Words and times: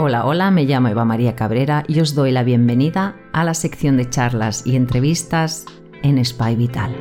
Hola, 0.00 0.26
hola, 0.26 0.52
me 0.52 0.62
llamo 0.62 0.86
Eva 0.86 1.04
María 1.04 1.34
Cabrera 1.34 1.82
y 1.88 1.98
os 1.98 2.14
doy 2.14 2.30
la 2.30 2.44
bienvenida 2.44 3.16
a 3.32 3.42
la 3.42 3.52
sección 3.52 3.96
de 3.96 4.08
charlas 4.08 4.64
y 4.64 4.76
entrevistas 4.76 5.64
en 6.04 6.24
Spy 6.24 6.54
Vital. 6.54 6.94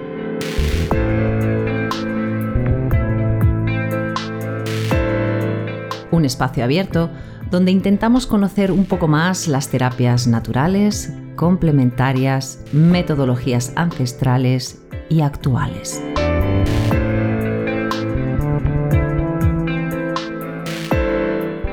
Un 6.10 6.26
espacio 6.26 6.63
abierto 6.63 7.12
donde 7.51 7.69
intentamos 7.69 8.26
conocer 8.26 8.72
un 8.72 8.86
poco 8.86 9.08
más 9.08 9.47
las 9.47 9.69
terapias 9.69 10.26
naturales, 10.26 11.14
complementarias, 11.36 12.64
metodologías 12.72 13.73
ancestrales 13.76 14.82
y 15.08 15.22
actuales. 15.22 16.02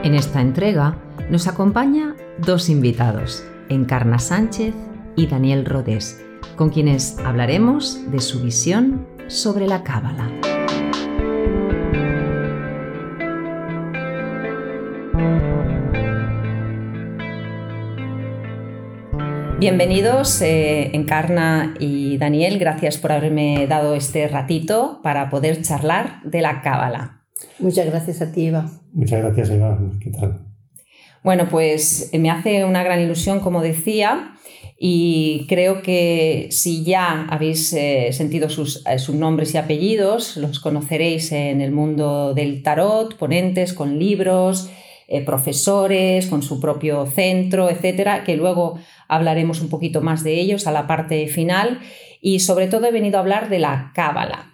En 0.03 0.15
esta 0.15 0.43
entrega 0.43 0.99
nos 1.31 1.47
acompaña 1.49 2.15
dos 2.39 2.69
invitados, 2.69 3.45
Encarna 3.69 4.19
Sánchez 4.19 4.75
y 5.17 5.27
Daniel 5.27 5.65
Rodés, 5.65 6.23
con 6.57 6.71
quienes 6.71 7.19
hablaremos 7.19 8.11
de 8.11 8.21
su 8.21 8.43
visión 8.43 9.07
sobre 9.29 9.67
la 9.67 9.83
cábala. 9.83 10.31
Bienvenidos, 19.59 20.43
eh, 20.43 20.91
Encarna 20.95 21.75
y 21.79 22.19
Daniel, 22.19 22.59
gracias 22.59 22.99
por 22.99 23.13
haberme 23.13 23.67
dado 23.67 23.95
este 23.95 24.29
ratito 24.29 25.01
para 25.03 25.31
poder 25.31 25.63
charlar 25.63 26.23
de 26.23 26.43
la 26.43 26.61
cábala. 26.61 27.23
Muchas 27.59 27.87
gracias 27.87 28.21
a 28.21 28.31
ti, 28.31 28.49
Eva. 28.49 28.71
Muchas 28.93 29.23
gracias, 29.23 29.49
Eva. 29.51 29.79
¿Qué 30.01 30.11
tal? 30.11 30.54
Bueno, 31.25 31.49
pues 31.51 32.11
me 32.13 32.29
hace 32.29 32.67
una 32.67 32.85
gran 32.85 33.01
ilusión, 33.01 33.41
como 33.41 33.63
decía, 33.63 34.37
y 34.79 35.47
creo 35.49 35.81
que 35.81 36.49
si 36.51 36.85
ya 36.85 37.27
habéis 37.31 37.73
eh, 37.73 38.11
sentido 38.13 38.51
sus, 38.51 38.85
eh, 38.87 38.99
sus, 38.99 39.15
nombres 39.15 39.55
y 39.55 39.57
apellidos, 39.57 40.37
los 40.37 40.61
conoceréis 40.61 41.33
en 41.33 41.63
el 41.63 41.73
mundo 41.73 42.35
del 42.35 42.63
tarot, 42.63 43.17
ponentes 43.17 43.73
con 43.73 43.99
libros, 43.99 44.69
eh, 45.09 45.25
profesores, 45.25 46.27
con 46.27 46.43
su 46.43 46.61
propio 46.61 47.07
centro, 47.07 47.71
etcétera, 47.71 48.23
que 48.23 48.37
luego 48.37 48.79
hablaremos 49.09 49.63
un 49.63 49.71
poquito 49.71 50.03
más 50.03 50.25
de 50.25 50.39
ellos 50.39 50.67
a 50.67 50.73
la 50.73 50.87
parte 50.87 51.27
final. 51.29 51.81
Y 52.21 52.41
sobre 52.41 52.67
todo 52.67 52.87
he 52.87 52.93
venido 52.93 53.17
a 53.17 53.21
hablar 53.21 53.49
de 53.49 53.61
la 53.61 53.93
cábala 53.95 54.54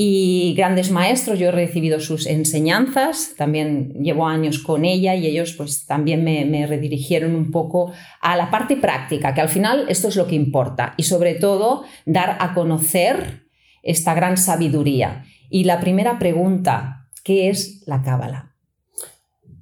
y 0.00 0.54
grandes 0.56 0.92
maestros, 0.92 1.40
yo 1.40 1.48
he 1.48 1.50
recibido 1.50 1.98
sus 1.98 2.28
enseñanzas, 2.28 3.34
también 3.36 3.94
llevo 3.94 4.28
años 4.28 4.60
con 4.60 4.84
ella 4.84 5.16
y 5.16 5.26
ellos 5.26 5.54
pues 5.54 5.86
también 5.86 6.22
me, 6.22 6.66
redirigieron 6.68 7.34
un 7.34 7.50
poco 7.50 7.90
a 8.20 8.36
la 8.36 8.48
parte 8.48 8.76
práctica, 8.76 9.34
que 9.34 9.40
al 9.40 9.48
final 9.48 9.86
esto 9.88 10.06
es 10.06 10.14
lo 10.14 10.28
que 10.28 10.36
importa 10.36 10.94
y 10.96 11.02
sobre 11.02 11.34
todo 11.34 11.82
dar 12.06 12.36
a 12.38 12.54
conocer 12.54 13.48
esta 13.82 14.14
gran 14.14 14.36
sabiduría. 14.36 15.24
Y 15.50 15.64
la 15.64 15.80
primera 15.80 16.20
pregunta, 16.20 17.08
¿qué 17.24 17.48
es 17.48 17.82
la 17.84 18.00
cábala? 18.02 18.54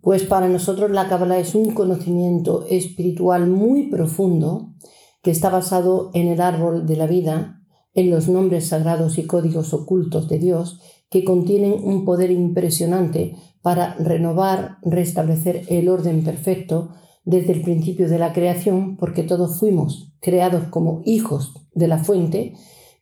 Pues 0.03 0.25
para 0.25 0.48
nosotros 0.48 0.91
la 0.91 1.09
cábala 1.09 1.39
es 1.39 1.55
un 1.55 1.73
conocimiento 1.73 2.67
espiritual 2.69 3.47
muy 3.47 3.89
profundo 3.89 4.75
que 5.23 5.31
está 5.31 5.48
basado 5.48 6.11
en 6.12 6.29
el 6.29 6.42
árbol 6.42 6.87
de 6.87 6.97
la 6.97 7.07
vida 7.07 7.55
en 7.97 8.11
los 8.11 8.28
nombres 8.28 8.69
sagrados 8.69 9.19
y 9.19 9.27
códigos 9.27 9.75
ocultos 9.75 10.28
de 10.28 10.39
Dios 10.39 10.80
que 11.11 11.25
contienen 11.25 11.75
un 11.83 12.05
poder 12.05 12.30
impresionante 12.30 13.36
para 13.62 13.94
renovar, 13.94 14.77
restablecer 14.83 15.62
el 15.69 15.89
orden 15.89 16.22
perfecto 16.22 16.90
desde 17.24 17.52
el 17.52 17.62
principio 17.62 18.08
de 18.08 18.18
la 18.18 18.33
creación, 18.33 18.96
porque 18.96 19.24
todos 19.24 19.58
fuimos 19.58 20.12
creados 20.20 20.64
como 20.68 21.02
hijos 21.05 21.55
de 21.74 21.89
la 21.89 21.98
fuente, 21.98 22.55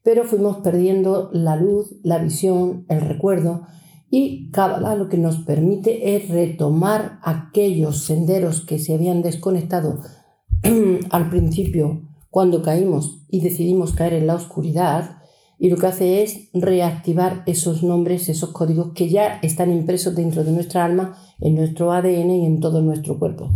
pero 0.03 0.25
fuimos 0.25 0.59
perdiendo 0.59 1.29
la 1.33 1.57
luz, 1.57 1.97
la 2.03 2.19
visión, 2.19 2.87
el 2.89 3.01
recuerdo, 3.01 3.67
y 4.11 4.51
Kabbalah 4.53 4.95
lo 4.95 5.09
que 5.09 5.19
nos 5.19 5.39
permite 5.39 6.15
es 6.15 6.29
retomar 6.29 7.19
aquellos 7.23 8.05
senderos 8.05 8.61
que 8.61 8.79
se 8.79 8.95
habían 8.95 9.23
desconectado 9.23 10.01
al 11.11 11.31
principio 11.31 12.14
cuando 12.35 12.63
caímos 12.63 13.25
y 13.31 13.43
decidimos 13.43 13.93
caer 13.93 14.15
en 14.15 14.27
la 14.27 14.35
oscuridad, 14.35 15.19
y 15.57 15.71
lo 15.71 15.77
que 15.77 15.87
hace 15.87 16.25
es 16.25 16.49
reactivar 16.53 17.45
esos 17.47 17.85
nombres, 17.85 18.29
esos 18.29 18.51
códigos 18.51 18.91
que 18.93 19.09
ya 19.09 19.39
están 19.43 19.71
impresos 19.71 20.17
dentro 20.17 20.43
de 20.43 20.51
nuestra 20.51 20.85
alma, 20.85 21.17
en 21.41 21.55
nuestro 21.55 21.93
ADN 21.93 22.31
y 22.31 22.45
en 22.45 22.59
todo 22.59 22.83
nuestro 22.83 23.21
cuerpo. 23.21 23.51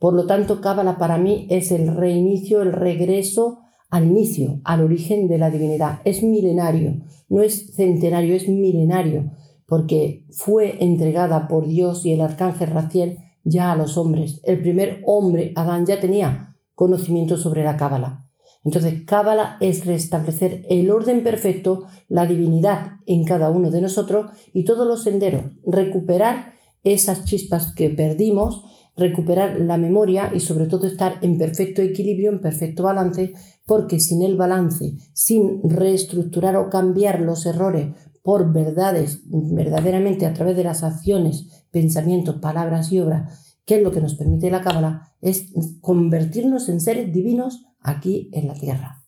Por 0.00 0.14
lo 0.14 0.26
tanto, 0.26 0.60
Cábala 0.60 0.98
para 0.98 1.18
mí 1.18 1.46
es 1.50 1.70
el 1.70 1.94
reinicio, 1.94 2.62
el 2.62 2.72
regreso 2.72 3.60
al 3.90 4.06
inicio, 4.06 4.60
al 4.64 4.82
origen 4.82 5.28
de 5.28 5.38
la 5.38 5.52
divinidad. 5.52 6.00
Es 6.04 6.24
milenario, 6.24 6.96
no 7.28 7.42
es 7.42 7.76
centenario, 7.76 8.34
es 8.34 8.48
milenario, 8.48 9.30
porque 9.68 10.26
fue 10.32 10.82
entregada 10.82 11.46
por 11.46 11.68
Dios 11.68 12.04
y 12.04 12.12
el 12.12 12.22
arcángel 12.22 12.70
Raciel 12.70 13.18
ya 13.44 13.70
a 13.70 13.76
los 13.76 13.96
hombres. 13.96 14.40
El 14.42 14.60
primer 14.62 15.00
hombre, 15.06 15.52
Adán, 15.54 15.86
ya 15.86 16.00
tenía 16.00 16.55
conocimiento 16.76 17.36
sobre 17.36 17.64
la 17.64 17.76
Cábala. 17.76 18.28
Entonces, 18.64 19.02
Cábala 19.04 19.56
es 19.60 19.84
restablecer 19.86 20.64
el 20.68 20.90
orden 20.90 21.24
perfecto, 21.24 21.86
la 22.08 22.26
divinidad 22.26 22.98
en 23.06 23.24
cada 23.24 23.50
uno 23.50 23.70
de 23.72 23.80
nosotros 23.80 24.30
y 24.52 24.64
todos 24.64 24.86
los 24.86 25.02
senderos, 25.02 25.42
recuperar 25.64 26.52
esas 26.84 27.24
chispas 27.24 27.72
que 27.74 27.90
perdimos, 27.90 28.64
recuperar 28.96 29.60
la 29.60 29.76
memoria 29.76 30.32
y 30.34 30.40
sobre 30.40 30.66
todo 30.66 30.86
estar 30.86 31.18
en 31.22 31.38
perfecto 31.38 31.82
equilibrio, 31.82 32.30
en 32.30 32.40
perfecto 32.40 32.84
balance, 32.84 33.34
porque 33.66 34.00
sin 34.00 34.22
el 34.22 34.36
balance, 34.36 34.94
sin 35.12 35.60
reestructurar 35.62 36.56
o 36.56 36.70
cambiar 36.70 37.20
los 37.20 37.46
errores 37.46 37.94
por 38.22 38.52
verdades 38.52 39.20
verdaderamente 39.24 40.26
a 40.26 40.32
través 40.32 40.56
de 40.56 40.64
las 40.64 40.82
acciones, 40.82 41.64
pensamientos, 41.70 42.36
palabras 42.36 42.90
y 42.90 42.98
obras, 42.98 43.45
que 43.66 43.76
es 43.76 43.82
lo 43.82 43.90
que 43.90 44.00
nos 44.00 44.14
permite 44.14 44.50
la 44.50 44.62
Cábala, 44.62 45.12
es 45.20 45.50
convertirnos 45.80 46.68
en 46.68 46.80
seres 46.80 47.12
divinos 47.12 47.66
aquí 47.82 48.30
en 48.32 48.46
la 48.46 48.54
tierra. 48.54 49.02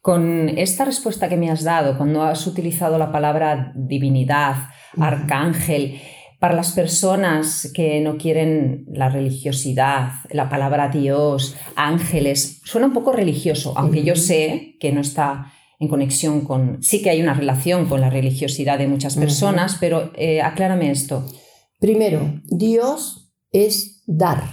Con 0.00 0.48
esta 0.48 0.84
respuesta 0.84 1.28
que 1.28 1.36
me 1.36 1.50
has 1.50 1.62
dado, 1.62 1.96
cuando 1.96 2.22
has 2.22 2.46
utilizado 2.46 2.98
la 2.98 3.12
palabra 3.12 3.72
divinidad, 3.76 4.56
arcángel, 4.98 6.00
para 6.40 6.54
las 6.54 6.72
personas 6.72 7.70
que 7.72 8.00
no 8.00 8.16
quieren 8.16 8.84
la 8.88 9.08
religiosidad, 9.08 10.14
la 10.30 10.48
palabra 10.48 10.88
Dios, 10.88 11.54
ángeles, 11.76 12.60
suena 12.64 12.88
un 12.88 12.92
poco 12.92 13.12
religioso, 13.12 13.74
aunque 13.76 14.02
yo 14.02 14.16
sé 14.16 14.74
que 14.80 14.90
no 14.90 15.00
está 15.00 15.52
en 15.78 15.86
conexión 15.86 16.40
con, 16.40 16.82
sí 16.82 17.00
que 17.00 17.10
hay 17.10 17.22
una 17.22 17.34
relación 17.34 17.86
con 17.86 18.00
la 18.00 18.10
religiosidad 18.10 18.78
de 18.78 18.88
muchas 18.88 19.16
personas, 19.16 19.76
pero 19.78 20.10
eh, 20.16 20.42
aclárame 20.42 20.90
esto. 20.90 21.24
Primero, 21.78 22.40
Dios 22.44 23.21
es 23.52 24.02
dar. 24.06 24.44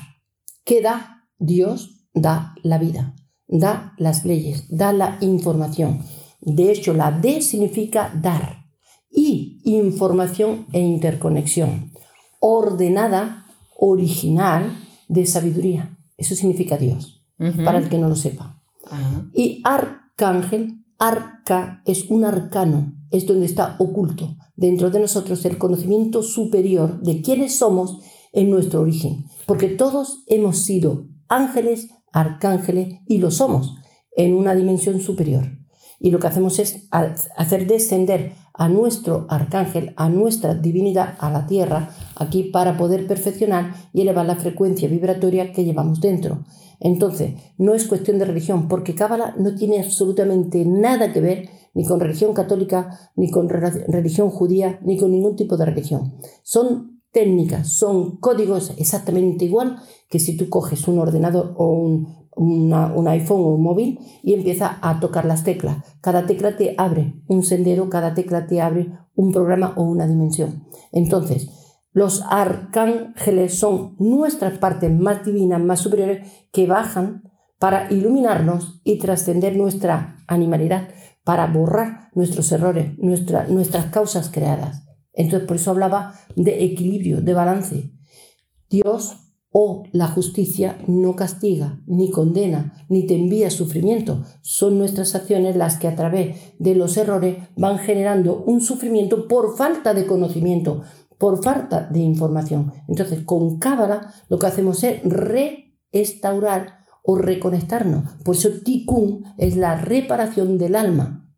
¿Qué 0.63 0.81
da? 0.81 1.27
Dios 1.37 2.05
da 2.13 2.53
la 2.63 2.77
vida, 2.77 3.15
da 3.47 3.93
las 3.97 4.25
leyes, 4.25 4.65
da 4.69 4.93
la 4.93 5.17
información. 5.21 6.01
De 6.41 6.71
hecho, 6.71 6.93
la 6.93 7.11
D 7.11 7.41
significa 7.41 8.13
dar 8.21 8.65
y 9.09 9.61
información 9.63 10.67
e 10.73 10.79
interconexión. 10.79 11.91
Ordenada, 12.39 13.45
original, 13.77 14.77
de 15.07 15.25
sabiduría. 15.25 15.97
Eso 16.17 16.35
significa 16.35 16.77
Dios, 16.77 17.25
para 17.63 17.79
el 17.79 17.89
que 17.89 17.97
no 17.97 18.09
lo 18.09 18.15
sepa. 18.15 18.61
Y 19.33 19.61
arcángel, 19.63 20.83
arca 20.97 21.81
es 21.85 22.09
un 22.09 22.25
arcano, 22.25 22.93
es 23.11 23.25
donde 23.25 23.45
está 23.45 23.75
oculto 23.79 24.35
dentro 24.55 24.89
de 24.89 24.99
nosotros 24.99 25.45
el 25.45 25.57
conocimiento 25.57 26.21
superior 26.21 27.01
de 27.01 27.21
quiénes 27.21 27.57
somos 27.57 27.99
en 28.33 28.49
nuestro 28.49 28.81
origen, 28.81 29.25
porque 29.45 29.67
todos 29.67 30.23
hemos 30.27 30.57
sido 30.59 31.07
ángeles, 31.27 31.89
arcángeles 32.11 32.99
y 33.07 33.19
lo 33.19 33.31
somos 33.31 33.75
en 34.15 34.35
una 34.35 34.55
dimensión 34.55 34.99
superior. 34.99 35.59
Y 36.01 36.11
lo 36.11 36.19
que 36.19 36.27
hacemos 36.27 36.59
es 36.59 36.87
hacer 36.91 37.67
descender 37.67 38.33
a 38.53 38.69
nuestro 38.69 39.25
arcángel, 39.29 39.93
a 39.97 40.09
nuestra 40.09 40.53
divinidad, 40.53 41.15
a 41.19 41.29
la 41.29 41.45
tierra, 41.45 41.91
aquí 42.15 42.43
para 42.43 42.77
poder 42.77 43.07
perfeccionar 43.07 43.73
y 43.93 44.01
elevar 44.01 44.25
la 44.25 44.35
frecuencia 44.35 44.87
vibratoria 44.87 45.51
que 45.51 45.65
llevamos 45.65 45.99
dentro. 45.99 46.45
Entonces, 46.79 47.35
no 47.57 47.73
es 47.73 47.87
cuestión 47.87 48.19
de 48.19 48.25
religión, 48.25 48.67
porque 48.69 48.95
Cábala 48.95 49.35
no 49.37 49.55
tiene 49.55 49.79
absolutamente 49.79 50.65
nada 50.65 51.11
que 51.11 51.21
ver 51.21 51.49
ni 51.73 51.85
con 51.85 51.99
religión 51.99 52.33
católica, 52.33 53.11
ni 53.15 53.29
con 53.29 53.49
religión 53.49 54.29
judía, 54.29 54.79
ni 54.83 54.97
con 54.97 55.11
ningún 55.11 55.35
tipo 55.35 55.57
de 55.57 55.65
religión. 55.65 56.15
Son 56.43 56.98
técnicas, 57.19 57.73
son 57.73 58.17
códigos 58.17 58.73
exactamente 58.77 59.43
igual 59.43 59.77
que 60.09 60.19
si 60.19 60.37
tú 60.37 60.47
coges 60.47 60.87
un 60.87 60.99
ordenador 60.99 61.53
o 61.57 61.65
un, 61.73 62.07
un 62.35 63.07
iPhone 63.07 63.41
o 63.41 63.55
un 63.55 63.63
móvil 63.63 63.99
y 64.23 64.33
empiezas 64.33 64.71
a 64.81 64.99
tocar 65.01 65.25
las 65.25 65.43
teclas. 65.43 65.83
Cada 65.99 66.25
tecla 66.25 66.55
te 66.55 66.75
abre 66.77 67.21
un 67.27 67.43
sendero, 67.43 67.89
cada 67.89 68.13
tecla 68.13 68.47
te 68.47 68.61
abre 68.61 68.91
un 69.15 69.33
programa 69.33 69.73
o 69.75 69.83
una 69.83 70.07
dimensión. 70.07 70.63
Entonces, 70.93 71.49
Los 71.91 72.23
arcángeles 72.29 73.57
son 73.57 73.95
nuestras 73.97 74.57
partes 74.59 74.91
más 74.91 75.25
divinas, 75.25 75.61
más 75.61 75.79
superiores, 75.79 76.25
que 76.51 76.67
bajan 76.67 77.23
para 77.57 77.91
iluminarnos 77.91 78.79
y 78.83 78.99
trascender 78.99 79.57
nuestra 79.57 80.23
animalidad, 80.27 80.89
para 81.23 81.47
borrar 81.47 82.09
nuestros 82.13 82.51
errores, 82.51 82.97
nuestras 82.99 83.85
causas 83.87 84.29
creadas. 84.29 84.88
Entonces, 85.19 85.45
por 85.47 85.57
eso 85.57 85.71
hablaba 85.71 86.13
de 86.37 86.63
equilibrio, 86.63 87.21
de 87.21 87.33
balance. 87.33 87.91
Dios 88.69 89.17
o 89.51 89.83
la 89.91 90.07
justicia 90.07 90.77
no 90.87 91.17
castiga, 91.17 91.81
ni 91.87 92.09
condena, 92.09 92.85
ni 92.87 93.05
te 93.05 93.15
envía 93.15 93.49
sufrimiento. 93.49 94.23
Son 94.41 94.77
nuestras 94.77 95.15
acciones 95.15 95.57
las 95.57 95.77
que 95.77 95.89
a 95.89 95.95
través 95.95 96.37
de 96.57 96.73
los 96.73 96.95
errores 96.95 97.35
van 97.57 97.79
generando 97.79 98.41
un 98.45 98.61
sufrimiento 98.61 99.27
por 99.27 99.57
falta 99.57 99.93
de 99.93 100.05
conocimiento, 100.05 100.83
por 101.17 101.43
falta 101.43 101.81
de 101.91 101.99
información. 101.99 102.71
Entonces, 102.87 103.19
con 103.25 103.59
Cábala 103.59 104.13
lo 104.29 104.39
que 104.39 104.47
hacemos 104.47 104.85
es 104.85 105.01
restaurar 105.03 106.85
o 107.03 107.17
reconectarnos. 107.17 108.13
Por 108.23 108.37
eso 108.37 108.51
Tikkun 108.63 109.25
es 109.37 109.57
la 109.57 109.75
reparación 109.75 110.57
del 110.57 110.75
alma. 110.77 111.29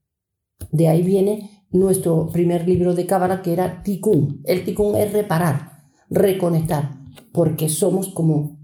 De 0.71 0.87
ahí 0.87 1.01
viene 1.01 1.60
nuestro 1.71 2.29
primer 2.29 2.67
libro 2.67 2.93
de 2.93 3.05
Cábala 3.05 3.41
que 3.41 3.53
era 3.53 3.81
Tikkun. 3.83 4.41
El 4.45 4.63
Tikkun 4.65 4.95
es 4.97 5.13
reparar, 5.13 5.83
reconectar 6.09 7.01
porque 7.31 7.69
somos 7.69 8.09
como 8.09 8.59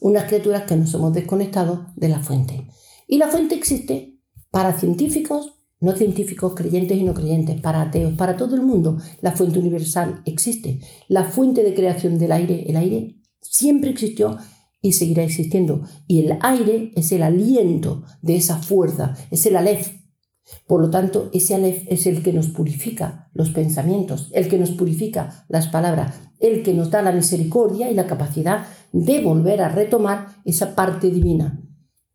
unas 0.00 0.24
criaturas 0.24 0.64
que 0.64 0.76
nos 0.76 0.92
hemos 0.94 1.12
desconectado 1.12 1.86
de 1.96 2.08
la 2.08 2.20
fuente. 2.20 2.68
Y 3.06 3.18
la 3.18 3.28
fuente 3.28 3.54
existe 3.54 4.18
para 4.50 4.78
científicos, 4.78 5.54
no 5.80 5.92
científicos, 5.92 6.54
creyentes 6.54 6.96
y 6.96 7.04
no 7.04 7.14
creyentes, 7.14 7.60
para 7.60 7.82
ateos, 7.82 8.14
para 8.14 8.36
todo 8.36 8.54
el 8.54 8.62
mundo. 8.62 8.98
La 9.20 9.32
fuente 9.32 9.58
universal 9.58 10.22
existe. 10.24 10.80
La 11.08 11.24
fuente 11.24 11.62
de 11.62 11.74
creación 11.74 12.18
del 12.18 12.32
aire, 12.32 12.64
el 12.68 12.76
aire 12.76 13.20
siempre 13.40 13.90
existió 13.90 14.38
y 14.80 14.92
seguirá 14.92 15.24
existiendo. 15.24 15.82
Y 16.06 16.20
el 16.20 16.38
aire 16.40 16.92
es 16.96 17.12
el 17.12 17.22
aliento 17.22 18.04
de 18.22 18.36
esa 18.36 18.58
fuerza, 18.58 19.16
es 19.30 19.44
el 19.46 19.56
alef. 19.56 20.03
Por 20.66 20.80
lo 20.80 20.90
tanto, 20.90 21.30
ese 21.32 21.54
alef 21.54 21.84
es 21.88 22.06
el 22.06 22.22
que 22.22 22.32
nos 22.32 22.48
purifica 22.48 23.30
los 23.32 23.50
pensamientos, 23.50 24.30
el 24.32 24.48
que 24.48 24.58
nos 24.58 24.70
purifica 24.70 25.44
las 25.48 25.68
palabras, 25.68 26.20
el 26.38 26.62
que 26.62 26.74
nos 26.74 26.90
da 26.90 27.02
la 27.02 27.12
misericordia 27.12 27.90
y 27.90 27.94
la 27.94 28.06
capacidad 28.06 28.66
de 28.92 29.22
volver 29.22 29.62
a 29.62 29.68
retomar 29.68 30.28
esa 30.44 30.74
parte 30.74 31.10
divina. 31.10 31.60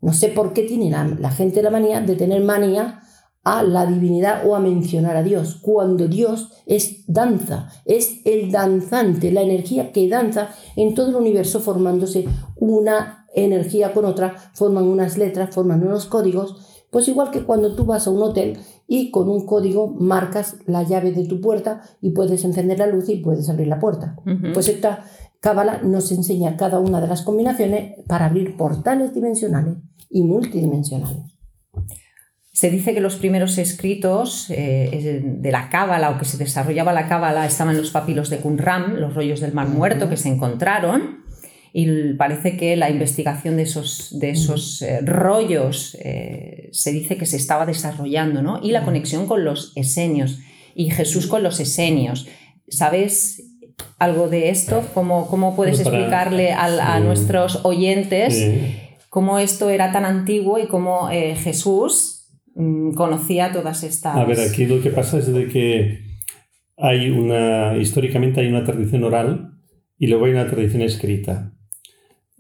No 0.02 0.14
sé 0.14 0.30
por 0.30 0.54
qué 0.54 0.64
tiene 0.64 0.90
la, 0.90 1.32
gente 1.32 1.62
la 1.62 1.72
manía 1.72 2.02
de 2.02 2.16
tener 2.16 2.42
manía 2.44 3.02
a 3.44 3.64
la 3.64 3.86
divinidad 3.86 4.46
o 4.46 4.56
a 4.56 4.60
mencionar 4.60 5.16
a 5.16 5.24
Dios, 5.24 5.60
cuando 5.62 6.08
Dios 6.08 6.52
es 6.66 7.06
danza, 7.08 7.70
es 7.86 8.22
el 8.26 8.52
danzante, 8.52 9.32
la 9.32 9.42
energía 9.42 9.92
que 9.92 10.08
danza 10.08 10.50
en 10.76 10.94
todo 10.94 11.10
el 11.10 11.16
universo 11.16 11.60
formándose 11.60 12.26
una 12.58 13.26
energía 13.34 13.94
con 13.94 14.06
otra, 14.06 14.36
forman 14.54 14.86
unas 14.86 15.18
letras, 15.18 15.54
forman 15.54 15.86
unos 15.86 16.06
códigos, 16.06 16.69
pues 16.92 17.08
igual 17.08 17.32
que 17.32 17.44
cuando 17.44 17.76
tú 17.76 17.86
vas 17.86 18.08
a 18.08 18.10
un 18.10 18.22
hotel 18.22 18.58
y 18.88 19.12
con 19.12 19.30
un 19.30 19.46
código 19.46 19.88
marcas 19.88 20.58
la 20.66 20.84
llave 20.84 21.12
de 21.12 21.26
tu 21.26 21.40
puerta 21.42 21.82
y 22.02 22.12
puedes 22.12 22.44
encender 22.44 22.80
la 22.80 22.88
luz 22.88 23.10
y 23.10 23.18
puedes 23.18 23.50
abrir 23.50 23.68
la 23.68 23.80
puerta. 23.80 24.16
Pues 24.54 24.68
esta 24.68 25.06
cábala 25.40 25.82
nos 25.84 26.12
enseña 26.12 26.58
cada 26.58 26.80
una 26.80 27.00
de 27.00 27.08
las 27.08 27.22
combinaciones 27.22 27.96
para 28.08 28.26
abrir 28.26 28.58
portales 28.58 29.14
dimensionales 29.14 29.76
y 30.10 30.24
multidimensionales. 30.24 31.38
Se 32.52 32.70
dice 32.70 32.94
que 32.94 33.00
los 33.00 33.16
primeros 33.16 33.58
escritos 33.58 34.50
eh, 34.50 35.22
de 35.24 35.52
la 35.52 35.70
cábala 35.70 36.10
o 36.10 36.18
que 36.18 36.26
se 36.26 36.38
desarrollaba 36.38 36.92
la 36.92 37.08
cábala 37.08 37.46
estaban 37.46 37.76
en 37.76 37.82
los 37.82 37.92
papilos 37.92 38.30
de 38.30 38.40
Qumran, 38.40 39.00
los 39.00 39.14
rollos 39.14 39.40
del 39.40 39.54
Mar 39.54 39.70
Muerto 39.70 40.10
que 40.10 40.18
se 40.18 40.28
encontraron 40.28 41.29
y 41.74 42.14
parece 42.14 42.58
que 42.58 42.76
la 42.76 42.90
investigación 42.90 43.58
de 43.58 43.64
esos, 43.64 44.18
de 44.20 44.32
esos 44.32 44.82
eh, 44.82 45.02
rollos 45.02 45.96
eh, 46.02 46.70
se 46.72 46.92
dice 46.92 47.18
que 47.18 47.26
se 47.26 47.38
estaba 47.38 47.66
desarrollando, 47.66 48.42
¿no? 48.42 48.60
Y 48.64 48.72
la 48.72 48.84
conexión 48.84 49.28
con 49.28 49.46
los 49.46 49.74
esenios 49.76 50.40
y 50.76 50.90
Jesús 50.90 51.28
con 51.28 51.44
los 51.44 51.60
esenios. 51.60 52.28
¿Sabes 52.68 53.44
algo 53.98 54.30
de 54.30 54.50
esto? 54.50 54.84
¿Cómo, 54.94 55.28
cómo 55.28 55.56
puedes 55.56 55.80
explicarle 55.80 56.52
a, 56.54 57.00
nuestros 57.00 57.64
oyentes 57.64 58.48
cómo 59.10 59.40
esto 59.40 59.70
era 59.70 59.92
tan 59.92 60.06
antiguo 60.06 60.60
y 60.60 60.68
cómo 60.68 61.10
eh, 61.10 61.36
Jesús 61.36 62.28
mm, 62.56 62.94
conocía 62.94 63.52
todas 63.52 63.84
estas... 63.84 64.16
A 64.16 64.24
ver, 64.24 64.40
aquí 64.40 64.66
lo 64.66 64.82
que 64.82 64.92
pasa 64.92 65.18
es 65.18 65.34
de 65.34 65.48
que 65.48 66.00
hay 66.78 67.10
una, 67.10 67.76
históricamente 67.78 68.40
hay 68.40 68.48
una 68.48 68.64
tradición 68.64 69.04
oral 69.04 69.52
y 69.98 70.08
luego 70.08 70.26
hay 70.26 70.32
una 70.32 70.48
tradición 70.48 70.82
escrita. 70.84 71.54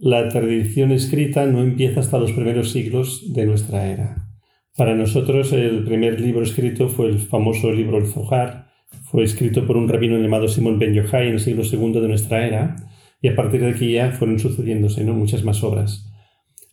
La 0.01 0.29
tradición 0.29 0.93
escrita 0.93 1.45
no 1.45 1.61
empieza 1.61 1.99
hasta 1.99 2.19
los 2.19 2.31
primeros 2.31 2.71
siglos 2.71 3.33
de 3.33 3.45
nuestra 3.45 3.85
era. 3.87 4.29
Para 4.77 4.95
nosotros 4.95 5.51
el 5.51 5.83
primer 5.83 6.21
libro 6.21 6.41
escrito 6.41 6.87
fue 6.87 7.07
el 7.07 7.19
famoso 7.19 7.69
libro 7.69 7.97
El 7.97 8.05
Zohar, 8.05 8.69
fue 9.11 9.25
escrito 9.25 9.67
por 9.67 9.75
un 9.75 9.89
rabino 9.89 10.17
llamado 10.17 10.47
Simón 10.47 10.79
Ben 10.79 10.93
Yochai 10.93 11.27
en 11.27 11.33
el 11.33 11.41
siglo 11.41 11.63
II 11.69 11.99
de 11.99 12.07
nuestra 12.07 12.47
era, 12.47 12.77
y 13.21 13.27
a 13.27 13.35
partir 13.35 13.59
de 13.59 13.71
aquí 13.71 13.91
ya 13.91 14.13
fueron 14.13 14.39
sucediéndose 14.39 15.03
muchas 15.03 15.43
más 15.43 15.61
obras. 15.65 16.09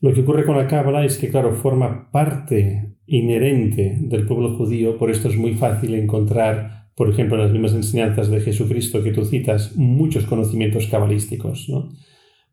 Lo 0.00 0.14
que 0.14 0.20
ocurre 0.20 0.44
con 0.44 0.56
la 0.56 0.68
Cábala 0.68 1.04
es 1.04 1.18
que, 1.18 1.28
claro, 1.28 1.52
forma 1.52 2.12
parte 2.12 2.94
inherente 3.06 3.98
del 4.02 4.24
pueblo 4.24 4.56
judío, 4.56 4.98
por 4.98 5.10
esto 5.10 5.28
es 5.28 5.36
muy 5.36 5.54
fácil 5.54 5.96
encontrar, 5.96 6.90
por 6.94 7.10
ejemplo, 7.10 7.34
en 7.34 7.42
las 7.42 7.50
mismas 7.50 7.74
enseñanzas 7.74 8.30
de 8.30 8.40
Jesucristo 8.40 9.02
que 9.02 9.10
tú 9.10 9.24
citas, 9.24 9.74
muchos 9.74 10.26
conocimientos 10.26 10.86
cabalísticos. 10.86 11.68
¿no? 11.68 11.88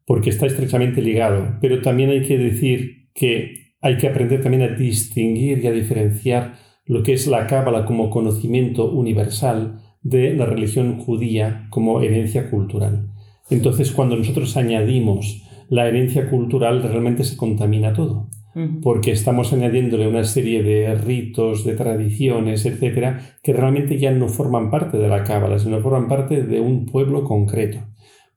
Porque 0.05 0.29
está 0.29 0.45
estrechamente 0.45 1.01
ligado. 1.01 1.57
Pero 1.61 1.81
también 1.81 2.09
hay 2.09 2.23
que 2.23 2.37
decir 2.37 3.09
que 3.13 3.75
hay 3.81 3.97
que 3.97 4.07
aprender 4.07 4.41
también 4.41 4.63
a 4.63 4.75
distinguir 4.75 5.59
y 5.63 5.67
a 5.67 5.71
diferenciar 5.71 6.55
lo 6.85 7.03
que 7.03 7.13
es 7.13 7.27
la 7.27 7.47
cábala 7.47 7.85
como 7.85 8.09
conocimiento 8.09 8.91
universal 8.91 9.79
de 10.01 10.33
la 10.35 10.45
religión 10.45 10.99
judía 10.99 11.67
como 11.69 12.01
herencia 12.01 12.49
cultural. 12.49 13.09
Entonces, 13.49 13.91
cuando 13.91 14.15
nosotros 14.15 14.55
añadimos 14.57 15.43
la 15.69 15.87
herencia 15.87 16.29
cultural, 16.29 16.83
realmente 16.83 17.23
se 17.23 17.37
contamina 17.37 17.93
todo, 17.93 18.29
porque 18.81 19.11
estamos 19.11 19.53
añadiéndole 19.53 20.07
una 20.07 20.23
serie 20.23 20.61
de 20.61 20.93
ritos, 20.95 21.65
de 21.65 21.75
tradiciones, 21.75 22.65
etcétera, 22.65 23.37
que 23.41 23.53
realmente 23.53 23.97
ya 23.97 24.11
no 24.11 24.27
forman 24.27 24.69
parte 24.69 24.97
de 24.97 25.07
la 25.07 25.23
cábala, 25.23 25.59
sino 25.59 25.81
forman 25.81 26.07
parte 26.07 26.43
de 26.43 26.59
un 26.59 26.85
pueblo 26.85 27.23
concreto. 27.23 27.79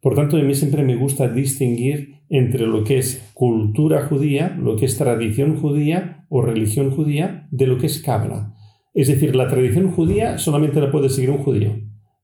Por 0.07 0.15
tanto, 0.15 0.37
a 0.37 0.41
mí 0.41 0.55
siempre 0.55 0.85
me 0.85 0.95
gusta 0.95 1.27
distinguir 1.27 2.21
entre 2.29 2.65
lo 2.65 2.85
que 2.85 2.97
es 2.97 3.29
cultura 3.35 4.07
judía, 4.07 4.57
lo 4.57 4.77
que 4.77 4.85
es 4.85 4.97
tradición 4.97 5.57
judía 5.57 6.27
o 6.29 6.43
religión 6.43 6.93
judía, 6.93 7.49
de 7.51 7.67
lo 7.67 7.77
que 7.77 7.87
es 7.87 8.01
Cábala. 8.01 8.55
Es 8.95 9.09
decir, 9.09 9.35
la 9.35 9.49
tradición 9.49 9.91
judía 9.91 10.39
solamente 10.39 10.81
la 10.81 10.93
puede 10.93 11.09
seguir 11.09 11.31
un 11.31 11.39
judío, 11.39 11.73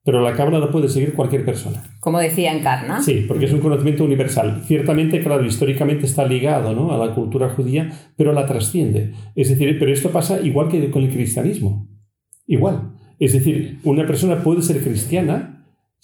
pero 0.05 0.21
la 0.21 0.35
Cábala 0.35 0.61
la 0.61 0.71
puede 0.71 0.89
seguir 0.89 1.15
cualquier 1.15 1.45
persona. 1.45 1.83
Como 1.99 2.21
decía 2.21 2.57
Encarna. 2.57 3.03
Sí, 3.03 3.25
porque 3.27 3.47
es 3.47 3.53
un 3.53 3.59
conocimiento 3.59 4.05
universal. 4.05 4.62
Ciertamente, 4.65 5.21
claro, 5.21 5.45
históricamente 5.45 6.07
está 6.07 6.25
ligado 6.25 6.77
¿no? 6.77 6.93
a 6.93 7.05
la 7.05 7.12
cultura 7.17 7.49
judía, 7.49 7.91
pero 8.17 8.33
la 8.33 8.47
trasciende. 8.47 9.12
Es 9.35 9.49
decir, 9.49 9.77
pero 9.81 9.93
esto 9.93 10.11
pasa 10.11 10.41
igual 10.41 10.69
que 10.69 10.89
con 10.93 11.03
el 11.03 11.11
cristianismo. 11.11 11.89
Igual. 12.47 12.93
Es 13.19 13.33
decir, 13.33 13.81
una 13.83 14.07
persona 14.07 14.43
puede 14.45 14.62
ser 14.62 14.81
cristiana, 14.83 15.52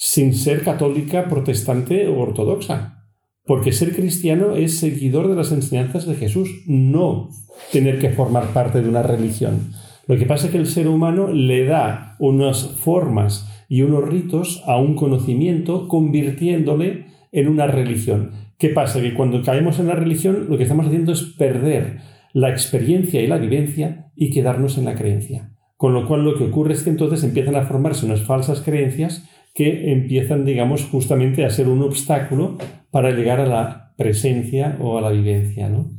sin 0.00 0.32
ser 0.32 0.62
católica, 0.62 1.28
protestante 1.28 2.06
o 2.06 2.20
ortodoxa. 2.20 3.04
Porque 3.44 3.72
ser 3.72 3.96
cristiano 3.96 4.54
es 4.54 4.78
seguidor 4.78 5.28
de 5.28 5.34
las 5.34 5.50
enseñanzas 5.50 6.06
de 6.06 6.14
Jesús, 6.14 6.48
no 6.66 7.30
tener 7.72 7.98
que 7.98 8.10
formar 8.10 8.52
parte 8.52 8.80
de 8.80 8.88
una 8.88 9.02
religión. 9.02 9.72
Lo 10.06 10.16
que 10.16 10.24
pasa 10.24 10.46
es 10.46 10.52
que 10.52 10.58
el 10.58 10.68
ser 10.68 10.86
humano 10.86 11.32
le 11.32 11.64
da 11.64 12.14
unas 12.20 12.76
formas 12.76 13.48
y 13.68 13.82
unos 13.82 14.08
ritos 14.08 14.62
a 14.66 14.76
un 14.76 14.94
conocimiento 14.94 15.88
convirtiéndole 15.88 17.06
en 17.32 17.48
una 17.48 17.66
religión. 17.66 18.30
¿Qué 18.56 18.68
pasa? 18.68 19.00
Que 19.00 19.14
cuando 19.14 19.42
caemos 19.42 19.80
en 19.80 19.88
la 19.88 19.94
religión 19.96 20.46
lo 20.48 20.56
que 20.56 20.62
estamos 20.62 20.86
haciendo 20.86 21.12
es 21.12 21.22
perder 21.22 21.98
la 22.32 22.50
experiencia 22.50 23.20
y 23.20 23.26
la 23.26 23.38
vivencia 23.38 24.12
y 24.14 24.30
quedarnos 24.30 24.78
en 24.78 24.84
la 24.84 24.94
creencia. 24.94 25.54
Con 25.76 25.92
lo 25.92 26.06
cual 26.06 26.24
lo 26.24 26.36
que 26.36 26.44
ocurre 26.44 26.74
es 26.74 26.82
que 26.82 26.90
entonces 26.90 27.24
empiezan 27.24 27.56
a 27.56 27.66
formarse 27.66 28.06
unas 28.06 28.22
falsas 28.22 28.60
creencias 28.60 29.28
que 29.58 29.90
empiezan, 29.90 30.44
digamos, 30.44 30.84
justamente 30.84 31.44
a 31.44 31.50
ser 31.50 31.66
un 31.66 31.82
obstáculo 31.82 32.58
para 32.92 33.10
llegar 33.10 33.40
a 33.40 33.46
la 33.46 33.92
presencia 33.96 34.76
o 34.80 34.96
a 34.96 35.00
la 35.00 35.10
vivencia. 35.10 35.68
¿no? 35.68 35.90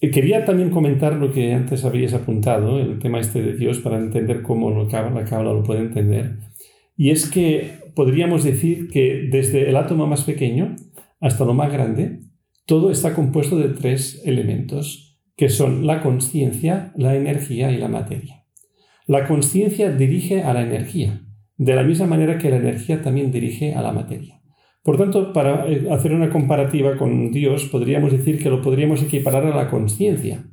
Eh, 0.00 0.10
quería 0.10 0.46
también 0.46 0.70
comentar 0.70 1.16
lo 1.16 1.30
que 1.34 1.52
antes 1.52 1.84
habías 1.84 2.14
apuntado, 2.14 2.78
el 2.78 2.98
tema 2.98 3.20
este 3.20 3.42
de 3.42 3.58
Dios, 3.58 3.80
para 3.80 3.98
entender 3.98 4.40
cómo 4.40 4.70
lo, 4.70 4.88
la 4.88 5.24
cábala 5.26 5.52
lo 5.52 5.62
puede 5.62 5.80
entender. 5.80 6.38
Y 6.96 7.10
es 7.10 7.28
que 7.28 7.72
podríamos 7.94 8.42
decir 8.42 8.88
que 8.88 9.28
desde 9.30 9.68
el 9.68 9.76
átomo 9.76 10.06
más 10.06 10.22
pequeño 10.22 10.76
hasta 11.20 11.44
lo 11.44 11.52
más 11.52 11.70
grande, 11.70 12.20
todo 12.64 12.90
está 12.90 13.12
compuesto 13.12 13.58
de 13.58 13.68
tres 13.68 14.22
elementos, 14.24 15.20
que 15.36 15.50
son 15.50 15.86
la 15.86 16.00
conciencia, 16.00 16.94
la 16.96 17.16
energía 17.16 17.70
y 17.70 17.76
la 17.76 17.88
materia. 17.88 18.46
La 19.06 19.28
conciencia 19.28 19.90
dirige 19.90 20.42
a 20.42 20.54
la 20.54 20.62
energía, 20.62 21.21
de 21.64 21.74
la 21.76 21.84
misma 21.84 22.06
manera 22.06 22.38
que 22.38 22.50
la 22.50 22.56
energía 22.56 23.02
también 23.02 23.30
dirige 23.30 23.74
a 23.74 23.82
la 23.82 23.92
materia. 23.92 24.40
Por 24.82 24.98
tanto, 24.98 25.32
para 25.32 25.68
eh, 25.68 25.86
hacer 25.92 26.12
una 26.12 26.28
comparativa 26.28 26.96
con 26.96 27.30
Dios, 27.30 27.66
podríamos 27.66 28.10
decir 28.10 28.42
que 28.42 28.50
lo 28.50 28.62
podríamos 28.62 29.00
equiparar 29.00 29.46
a 29.46 29.54
la 29.54 29.70
conciencia. 29.70 30.44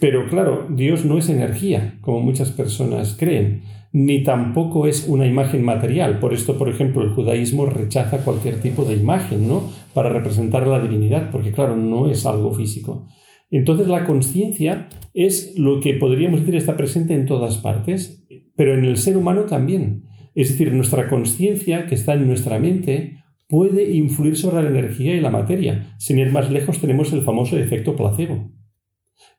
Pero 0.00 0.26
claro, 0.28 0.66
Dios 0.70 1.04
no 1.04 1.18
es 1.18 1.28
energía, 1.28 1.98
como 2.00 2.20
muchas 2.20 2.50
personas 2.52 3.16
creen, 3.18 3.64
ni 3.92 4.22
tampoco 4.22 4.86
es 4.86 5.06
una 5.06 5.26
imagen 5.26 5.62
material. 5.62 6.20
Por 6.20 6.32
esto, 6.32 6.56
por 6.56 6.70
ejemplo, 6.70 7.02
el 7.02 7.10
judaísmo 7.10 7.66
rechaza 7.66 8.24
cualquier 8.24 8.62
tipo 8.62 8.84
de 8.84 8.94
imagen, 8.94 9.46
¿no? 9.46 9.64
Para 9.92 10.08
representar 10.08 10.66
la 10.66 10.80
divinidad, 10.80 11.30
porque 11.30 11.52
claro, 11.52 11.76
no 11.76 12.10
es 12.10 12.24
algo 12.24 12.54
físico. 12.54 13.08
Entonces 13.50 13.88
la 13.88 14.06
conciencia 14.06 14.88
es 15.12 15.58
lo 15.58 15.80
que 15.80 15.94
podríamos 15.94 16.40
decir 16.40 16.56
está 16.56 16.78
presente 16.78 17.14
en 17.14 17.26
todas 17.26 17.58
partes, 17.58 18.24
pero 18.56 18.72
en 18.72 18.86
el 18.86 18.96
ser 18.96 19.18
humano 19.18 19.42
también. 19.42 20.04
Es 20.34 20.50
decir, 20.50 20.72
nuestra 20.72 21.08
conciencia 21.08 21.86
que 21.86 21.94
está 21.94 22.14
en 22.14 22.26
nuestra 22.26 22.58
mente 22.58 23.24
puede 23.48 23.90
influir 23.90 24.36
sobre 24.36 24.62
la 24.62 24.70
energía 24.70 25.14
y 25.14 25.20
la 25.20 25.30
materia. 25.30 25.94
Sin 25.98 26.18
ir 26.18 26.30
más 26.30 26.50
lejos 26.50 26.80
tenemos 26.80 27.12
el 27.12 27.22
famoso 27.22 27.58
efecto 27.58 27.96
placebo. 27.96 28.50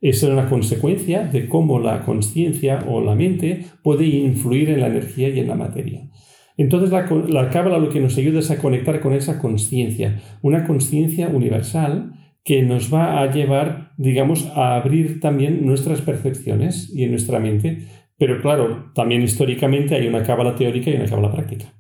Es 0.02 0.22
una 0.24 0.50
consecuencia 0.50 1.24
de 1.24 1.48
cómo 1.48 1.80
la 1.80 2.04
conciencia 2.04 2.86
o 2.88 3.02
la 3.02 3.16
mente 3.16 3.66
puede 3.84 4.06
influir 4.06 4.70
en 4.70 4.82
la 4.82 4.88
energía 4.88 5.30
y 5.30 5.40
en 5.40 5.48
la 5.48 5.56
materia. 5.56 6.10
Entonces 6.58 6.92
la, 6.92 7.08
la 7.30 7.50
cábala 7.50 7.80
lo 7.80 7.90
que 7.90 8.00
nos 8.00 8.18
ayuda 8.18 8.40
es 8.40 8.52
a 8.52 8.58
conectar 8.58 9.00
con 9.00 9.14
esa 9.14 9.40
conciencia, 9.40 10.22
una 10.42 10.68
conciencia 10.68 11.30
universal 11.30 12.14
que 12.44 12.64
nos 12.64 12.94
va 12.94 13.22
a 13.22 13.32
llevar, 13.32 13.92
digamos, 13.98 14.48
a 14.56 14.76
abrir 14.76 15.20
también 15.20 15.66
nuestras 15.66 16.02
percepciones 16.02 16.92
y 16.94 17.04
en 17.04 17.12
nuestra 17.12 17.40
mente. 17.40 17.86
Pero 18.22 18.40
claro, 18.40 18.92
también 18.94 19.24
históricamente 19.24 19.96
hay 19.96 20.08
una 20.08 20.22
cábala 20.22 20.54
teórica 20.54 20.92
y 20.92 20.94
una 20.94 21.08
cábala 21.08 21.32
práctica. 21.32 21.74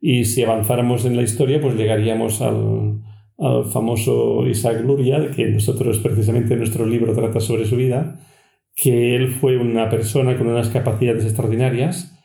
Y 0.00 0.24
si 0.24 0.42
avanzáramos 0.42 1.04
en 1.04 1.16
la 1.16 1.22
historia, 1.22 1.60
pues 1.60 1.74
llegaríamos 1.74 2.40
al, 2.40 3.02
al 3.36 3.66
famoso 3.66 4.46
Isaac 4.46 4.80
Luria, 4.86 5.30
que 5.30 5.44
nosotros 5.50 5.98
precisamente 5.98 6.56
nuestro 6.56 6.86
libro 6.86 7.14
trata 7.14 7.40
sobre 7.40 7.66
su 7.66 7.76
vida, 7.76 8.26
que 8.74 9.16
él 9.16 9.28
fue 9.28 9.58
una 9.58 9.90
persona 9.90 10.34
con 10.38 10.46
unas 10.46 10.70
capacidades 10.70 11.24
extraordinarias. 11.24 12.18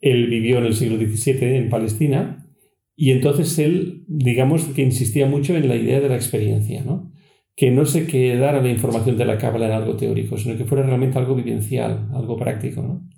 Él 0.00 0.26
vivió 0.26 0.58
en 0.58 0.64
el 0.64 0.74
siglo 0.74 0.96
XVII 0.96 1.58
en 1.58 1.70
Palestina 1.70 2.48
y 2.96 3.12
entonces 3.12 3.56
él, 3.60 4.02
digamos 4.08 4.64
que 4.64 4.82
insistía 4.82 5.26
mucho 5.26 5.54
en 5.54 5.68
la 5.68 5.76
idea 5.76 6.00
de 6.00 6.08
la 6.08 6.16
experiencia, 6.16 6.82
¿no? 6.82 7.11
Que 7.54 7.70
no 7.70 7.84
se 7.84 8.06
quedara 8.06 8.62
la 8.62 8.70
información 8.70 9.16
de 9.16 9.24
la 9.24 9.38
cábala 9.38 9.66
en 9.66 9.72
algo 9.72 9.96
teórico, 9.96 10.38
sino 10.38 10.56
que 10.56 10.64
fuera 10.64 10.84
realmente 10.84 11.18
algo 11.18 11.34
vivencial, 11.34 12.08
algo 12.14 12.36
práctico. 12.36 12.82
¿no? 12.82 13.08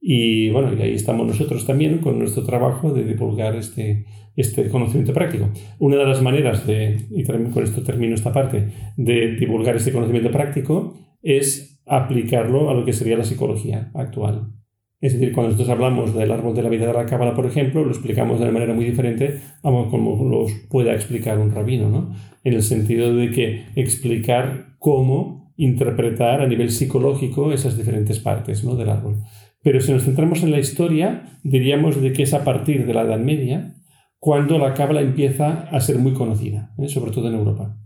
Y 0.00 0.50
bueno, 0.50 0.72
y 0.74 0.82
ahí 0.82 0.94
estamos 0.94 1.26
nosotros 1.26 1.66
también 1.66 1.98
con 1.98 2.18
nuestro 2.18 2.44
trabajo 2.44 2.92
de 2.92 3.04
divulgar 3.04 3.56
este, 3.56 4.06
este 4.36 4.68
conocimiento 4.68 5.12
práctico. 5.12 5.50
Una 5.78 5.96
de 5.96 6.06
las 6.06 6.22
maneras 6.22 6.66
de, 6.66 7.06
y 7.10 7.24
también 7.24 7.52
con 7.52 7.64
esto 7.64 7.82
termino 7.82 8.14
esta 8.14 8.32
parte, 8.32 8.68
de 8.96 9.36
divulgar 9.36 9.76
este 9.76 9.92
conocimiento 9.92 10.30
práctico 10.30 10.94
es 11.22 11.82
aplicarlo 11.86 12.70
a 12.70 12.74
lo 12.74 12.84
que 12.84 12.92
sería 12.92 13.16
la 13.16 13.24
psicología 13.24 13.90
actual. 13.94 14.57
Es 15.00 15.12
decir, 15.12 15.32
cuando 15.32 15.52
nosotros 15.52 15.70
hablamos 15.72 16.14
del 16.14 16.32
árbol 16.32 16.56
de 16.56 16.62
la 16.62 16.68
vida 16.68 16.86
de 16.86 16.92
la 16.92 17.06
cábala, 17.06 17.34
por 17.34 17.46
ejemplo, 17.46 17.84
lo 17.84 17.90
explicamos 17.90 18.38
de 18.38 18.44
una 18.44 18.52
manera 18.52 18.74
muy 18.74 18.84
diferente 18.84 19.40
a 19.62 19.70
como 19.90 20.24
lo 20.24 20.46
pueda 20.68 20.92
explicar 20.92 21.38
un 21.38 21.52
rabino, 21.52 21.88
¿no? 21.88 22.12
En 22.42 22.54
el 22.54 22.62
sentido 22.62 23.14
de 23.14 23.30
que 23.30 23.66
explicar 23.76 24.74
cómo 24.78 25.52
interpretar 25.58 26.40
a 26.40 26.46
nivel 26.46 26.70
psicológico 26.70 27.52
esas 27.52 27.76
diferentes 27.76 28.20
partes 28.20 28.64
¿no? 28.64 28.76
del 28.76 28.88
árbol. 28.88 29.18
Pero 29.62 29.80
si 29.80 29.92
nos 29.92 30.04
centramos 30.04 30.42
en 30.44 30.52
la 30.52 30.60
historia, 30.60 31.40
diríamos 31.42 32.00
de 32.00 32.12
que 32.12 32.22
es 32.22 32.32
a 32.32 32.44
partir 32.44 32.86
de 32.86 32.94
la 32.94 33.02
Edad 33.02 33.18
Media 33.18 33.74
cuando 34.20 34.58
la 34.58 34.74
cábala 34.74 35.00
empieza 35.00 35.68
a 35.70 35.80
ser 35.80 35.98
muy 35.98 36.12
conocida, 36.12 36.72
¿eh? 36.78 36.88
sobre 36.88 37.10
todo 37.10 37.28
en 37.28 37.34
Europa. 37.34 37.76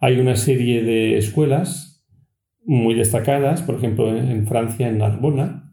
Hay 0.00 0.18
una 0.18 0.36
serie 0.36 0.82
de 0.82 1.18
escuelas 1.18 2.06
muy 2.64 2.94
destacadas, 2.94 3.62
por 3.62 3.74
ejemplo 3.74 4.16
en 4.16 4.46
Francia, 4.46 4.88
en 4.88 4.98
Narbona, 4.98 5.63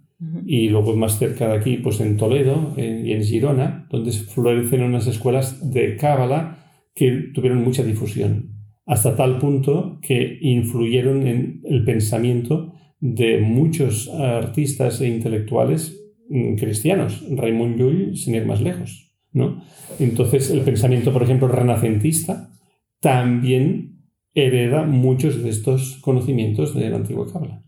y 0.53 0.67
luego 0.67 0.97
más 0.97 1.17
cerca 1.17 1.47
de 1.47 1.55
aquí, 1.55 1.77
pues 1.77 2.01
en 2.01 2.17
Toledo 2.17 2.73
y 2.75 3.13
en 3.13 3.23
Girona, 3.23 3.87
donde 3.89 4.11
florecen 4.11 4.83
unas 4.83 5.07
escuelas 5.07 5.71
de 5.71 5.95
Cábala 5.95 6.57
que 6.93 7.29
tuvieron 7.33 7.63
mucha 7.63 7.83
difusión, 7.83 8.57
hasta 8.85 9.15
tal 9.15 9.39
punto 9.39 9.97
que 10.01 10.39
influyeron 10.41 11.25
en 11.25 11.61
el 11.63 11.85
pensamiento 11.85 12.73
de 12.99 13.39
muchos 13.39 14.09
artistas 14.09 14.99
e 14.99 15.07
intelectuales 15.07 15.97
mm, 16.27 16.55
cristianos, 16.55 17.25
Raymond 17.31 17.77
Llull, 17.77 18.17
sin 18.17 18.35
ir 18.35 18.45
más 18.45 18.59
lejos. 18.59 19.15
¿no? 19.31 19.63
Entonces, 19.99 20.51
el 20.51 20.63
pensamiento, 20.63 21.13
por 21.13 21.23
ejemplo, 21.23 21.47
renacentista, 21.47 22.51
también 22.99 24.01
hereda 24.33 24.83
muchos 24.83 25.41
de 25.41 25.49
estos 25.49 25.97
conocimientos 26.01 26.75
de 26.75 26.89
la 26.89 26.97
antigua 26.97 27.31
Cábala. 27.31 27.63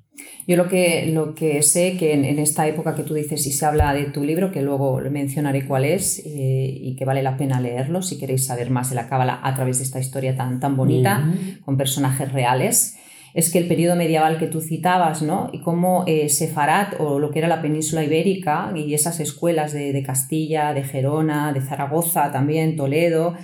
Yo 0.46 0.58
lo 0.58 0.68
que, 0.68 1.08
lo 1.08 1.36
que 1.36 1.62
sé 1.64 1.96
que 1.98 2.14
en, 2.14 2.40
esta 2.40 2.68
época 2.68 2.96
que 2.96 3.04
tú 3.04 3.14
dices 3.14 3.46
y 3.48 3.52
se 3.52 3.66
habla 3.66 3.94
de 3.94 4.06
tu 4.06 4.24
libro, 4.24 4.52
que 4.52 4.62
luego 4.62 5.00
mencionaré 5.10 5.66
cuál 5.66 5.86
es 5.86 6.20
eh, 6.26 6.78
y 6.82 6.96
que 6.96 7.06
vale 7.06 7.24
la 7.24 7.38
pena 7.38 7.62
leerlo 7.62 8.02
si 8.02 8.18
queréis 8.18 8.46
saber 8.46 8.70
más 8.70 8.90
de 8.90 8.96
la 8.96 9.08
cábala 9.08 9.40
a 9.42 9.54
través 9.56 9.78
de 9.78 9.86
esta 9.86 10.00
historia 10.00 10.36
tan, 10.36 10.60
tan 10.60 10.76
bonita, 10.76 11.34
con 11.64 11.78
personajes 11.78 12.32
reales, 12.34 12.98
es 13.34 13.52
que 13.52 13.58
el 13.58 13.68
periodo 13.68 13.96
medieval 13.96 14.38
que 14.38 14.48
tú 14.48 14.62
citabas, 14.62 15.22
¿no? 15.22 15.50
Y 15.54 15.62
cómo 15.62 16.04
eh, 16.06 16.30
Sefarat 16.30 17.00
o 17.00 17.20
lo 17.20 17.32
que 17.32 17.40
era 17.40 17.48
la 17.48 17.62
península 17.62 18.04
ibérica 18.04 18.72
y 18.76 18.94
esas 18.94 19.20
escuelas 19.20 19.74
de, 19.74 19.92
de 19.92 20.04
Castilla, 20.04 20.74
de 20.74 20.84
Gerona, 20.84 21.52
de 21.52 21.62
Zaragoza 21.62 22.32
también, 22.32 22.76
Toledo, 22.76 23.36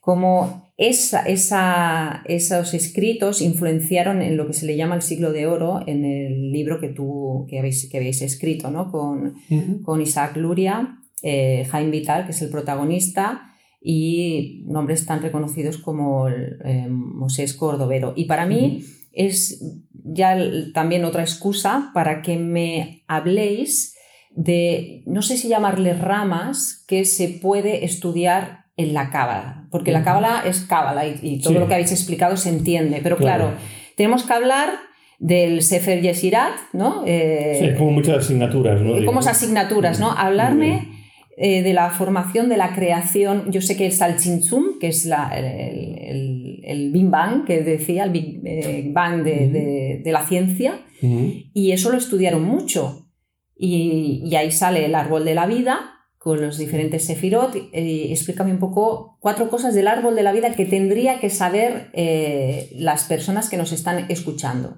cómo 0.00 0.67
esa, 0.78 2.22
esos 2.24 2.72
escritos 2.72 3.42
influenciaron 3.42 4.22
en 4.22 4.36
lo 4.36 4.46
que 4.46 4.52
se 4.52 4.64
le 4.64 4.76
llama 4.76 4.94
el 4.94 5.02
siglo 5.02 5.32
de 5.32 5.46
oro 5.46 5.80
en 5.86 6.04
el 6.04 6.52
libro 6.52 6.78
que 6.80 6.88
tú 6.88 7.46
que 7.50 7.58
habéis, 7.58 7.88
que 7.90 7.96
habéis 7.96 8.22
escrito 8.22 8.70
¿no? 8.70 8.92
con, 8.92 9.34
con 9.82 10.00
Isaac 10.00 10.36
Luria, 10.36 11.00
eh, 11.22 11.66
Jaime 11.68 11.90
Vital, 11.90 12.24
que 12.26 12.30
es 12.30 12.40
el 12.42 12.50
protagonista, 12.50 13.42
y 13.80 14.64
nombres 14.66 15.04
tan 15.04 15.20
reconocidos 15.20 15.78
como 15.78 16.28
eh, 16.28 16.86
Mosés 16.88 17.54
Cordovero. 17.54 18.12
Y 18.14 18.26
para 18.26 18.46
mí 18.46 18.84
es 19.12 19.60
ya 19.90 20.38
también 20.74 21.04
otra 21.04 21.22
excusa 21.22 21.90
para 21.92 22.22
que 22.22 22.36
me 22.36 23.02
habléis 23.08 23.96
de, 24.30 25.02
no 25.06 25.22
sé 25.22 25.36
si 25.36 25.48
llamarle 25.48 25.94
ramas, 25.94 26.84
que 26.86 27.04
se 27.04 27.28
puede 27.28 27.84
estudiar 27.84 28.66
en 28.76 28.94
la 28.94 29.10
cábala, 29.10 29.57
porque 29.70 29.92
la 29.92 30.02
cábala 30.02 30.42
es 30.46 30.60
cábala 30.60 31.06
y, 31.06 31.40
todo 31.40 31.54
lo 31.54 31.68
que 31.68 31.74
habéis 31.74 31.92
explicado 31.92 32.36
se 32.36 32.48
entiende, 32.48 33.00
pero 33.02 33.16
claro, 33.16 33.52
tenemos 33.96 34.24
que 34.24 34.32
hablar 34.32 34.70
del 35.18 35.62
Sefer 35.62 36.00
Yesirat, 36.00 36.54
¿no? 36.72 37.02
Eh, 37.06 37.58
sí, 37.60 37.76
como 37.76 37.90
muchas 37.90 38.18
asignaturas, 38.18 38.80
¿no? 38.80 39.04
Como 39.04 39.20
asignaturas, 39.20 39.98
¿no? 39.98 40.12
Hablarme 40.12 40.88
eh, 41.36 41.62
de 41.62 41.72
la 41.72 41.90
formación, 41.90 42.48
de 42.48 42.56
la 42.56 42.74
creación, 42.74 43.50
yo 43.50 43.60
sé 43.60 43.76
que 43.76 43.86
es 43.86 44.00
el 44.00 44.16
Chinchum, 44.16 44.78
que 44.80 44.88
es 44.88 45.04
la, 45.04 45.28
el, 45.36 46.60
el, 46.64 46.92
Big 46.92 47.08
Bang, 47.08 47.44
que 47.44 47.60
decía, 47.62 48.04
el 48.04 48.10
Big 48.10 48.40
eh, 48.44 48.90
Bang 48.92 49.22
de, 49.22 50.00
de, 50.02 50.12
la 50.12 50.26
ciencia, 50.26 50.80
y 51.00 51.70
eso 51.70 51.90
lo 51.90 51.96
estudiaron 51.96 52.44
mucho, 52.44 53.08
y, 53.56 54.22
y 54.24 54.34
ahí 54.34 54.50
sale 54.50 54.84
el 54.84 54.94
árbol 54.94 55.24
de 55.24 55.34
la 55.34 55.46
vida, 55.46 55.97
con 56.28 56.42
los 56.42 56.58
diferentes 56.58 57.06
sefirot. 57.06 57.56
Eh, 57.72 58.08
explícame 58.10 58.52
un 58.52 58.58
poco 58.58 59.16
cuatro 59.18 59.48
cosas 59.48 59.74
del 59.74 59.88
árbol 59.88 60.14
de 60.14 60.22
la 60.22 60.34
vida 60.34 60.54
que 60.54 60.66
tendría 60.66 61.20
que 61.20 61.30
saber 61.30 61.88
eh, 61.94 62.68
las 62.76 63.04
personas 63.04 63.48
que 63.48 63.56
nos 63.56 63.72
están 63.72 64.04
escuchando. 64.10 64.76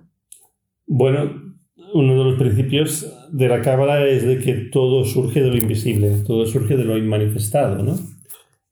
Bueno, 0.87 1.57
uno 1.93 2.17
de 2.17 2.31
los 2.31 2.39
principios 2.39 3.13
de 3.33 3.49
la 3.49 3.63
Cábala 3.63 4.07
es 4.07 4.25
de 4.25 4.39
que 4.39 4.55
todo 4.71 5.05
surge 5.05 5.43
de 5.43 5.49
lo 5.49 5.57
invisible, 5.57 6.23
todo 6.25 6.47
surge 6.47 6.77
de 6.77 6.85
lo 6.85 6.97
inmanifestado, 6.97 7.83
¿no? 7.83 7.99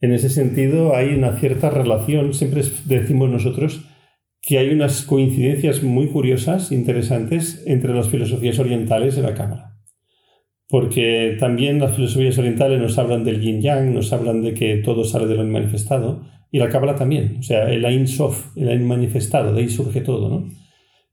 En 0.00 0.12
ese 0.12 0.30
sentido 0.30 0.94
hay 0.94 1.08
una 1.16 1.37
cierta 1.40 1.70
relación, 1.70 2.32
siempre 2.32 2.62
decimos 2.85 3.28
nosotros 3.28 3.87
que 4.40 4.58
hay 4.58 4.70
unas 4.70 5.02
coincidencias 5.02 5.82
muy 5.82 6.06
curiosas, 6.12 6.70
interesantes, 6.70 7.61
entre 7.66 7.92
las 7.92 8.08
filosofías 8.08 8.61
orientales 8.61 9.18
y 9.18 9.23
la 9.23 9.35
Cábala 9.35 9.77
porque 10.68 11.37
también 11.40 11.78
las 11.78 11.96
filosofías 11.96 12.38
orientales 12.38 12.80
nos 12.80 12.98
hablan 12.98 13.25
del 13.25 13.40
yin 13.40 13.62
yang, 13.62 13.94
nos 13.94 14.12
hablan 14.12 14.42
de 14.42 14.54
que 14.54 14.76
todo 14.76 15.04
sale 15.04 15.26
de 15.26 15.34
lo 15.34 15.44
manifestado, 15.44 16.22
y 16.50 16.58
la 16.58 16.68
cábala 16.68 16.94
también, 16.94 17.37
o 17.40 17.42
sea, 17.42 17.70
el 17.70 17.84
Ain 17.84 18.06
Sof, 18.06 18.56
el 18.56 18.68
Ain 18.68 18.87
manifestado, 18.87 19.52
de 19.52 19.62
ahí 19.62 19.68
surge 19.68 20.00
todo, 20.00 20.28
¿no? 20.28 20.48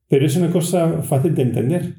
Pero 0.08 0.26
es 0.26 0.36
una 0.36 0.52
cosa 0.52 1.02
fácil 1.02 1.36
de 1.36 1.42
entender, 1.42 1.96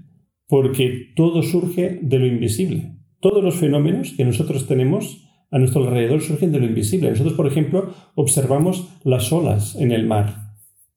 porque 0.48 1.12
todo 1.16 1.42
surge 1.42 1.98
de 2.02 2.18
lo 2.18 2.26
invisible. 2.26 2.92
Todos 3.20 3.42
los 3.42 3.56
fenómenos 3.56 4.12
que 4.16 4.24
nosotros 4.24 4.66
tenemos 4.66 5.26
a 5.50 5.58
nuestro 5.58 5.84
alrededor 5.84 6.22
surgen 6.22 6.52
de 6.52 6.60
lo 6.60 6.66
invisible. 6.66 7.10
Nosotros, 7.10 7.34
por 7.34 7.46
ejemplo, 7.46 7.92
observamos 8.14 8.88
las 9.04 9.32
olas 9.32 9.76
en 9.76 9.92
el 9.92 10.06
mar, 10.06 10.52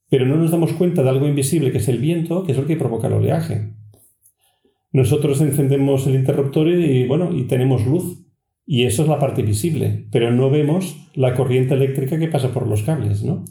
pero 0.09 0.25
no 0.25 0.35
nos 0.35 0.51
damos 0.51 0.73
cuenta 0.73 1.03
de 1.03 1.09
algo 1.09 1.27
invisible 1.27 1.71
que 1.71 1.77
es 1.79 1.87
el 1.87 1.99
viento, 1.99 2.43
que 2.43 2.51
es 2.51 2.57
lo 2.57 2.65
que 2.65 2.75
provoca 2.75 3.07
el 3.07 3.13
oleaje. 3.13 3.73
Nosotros 4.91 5.39
encendemos 5.41 6.07
el 6.07 6.15
interruptor 6.15 6.67
y, 6.67 7.05
bueno, 7.07 7.31
y 7.35 7.43
tenemos 7.43 7.85
luz. 7.85 8.25
Y 8.65 8.83
eso 8.83 9.01
es 9.01 9.09
la 9.09 9.17
parte 9.17 9.41
visible, 9.41 10.05
pero 10.11 10.31
no 10.31 10.51
vemos 10.51 11.09
la 11.15 11.33
corriente 11.33 11.73
eléctrica 11.73 12.19
que 12.19 12.27
pasa 12.27 12.53
por 12.53 12.67
los 12.67 12.83
cables, 12.83 13.23
¿no? 13.23 13.43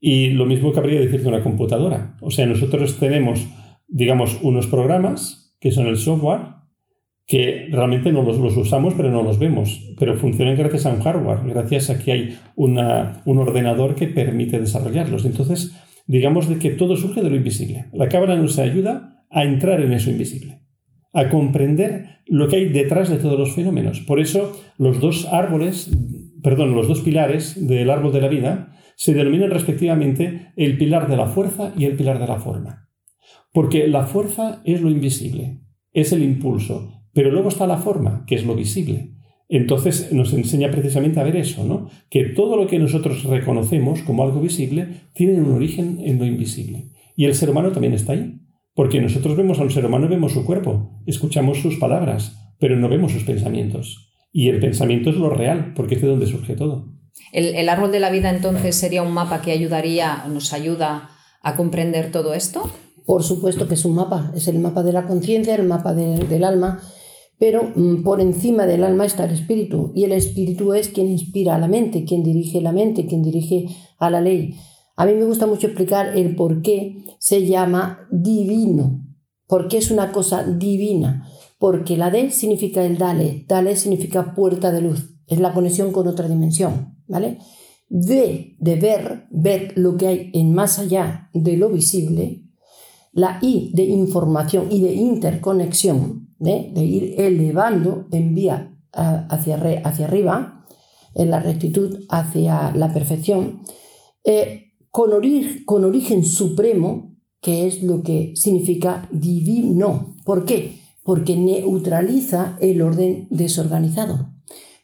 Y 0.00 0.30
lo 0.30 0.44
mismo 0.44 0.72
cabría 0.72 1.00
decir 1.00 1.22
de 1.22 1.28
una 1.28 1.42
computadora. 1.42 2.16
O 2.20 2.30
sea, 2.30 2.44
nosotros 2.44 2.98
tenemos, 2.98 3.46
digamos, 3.86 4.38
unos 4.42 4.66
programas, 4.66 5.56
que 5.60 5.70
son 5.70 5.86
el 5.86 5.96
software, 5.96 6.40
que 7.26 7.68
realmente 7.70 8.12
no 8.12 8.22
los, 8.22 8.56
usamos, 8.56 8.94
pero 8.94 9.10
no 9.10 9.22
los 9.22 9.38
vemos. 9.38 9.94
Pero 9.98 10.16
funcionan 10.16 10.56
gracias 10.56 10.86
a 10.86 10.92
un 10.92 11.00
hardware, 11.00 11.38
gracias 11.46 11.90
a 11.90 11.98
que 11.98 12.12
hay 12.12 12.38
una, 12.54 13.22
un 13.24 13.38
ordenador 13.38 13.94
que 13.94 14.08
permite 14.08 14.58
desarrollarlos. 14.58 15.24
Entonces, 15.24 15.74
digamos 16.06 16.48
de 16.48 16.58
que 16.58 16.70
todo 16.70 16.96
surge 16.96 17.22
de 17.22 17.30
lo 17.30 17.36
invisible. 17.36 17.86
La 17.92 18.08
cábala 18.08 18.36
nos 18.36 18.58
ayuda 18.58 19.23
a 19.34 19.44
entrar 19.44 19.80
en 19.80 19.92
eso 19.92 20.10
invisible, 20.10 20.60
a 21.12 21.28
comprender 21.28 22.20
lo 22.26 22.48
que 22.48 22.56
hay 22.56 22.68
detrás 22.68 23.10
de 23.10 23.18
todos 23.18 23.38
los 23.38 23.54
fenómenos. 23.54 24.00
Por 24.00 24.20
eso, 24.20 24.56
los 24.78 25.00
dos 25.00 25.26
árboles, 25.30 25.90
perdón, 26.42 26.74
los 26.74 26.88
dos 26.88 27.00
pilares 27.00 27.66
del 27.66 27.90
árbol 27.90 28.12
de 28.12 28.20
la 28.20 28.28
vida 28.28 28.72
se 28.96 29.12
denominan 29.12 29.50
respectivamente 29.50 30.52
el 30.56 30.78
pilar 30.78 31.08
de 31.08 31.16
la 31.16 31.26
fuerza 31.26 31.72
y 31.76 31.84
el 31.84 31.96
pilar 31.96 32.20
de 32.20 32.28
la 32.28 32.36
forma. 32.36 32.88
Porque 33.52 33.88
la 33.88 34.06
fuerza 34.06 34.62
es 34.64 34.80
lo 34.80 34.88
invisible, 34.88 35.60
es 35.92 36.12
el 36.12 36.22
impulso, 36.22 37.02
pero 37.12 37.30
luego 37.30 37.48
está 37.48 37.66
la 37.66 37.78
forma, 37.78 38.24
que 38.26 38.36
es 38.36 38.46
lo 38.46 38.54
visible. 38.54 39.14
Entonces 39.48 40.12
nos 40.12 40.32
enseña 40.32 40.70
precisamente 40.70 41.20
a 41.20 41.24
ver 41.24 41.36
eso, 41.36 41.64
¿no? 41.64 41.88
Que 42.08 42.24
todo 42.24 42.56
lo 42.56 42.68
que 42.68 42.78
nosotros 42.78 43.24
reconocemos 43.24 44.02
como 44.02 44.22
algo 44.22 44.40
visible 44.40 44.88
tiene 45.12 45.40
un 45.40 45.52
origen 45.52 45.98
en 46.04 46.18
lo 46.18 46.24
invisible. 46.24 46.90
Y 47.16 47.24
el 47.24 47.34
ser 47.34 47.50
humano 47.50 47.72
también 47.72 47.94
está 47.94 48.12
ahí. 48.12 48.40
Porque 48.74 49.00
nosotros 49.00 49.36
vemos 49.36 49.58
a 49.58 49.62
un 49.62 49.70
ser 49.70 49.86
humano, 49.86 50.08
vemos 50.08 50.32
su 50.32 50.44
cuerpo, 50.44 51.00
escuchamos 51.06 51.58
sus 51.58 51.76
palabras, 51.76 52.36
pero 52.58 52.76
no 52.76 52.88
vemos 52.88 53.12
sus 53.12 53.24
pensamientos. 53.24 54.12
Y 54.32 54.48
el 54.48 54.58
pensamiento 54.58 55.10
es 55.10 55.16
lo 55.16 55.30
real, 55.30 55.74
porque 55.76 55.94
es 55.94 56.02
de 56.02 56.08
donde 56.08 56.26
surge 56.26 56.56
todo. 56.56 56.94
¿El, 57.32 57.68
árbol 57.68 57.92
de 57.92 58.00
la 58.00 58.10
vida 58.10 58.30
entonces 58.30 58.74
sería 58.74 59.02
un 59.02 59.12
mapa 59.12 59.42
que 59.42 59.52
ayudaría, 59.52 60.24
nos 60.28 60.52
ayuda 60.52 61.10
a 61.42 61.56
comprender 61.56 62.10
todo 62.10 62.34
esto? 62.34 62.70
Por 63.06 63.22
supuesto 63.22 63.68
que 63.68 63.74
es 63.74 63.84
un 63.84 63.94
mapa, 63.94 64.32
es 64.34 64.48
el 64.48 64.58
mapa 64.58 64.82
de 64.82 64.92
la 64.92 65.06
conciencia, 65.06 65.54
el 65.54 65.66
mapa 65.66 65.94
del 65.94 66.44
alma, 66.44 66.80
pero 67.38 67.72
mm, 67.74 68.02
por 68.02 68.20
encima 68.20 68.66
del 68.66 68.84
alma 68.84 69.04
está 69.04 69.24
el 69.24 69.32
espíritu 69.32 69.92
y 69.94 70.04
el 70.04 70.12
espíritu 70.12 70.74
es 70.74 70.88
quien 70.88 71.08
inspira 71.08 71.54
a 71.54 71.58
la 71.58 71.68
mente, 71.68 72.04
quien 72.04 72.22
dirige 72.22 72.60
la 72.60 72.72
mente, 72.72 73.06
quien 73.06 73.22
dirige 73.22 73.66
a 73.98 74.10
la 74.10 74.20
ley. 74.20 74.56
A 74.96 75.06
mí 75.06 75.14
me 75.14 75.24
gusta 75.24 75.46
mucho 75.46 75.66
explicar 75.66 76.16
el 76.16 76.36
por 76.36 76.62
qué 76.62 77.04
se 77.18 77.46
llama 77.46 78.06
divino, 78.10 79.04
porque 79.46 79.78
es 79.78 79.90
una 79.90 80.12
cosa 80.12 80.44
divina, 80.44 81.28
porque 81.58 81.96
la 81.96 82.10
D 82.10 82.30
significa 82.30 82.84
el 82.84 82.96
dale, 82.98 83.44
dale 83.48 83.76
significa 83.76 84.34
puerta 84.34 84.70
de 84.70 84.82
luz, 84.82 85.16
es 85.26 85.40
la 85.40 85.52
conexión 85.52 85.90
con 85.92 86.06
otra 86.06 86.28
dimensión, 86.28 86.96
¿vale? 87.08 87.38
D 87.88 88.56
de 88.58 88.76
ver, 88.76 89.26
ver 89.30 89.72
lo 89.76 89.96
que 89.96 90.06
hay 90.06 90.30
en 90.32 90.54
más 90.54 90.78
allá 90.78 91.30
de 91.32 91.56
lo 91.56 91.70
visible, 91.70 92.44
la 93.12 93.38
I 93.42 93.72
de 93.74 93.84
información 93.84 94.68
y 94.70 94.80
de 94.80 94.94
interconexión, 94.94 96.34
de 96.38 96.84
ir 96.84 97.14
elevando 97.18 98.06
en 98.10 98.34
vía 98.34 98.76
hacia, 98.92 99.56
hacia 99.84 100.06
arriba, 100.06 100.66
en 101.14 101.30
la 101.30 101.40
rectitud 101.40 102.00
hacia 102.08 102.72
la 102.74 102.92
perfección, 102.92 103.62
eh, 104.24 104.72
con, 104.94 105.10
con 105.64 105.84
origen 105.84 106.24
supremo, 106.24 107.16
que 107.40 107.66
es 107.66 107.82
lo 107.82 108.04
que 108.04 108.32
significa 108.36 109.08
divino. 109.10 110.14
¿Por 110.24 110.44
qué? 110.44 110.78
Porque 111.02 111.36
neutraliza 111.36 112.56
el 112.60 112.80
orden 112.80 113.26
desorganizado. 113.28 114.30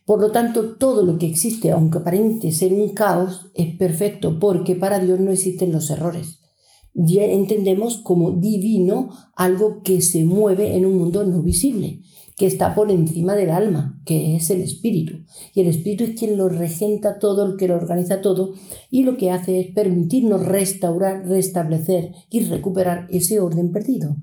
Por 0.05 0.21
lo 0.21 0.33
tanto, 0.33 0.75
todo 0.75 1.05
lo 1.05 1.17
que 1.17 1.27
existe, 1.27 1.71
aunque 1.71 1.99
aparente 1.99 2.51
ser 2.51 2.73
un 2.73 2.89
caos, 2.89 3.53
es 3.55 3.77
perfecto, 3.77 4.41
porque 4.41 4.75
para 4.75 4.99
Dios 4.99 5.21
no 5.21 5.31
existen 5.31 5.71
los 5.71 5.89
errores 5.91 6.41
ya 6.95 7.25
entendemos 7.25 7.99
como 7.99 8.33
divino 8.33 9.11
algo 9.35 9.83
que 9.83 10.01
se 10.01 10.25
mueve 10.25 10.77
en 10.77 10.87
un 10.87 10.99
mundo 10.99 11.25
no 11.25 11.43
visible, 11.43 12.01
que 12.41 12.47
está 12.47 12.75
por 12.75 12.91
encima 12.91 13.37
del 13.37 13.51
alma, 13.51 14.01
que 14.07 14.37
es 14.37 14.49
el 14.49 14.63
espíritu. 14.63 15.27
Y 15.53 15.61
el 15.61 15.67
espíritu 15.67 16.05
es 16.05 16.19
quien 16.19 16.39
lo 16.39 16.49
regenta 16.49 17.19
todo, 17.19 17.45
el 17.45 17.59
que 17.59 17.69
lo 17.69 17.75
organiza 17.75 18.23
todo, 18.23 18.55
y 18.91 19.03
lo 19.03 19.19
que 19.19 19.31
hace 19.31 19.61
es 19.61 19.67
permitirnos 19.75 20.47
restaurar, 20.47 21.29
restablecer 21.29 22.13
y 22.31 22.41
recuperar 22.45 23.07
ese 23.11 23.41
orden 23.41 23.73
perdido. 23.73 24.17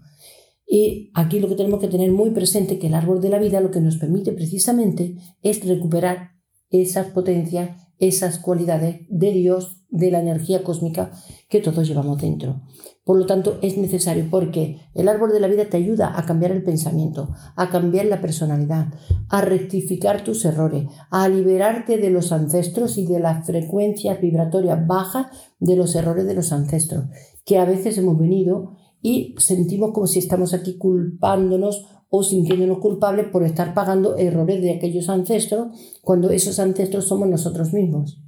Y 0.65 1.11
aquí 1.13 1.39
lo 1.39 1.47
que 1.47 1.53
tenemos 1.53 1.79
que 1.79 1.89
tener 1.89 2.11
muy 2.11 2.31
presente 2.31 2.79
que 2.79 2.87
el 2.87 2.95
árbol 2.95 3.21
de 3.21 3.29
la 3.29 3.37
vida 3.37 3.61
lo 3.61 3.69
que 3.69 3.81
nos 3.81 3.97
permite 3.97 4.31
precisamente 4.31 5.17
es 5.43 5.63
recuperar 5.63 6.31
esas 6.71 7.11
potencias, 7.11 7.69
esas 7.99 8.39
cualidades 8.39 9.01
de 9.09 9.31
Dios, 9.31 9.76
de 9.89 10.11
la 10.11 10.19
energía 10.19 10.63
cósmica 10.63 11.11
que 11.49 11.61
todos 11.61 11.87
llevamos 11.87 12.21
dentro. 12.21 12.61
Por 13.05 13.17
lo 13.17 13.25
tanto, 13.25 13.57
es 13.61 13.77
necesario 13.77 14.27
porque 14.29 14.81
el 14.93 15.07
árbol 15.07 15.31
de 15.31 15.39
la 15.39 15.47
vida 15.47 15.69
te 15.69 15.77
ayuda 15.77 16.11
a 16.19 16.25
cambiar 16.25 16.51
el 16.51 16.63
pensamiento, 16.63 17.29
a 17.55 17.69
cambiar 17.69 18.05
la 18.07 18.19
personalidad, 18.19 18.93
a 19.29 19.41
rectificar 19.41 20.25
tus 20.25 20.43
errores, 20.43 20.89
a 21.09 21.29
liberarte 21.29 21.97
de 21.97 22.09
los 22.09 22.33
ancestros 22.33 22.97
y 22.97 23.05
de 23.05 23.19
las 23.19 23.45
frecuencias 23.45 24.19
vibratorias 24.19 24.85
bajas 24.85 25.27
de 25.59 25.77
los 25.77 25.95
errores 25.95 26.27
de 26.27 26.33
los 26.33 26.51
ancestros, 26.51 27.05
que 27.45 27.57
a 27.57 27.65
veces 27.65 27.97
hemos 27.97 28.17
venido 28.17 28.75
y 29.01 29.35
sentimos 29.37 29.91
como 29.93 30.07
si 30.07 30.19
estamos 30.19 30.53
aquí 30.53 30.77
culpándonos 30.77 31.85
o 32.09 32.23
sintiéndonos 32.23 32.79
culpables 32.79 33.27
por 33.27 33.43
estar 33.43 33.73
pagando 33.73 34.17
errores 34.17 34.61
de 34.61 34.73
aquellos 34.73 35.07
ancestros 35.07 35.67
cuando 36.01 36.29
esos 36.29 36.59
ancestros 36.59 37.07
somos 37.07 37.29
nosotros 37.29 37.71
mismos. 37.71 38.21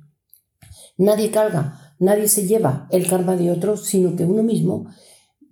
Nadie 0.99 1.31
carga, 1.31 1.95
nadie 1.97 2.27
se 2.27 2.45
lleva 2.45 2.89
el 2.91 3.07
karma 3.07 3.37
de 3.37 3.51
otros, 3.51 3.85
sino 3.85 4.17
que 4.17 4.25
uno 4.25 4.43
mismo 4.43 4.87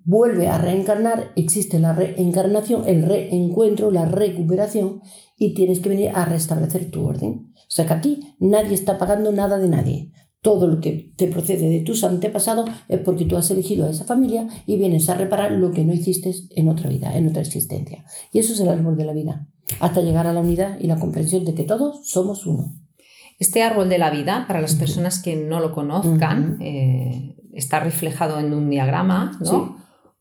vuelve 0.03 0.49
a 0.49 0.57
reencarnar, 0.57 1.31
existe 1.37 1.79
la 1.79 1.93
reencarnación, 1.93 2.83
el 2.85 3.03
reencuentro, 3.03 3.89
la 3.89 4.03
recuperación 4.03 4.99
y 5.37 5.53
tienes 5.53 5.79
que 5.79 5.87
venir 5.87 6.11
a 6.13 6.25
restablecer 6.25 6.91
tu 6.91 7.05
orden. 7.05 7.53
O 7.55 7.69
sea 7.69 7.85
que 7.85 7.93
aquí 7.93 8.35
nadie 8.39 8.73
está 8.73 8.97
pagando 8.97 9.31
nada 9.31 9.57
de 9.57 9.69
nadie. 9.69 10.11
Todo 10.41 10.67
lo 10.67 10.81
que 10.81 11.13
te 11.15 11.27
procede 11.27 11.69
de 11.69 11.79
tus 11.79 12.03
antepasados 12.03 12.69
es 12.89 12.99
porque 12.99 13.23
tú 13.23 13.37
has 13.37 13.49
elegido 13.49 13.85
a 13.85 13.89
esa 13.89 14.03
familia 14.03 14.49
y 14.65 14.75
vienes 14.75 15.07
a 15.07 15.15
reparar 15.15 15.53
lo 15.53 15.71
que 15.71 15.85
no 15.85 15.93
hiciste 15.93 16.33
en 16.57 16.67
otra 16.67 16.89
vida, 16.89 17.17
en 17.17 17.29
otra 17.29 17.41
existencia. 17.41 18.03
Y 18.33 18.39
eso 18.39 18.51
es 18.51 18.59
el 18.59 18.67
árbol 18.67 18.97
de 18.97 19.05
la 19.05 19.13
vida, 19.13 19.47
hasta 19.79 20.01
llegar 20.01 20.27
a 20.27 20.33
la 20.33 20.41
unidad 20.41 20.77
y 20.77 20.87
la 20.87 20.99
comprensión 20.99 21.45
de 21.45 21.53
que 21.53 21.63
todos 21.63 22.05
somos 22.09 22.45
uno. 22.45 22.86
Este 23.39 23.61
árbol 23.61 23.89
de 23.89 23.97
la 23.97 24.09
vida, 24.09 24.45
para 24.47 24.61
las 24.61 24.75
personas 24.75 25.21
que 25.21 25.35
no 25.35 25.59
lo 25.59 25.71
conozcan, 25.71 26.57
eh, 26.61 27.35
está 27.53 27.79
reflejado 27.79 28.39
en 28.39 28.53
un 28.53 28.69
diagrama, 28.69 29.37
¿no? 29.41 29.77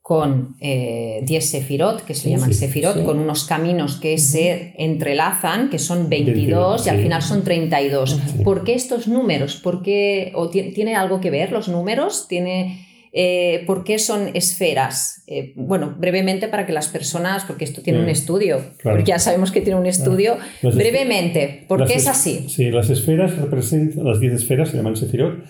con 0.07 0.55
10 0.61 0.61
eh, 0.61 1.41
sefirot, 1.41 2.05
que 2.05 2.15
se 2.15 2.31
llaman 2.31 2.55
sefirot, 2.55 3.05
con 3.05 3.19
unos 3.19 3.43
caminos 3.43 3.97
que 3.97 4.19
se 4.19 4.73
entrelazan, 4.79 5.69
que 5.69 5.81
son 5.81 6.09
22 6.09 6.87
y 6.87 6.91
al 6.91 7.03
final 7.03 7.23
son 7.23 7.43
32. 7.43 8.21
¿Por 8.45 8.63
qué 8.63 8.75
estos 8.75 9.09
números? 9.09 9.57
¿Por 9.57 9.83
qué, 9.83 10.31
o 10.37 10.49
¿Tiene 10.49 10.95
algo 10.95 11.21
que 11.21 11.33
ver 11.33 11.51
los 11.51 11.67
números? 11.67 12.27
¿Tiene 12.29 12.86
eh, 13.19 13.65
¿Por 13.65 13.83
qué 13.83 13.99
son 13.99 14.29
esferas? 14.35 15.25
Eh, 15.27 15.55
bueno, 15.57 15.97
brevemente 15.99 16.49
para 16.49 16.67
que 16.67 16.75
las 16.75 16.89
personas, 16.89 17.47
porque 17.47 17.65
esto 17.65 17.81
tiene 17.81 17.99
un 17.99 18.11
estudio, 18.11 18.61
porque 18.83 19.05
ya 19.05 19.19
sabemos 19.19 19.51
que 19.51 19.63
tiene 19.63 19.81
un 19.81 19.87
estudio, 19.87 20.37
brevemente, 20.61 21.65
¿por 21.67 21.87
qué 21.87 21.95
es 21.95 22.09
así? 22.09 22.45
Sí, 22.51 22.71
las 22.71 22.91
esferas 22.91 23.35
representan, 23.39 24.05
las 24.05 24.21
10 24.21 24.35
esferas 24.35 24.69
se 24.69 24.77
llaman 24.77 24.97
Sefirot, 24.97 25.47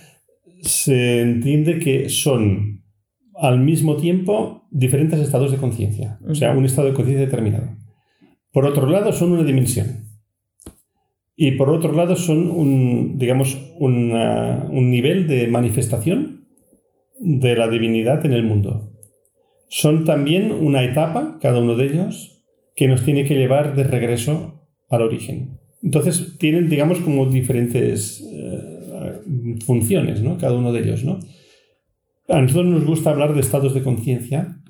se 0.63 1.23
entiende 1.23 1.81
que 1.81 2.09
son 2.09 2.85
al 3.35 3.59
mismo 3.59 3.97
tiempo 3.97 4.69
diferentes 4.71 5.19
estados 5.19 5.51
de 5.51 5.57
conciencia, 5.57 6.21
o 6.25 6.37
sea, 6.37 6.53
un 6.53 6.67
estado 6.67 6.87
de 6.87 6.95
conciencia 6.95 7.27
determinado. 7.27 7.77
Por 8.53 8.65
otro 8.65 8.89
lado, 8.89 9.13
son 9.13 9.33
una 9.33 9.43
dimensión. 9.43 10.05
Y 11.35 11.51
por 11.53 11.71
otro 11.71 11.93
lado, 11.93 12.15
son 12.15 12.49
un, 12.49 13.19
digamos, 13.19 13.59
un 13.81 14.91
nivel 14.91 15.27
de 15.27 15.49
manifestación 15.49 16.46
de 17.19 17.57
la 17.57 17.69
divinidad 17.69 18.25
en 18.27 18.33
el 18.33 18.43
mundo. 18.43 18.93
Son 19.69 20.05
también 20.05 20.53
una 20.53 20.85
etapa, 20.85 21.39
cada 21.41 21.61
uno 21.61 21.75
de 21.77 21.87
ellos, 21.87 22.45
que 22.75 22.89
nos 22.89 23.05
tiene 23.05 23.25
que 23.25 23.35
llevar 23.35 23.75
de 23.75 23.85
regreso 23.85 24.69
al 24.89 25.03
origen. 25.03 25.59
Entonces 25.83 26.37
tienen, 26.39 26.69
digamos, 26.69 26.99
como 27.01 27.27
diferentes 27.27 28.23
eh, 28.33 29.21
funciones, 29.65 30.23
¿no? 30.23 30.39
Cada 30.39 30.55
uno 30.57 30.73
de 30.73 30.81
ellos, 30.81 31.05
¿no? 31.05 31.19
A 32.29 32.41
nosotros 32.41 32.67
nos 32.67 32.85
gusta 32.85 33.11
hablar 33.11 33.35
de 33.35 33.41
estados 33.41 33.75
de 33.75 33.83
conciencia 33.83 34.61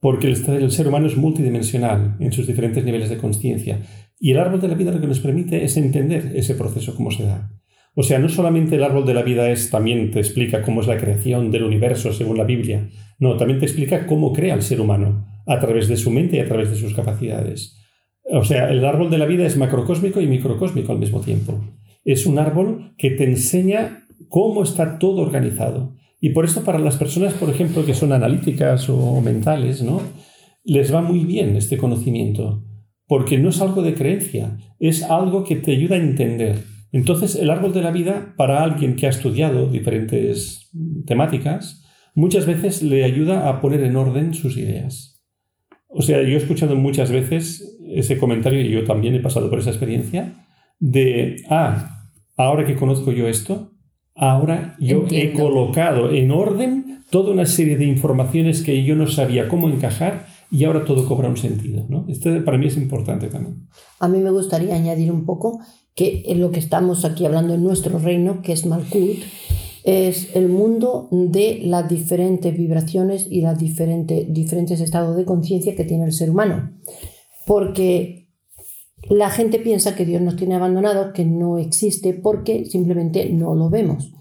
porque 0.00 0.28
el, 0.28 0.62
el, 0.62 0.70
ser 0.70 0.88
humano 0.88 1.06
es 1.06 1.16
multidimensional 1.16 2.16
en 2.20 2.30
sus 2.30 2.46
diferentes 2.46 2.84
niveles 2.84 3.08
de 3.08 3.16
conciencia. 3.16 3.80
Y 4.20 4.30
el 4.30 4.38
árbol 4.38 4.60
de 4.60 4.68
la 4.68 4.74
vida 4.74 4.92
lo 4.92 5.00
que 5.00 5.06
nos 5.06 5.20
permite 5.20 5.64
es 5.64 5.76
entender 5.76 6.32
ese 6.34 6.54
proceso, 6.54 6.94
cómo 6.94 7.10
se 7.10 7.24
da. 7.24 7.50
O 7.98 8.02
sea, 8.02 8.18
no 8.18 8.28
solamente 8.28 8.76
el 8.76 8.84
árbol 8.84 9.06
de 9.06 9.14
la 9.14 9.22
vida 9.22 9.50
es, 9.50 9.70
también 9.70 10.10
te 10.10 10.18
explica 10.18 10.60
cómo 10.60 10.82
es 10.82 10.86
la 10.86 10.98
creación 10.98 11.50
del 11.50 11.64
universo 11.64 12.12
según 12.12 12.36
la 12.36 12.44
Biblia, 12.44 12.90
no, 13.18 13.38
también 13.38 13.58
te 13.58 13.64
explica 13.64 14.06
cómo 14.06 14.34
crea 14.34 14.54
el 14.54 14.60
ser 14.60 14.82
humano 14.82 15.26
a 15.46 15.58
través 15.58 15.88
de 15.88 15.96
su 15.96 16.10
mente 16.10 16.36
y 16.36 16.40
a 16.40 16.46
través 16.46 16.68
de 16.68 16.76
sus 16.76 16.92
capacidades. 16.92 17.74
O 18.30 18.44
sea, 18.44 18.70
el 18.70 18.84
árbol 18.84 19.08
de 19.08 19.16
la 19.16 19.24
vida 19.24 19.46
es 19.46 19.56
macrocósmico 19.56 20.20
y 20.20 20.26
microcósmico 20.26 20.92
al 20.92 20.98
mismo 20.98 21.22
tiempo. 21.22 21.58
Es 22.04 22.26
un 22.26 22.38
árbol 22.38 22.92
que 22.98 23.12
te 23.12 23.24
enseña 23.24 24.04
cómo 24.28 24.62
está 24.62 24.98
todo 24.98 25.22
organizado. 25.22 25.94
Y 26.20 26.30
por 26.30 26.44
esto 26.44 26.64
para 26.64 26.78
las 26.78 26.96
personas, 26.96 27.32
por 27.32 27.48
ejemplo, 27.48 27.86
que 27.86 27.94
son 27.94 28.12
analíticas 28.12 28.90
o 28.90 29.22
mentales, 29.22 29.82
¿no? 29.82 30.02
Les 30.64 30.92
va 30.92 31.00
muy 31.00 31.24
bien 31.24 31.56
este 31.56 31.78
conocimiento, 31.78 32.62
porque 33.06 33.38
no 33.38 33.48
es 33.48 33.62
algo 33.62 33.80
de 33.80 33.94
creencia, 33.94 34.58
es 34.80 35.02
algo 35.02 35.44
que 35.44 35.56
te 35.56 35.72
ayuda 35.72 35.96
a 35.96 36.00
entender. 36.00 36.75
Entonces, 36.92 37.36
el 37.36 37.50
árbol 37.50 37.72
de 37.72 37.82
la 37.82 37.90
vida, 37.90 38.34
para 38.36 38.62
alguien 38.62 38.96
que 38.96 39.06
ha 39.06 39.10
estudiado 39.10 39.66
diferentes 39.68 40.70
temáticas, 41.06 41.84
muchas 42.14 42.46
veces 42.46 42.82
le 42.82 43.04
ayuda 43.04 43.48
a 43.48 43.60
poner 43.60 43.82
en 43.82 43.96
orden 43.96 44.34
sus 44.34 44.56
ideas. 44.56 45.22
O 45.88 46.02
sea, 46.02 46.22
yo 46.22 46.34
he 46.34 46.36
escuchado 46.36 46.76
muchas 46.76 47.10
veces 47.10 47.78
ese 47.88 48.18
comentario, 48.18 48.60
y 48.60 48.70
yo 48.70 48.84
también 48.84 49.14
he 49.14 49.20
pasado 49.20 49.48
por 49.50 49.58
esa 49.58 49.70
experiencia, 49.70 50.46
de, 50.78 51.36
ah, 51.48 52.10
ahora 52.36 52.66
que 52.66 52.76
conozco 52.76 53.12
yo 53.12 53.28
esto, 53.28 53.72
ahora 54.14 54.76
yo 54.78 55.06
he 55.10 55.32
colocado 55.32 56.10
en 56.10 56.30
orden 56.30 57.00
toda 57.10 57.32
una 57.32 57.46
serie 57.46 57.76
de 57.76 57.84
informaciones 57.84 58.62
que 58.62 58.82
yo 58.84 58.96
no 58.96 59.06
sabía 59.06 59.48
cómo 59.48 59.68
encajar 59.68 60.26
y 60.50 60.64
ahora 60.64 60.84
todo 60.84 61.06
cobra 61.06 61.28
un 61.28 61.36
sentido. 61.36 61.86
¿no? 61.88 62.04
Esto 62.08 62.30
para 62.44 62.58
mí 62.58 62.66
es 62.66 62.76
importante 62.76 63.28
también. 63.28 63.68
A 64.00 64.08
mí 64.08 64.18
me 64.18 64.30
gustaría 64.30 64.74
añadir 64.74 65.10
un 65.10 65.24
poco 65.24 65.60
que 65.94 66.24
en 66.26 66.40
lo 66.40 66.50
que 66.50 66.60
estamos 66.60 67.04
aquí 67.04 67.24
hablando 67.24 67.54
en 67.54 67.64
nuestro 67.64 67.98
reino, 67.98 68.42
que 68.42 68.52
es 68.52 68.66
Malkut, 68.66 69.18
es 69.84 70.34
el 70.34 70.48
mundo 70.48 71.08
de 71.10 71.60
las 71.62 71.88
diferentes 71.88 72.56
vibraciones 72.56 73.26
y 73.30 73.40
los 73.40 73.56
diferentes 73.56 74.80
estados 74.80 75.16
de 75.16 75.24
conciencia 75.24 75.76
que 75.76 75.84
tiene 75.84 76.04
el 76.04 76.12
ser 76.12 76.30
humano. 76.30 76.72
Porque 77.46 78.28
la 79.08 79.30
gente 79.30 79.60
piensa 79.60 79.94
que 79.94 80.04
Dios 80.04 80.20
nos 80.20 80.36
tiene 80.36 80.56
abandonados, 80.56 81.12
que 81.12 81.24
no 81.24 81.58
existe, 81.58 82.14
porque 82.14 82.64
simplemente 82.64 83.30
no 83.30 83.54
lo 83.54 83.70
vemos. 83.70 84.12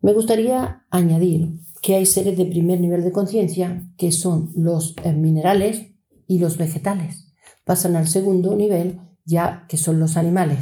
Me 0.00 0.14
gustaría 0.14 0.86
añadir 0.90 1.50
que 1.82 1.96
hay 1.96 2.06
seres 2.06 2.36
de 2.36 2.46
primer 2.46 2.80
nivel 2.80 3.04
de 3.04 3.12
conciencia, 3.12 3.88
que 3.96 4.12
son 4.12 4.50
los 4.56 4.94
eh, 5.04 5.12
minerales 5.12 5.86
y 6.26 6.38
los 6.38 6.56
vegetales. 6.58 7.32
Pasan 7.64 7.96
al 7.96 8.08
segundo 8.08 8.56
nivel, 8.56 9.00
ya 9.24 9.66
que 9.68 9.76
son 9.76 10.00
los 10.00 10.16
animales. 10.16 10.58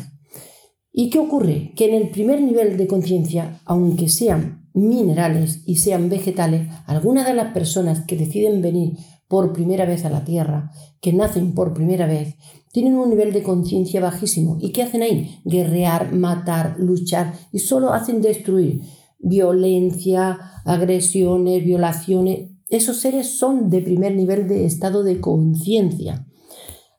¿Y 0.92 1.10
qué 1.10 1.18
ocurre? 1.18 1.72
Que 1.76 1.86
en 1.86 1.94
el 1.94 2.10
primer 2.10 2.40
nivel 2.40 2.76
de 2.76 2.86
conciencia, 2.86 3.60
aunque 3.64 4.08
sean 4.08 4.68
minerales 4.74 5.62
y 5.66 5.76
sean 5.76 6.08
vegetales, 6.08 6.68
algunas 6.86 7.26
de 7.26 7.34
las 7.34 7.52
personas 7.52 8.04
que 8.06 8.16
deciden 8.16 8.62
venir 8.62 8.96
por 9.28 9.52
primera 9.52 9.86
vez 9.86 10.04
a 10.04 10.10
la 10.10 10.24
Tierra, 10.24 10.70
que 11.00 11.12
nacen 11.12 11.54
por 11.54 11.74
primera 11.74 12.06
vez, 12.06 12.36
tienen 12.72 12.96
un 12.96 13.10
nivel 13.10 13.32
de 13.32 13.42
conciencia 13.42 14.00
bajísimo. 14.00 14.58
¿Y 14.60 14.70
qué 14.70 14.82
hacen 14.82 15.02
ahí? 15.02 15.40
Guerrear, 15.44 16.12
matar, 16.12 16.76
luchar 16.78 17.32
y 17.52 17.60
solo 17.60 17.92
hacen 17.92 18.20
destruir. 18.20 18.82
Violencia, 19.24 20.38
agresiones, 20.64 21.64
violaciones. 21.64 22.50
Esos 22.68 22.98
seres 22.98 23.38
son 23.38 23.70
de 23.70 23.80
primer 23.80 24.14
nivel 24.14 24.46
de 24.46 24.66
estado 24.66 25.02
de 25.02 25.20
conciencia. 25.20 26.26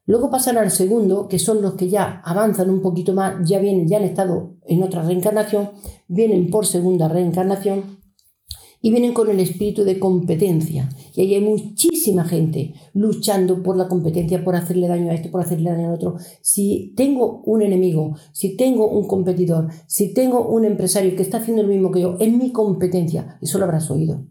Luego 0.08 0.30
pasan 0.30 0.58
al 0.58 0.70
segundo, 0.70 1.28
que 1.28 1.40
son 1.40 1.62
los 1.62 1.74
que 1.74 1.90
ya 1.90 2.22
avanzan 2.24 2.70
un 2.70 2.82
poquito 2.82 3.14
más, 3.14 3.36
ya 3.48 3.60
vienen, 3.60 3.88
ya 3.88 3.98
han 3.98 4.04
estado 4.04 4.56
en 4.68 4.84
otra 4.84 5.02
reencarnación, 5.02 5.72
vienen 6.08 6.52
por 6.52 6.68
segunda 6.68 7.08
reencarnación 7.08 7.95
y 8.86 8.92
vienen 8.92 9.14
con 9.14 9.32
el 9.32 9.40
espíritu 9.40 9.84
de 9.84 9.98
competencia. 9.98 10.92
Y 11.16 11.22
ahí 11.22 11.34
hay 11.34 11.42
muchísima 11.42 12.24
gente 12.24 12.76
luchando 12.94 13.64
por 13.64 13.78
la 13.78 13.88
competencia, 13.88 14.44
por 14.44 14.56
hacerle 14.56 14.88
daño 14.88 15.10
a 15.10 15.16
este, 15.16 15.30
por 15.30 15.42
hacerle 15.42 15.72
daño 15.72 15.88
al 15.88 15.96
otro. 15.96 16.18
Si 16.44 16.94
tengo 16.96 17.42
un 17.48 17.64
enemigo, 17.64 18.16
si 18.32 18.56
tengo 18.56 18.88
un 18.88 19.08
competidor, 19.08 19.70
si 19.88 20.14
tengo 20.14 20.48
un 20.48 20.66
empresario 20.66 21.16
que 21.16 21.24
está 21.24 21.38
haciendo 21.38 21.64
lo 21.64 21.70
mismo 21.70 21.90
que 21.90 22.02
yo, 22.02 22.18
es 22.20 22.32
mi 22.32 22.52
competencia, 22.52 23.40
eso 23.42 23.58
lo 23.58 23.66
habrás 23.66 23.90
oído. 23.90 24.28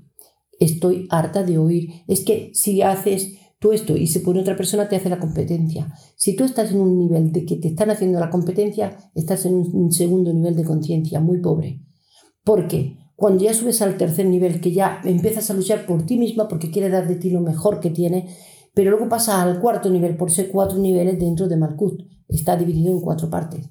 Estoy 0.60 1.08
harta 1.10 1.42
de 1.42 1.58
oír. 1.58 1.90
Es 2.06 2.24
que 2.24 2.52
si 2.54 2.80
haces 2.80 3.32
tú 3.58 3.72
esto 3.72 3.96
y 3.96 4.06
se 4.06 4.20
pone 4.20 4.38
otra 4.38 4.56
persona, 4.56 4.88
te 4.88 4.94
hace 4.94 5.10
la 5.10 5.18
competencia. 5.18 5.92
Si 6.14 6.36
tú 6.36 6.44
estás 6.44 6.70
en 6.70 6.80
un 6.80 6.96
nivel 6.96 7.32
de 7.32 7.44
que 7.44 7.56
te 7.56 7.66
están 7.66 7.90
haciendo 7.90 8.20
la 8.20 8.30
competencia, 8.30 8.96
estás 9.16 9.46
en 9.46 9.54
un 9.54 9.90
segundo 9.90 10.32
nivel 10.32 10.54
de 10.54 10.62
conciencia 10.62 11.18
muy 11.18 11.40
pobre. 11.40 11.80
¿Por 12.44 12.68
qué? 12.68 13.03
Cuando 13.16 13.44
ya 13.44 13.54
subes 13.54 13.80
al 13.82 13.96
tercer 13.96 14.26
nivel, 14.26 14.60
que 14.60 14.72
ya 14.72 15.00
empiezas 15.04 15.50
a 15.50 15.54
luchar 15.54 15.86
por 15.86 16.04
ti 16.04 16.16
misma 16.16 16.48
porque 16.48 16.70
quieres 16.70 16.92
dar 16.92 17.06
de 17.06 17.14
ti 17.14 17.30
lo 17.30 17.40
mejor 17.40 17.80
que 17.80 17.90
tiene, 17.90 18.28
pero 18.74 18.90
luego 18.90 19.08
pasa 19.08 19.42
al 19.42 19.60
cuarto 19.60 19.88
nivel, 19.88 20.16
por 20.16 20.30
ser 20.30 20.50
cuatro 20.50 20.78
niveles 20.78 21.18
dentro 21.18 21.46
de 21.46 21.56
Malkut. 21.56 22.02
Está 22.28 22.56
dividido 22.56 22.90
en 22.90 23.00
cuatro 23.00 23.30
partes. 23.30 23.68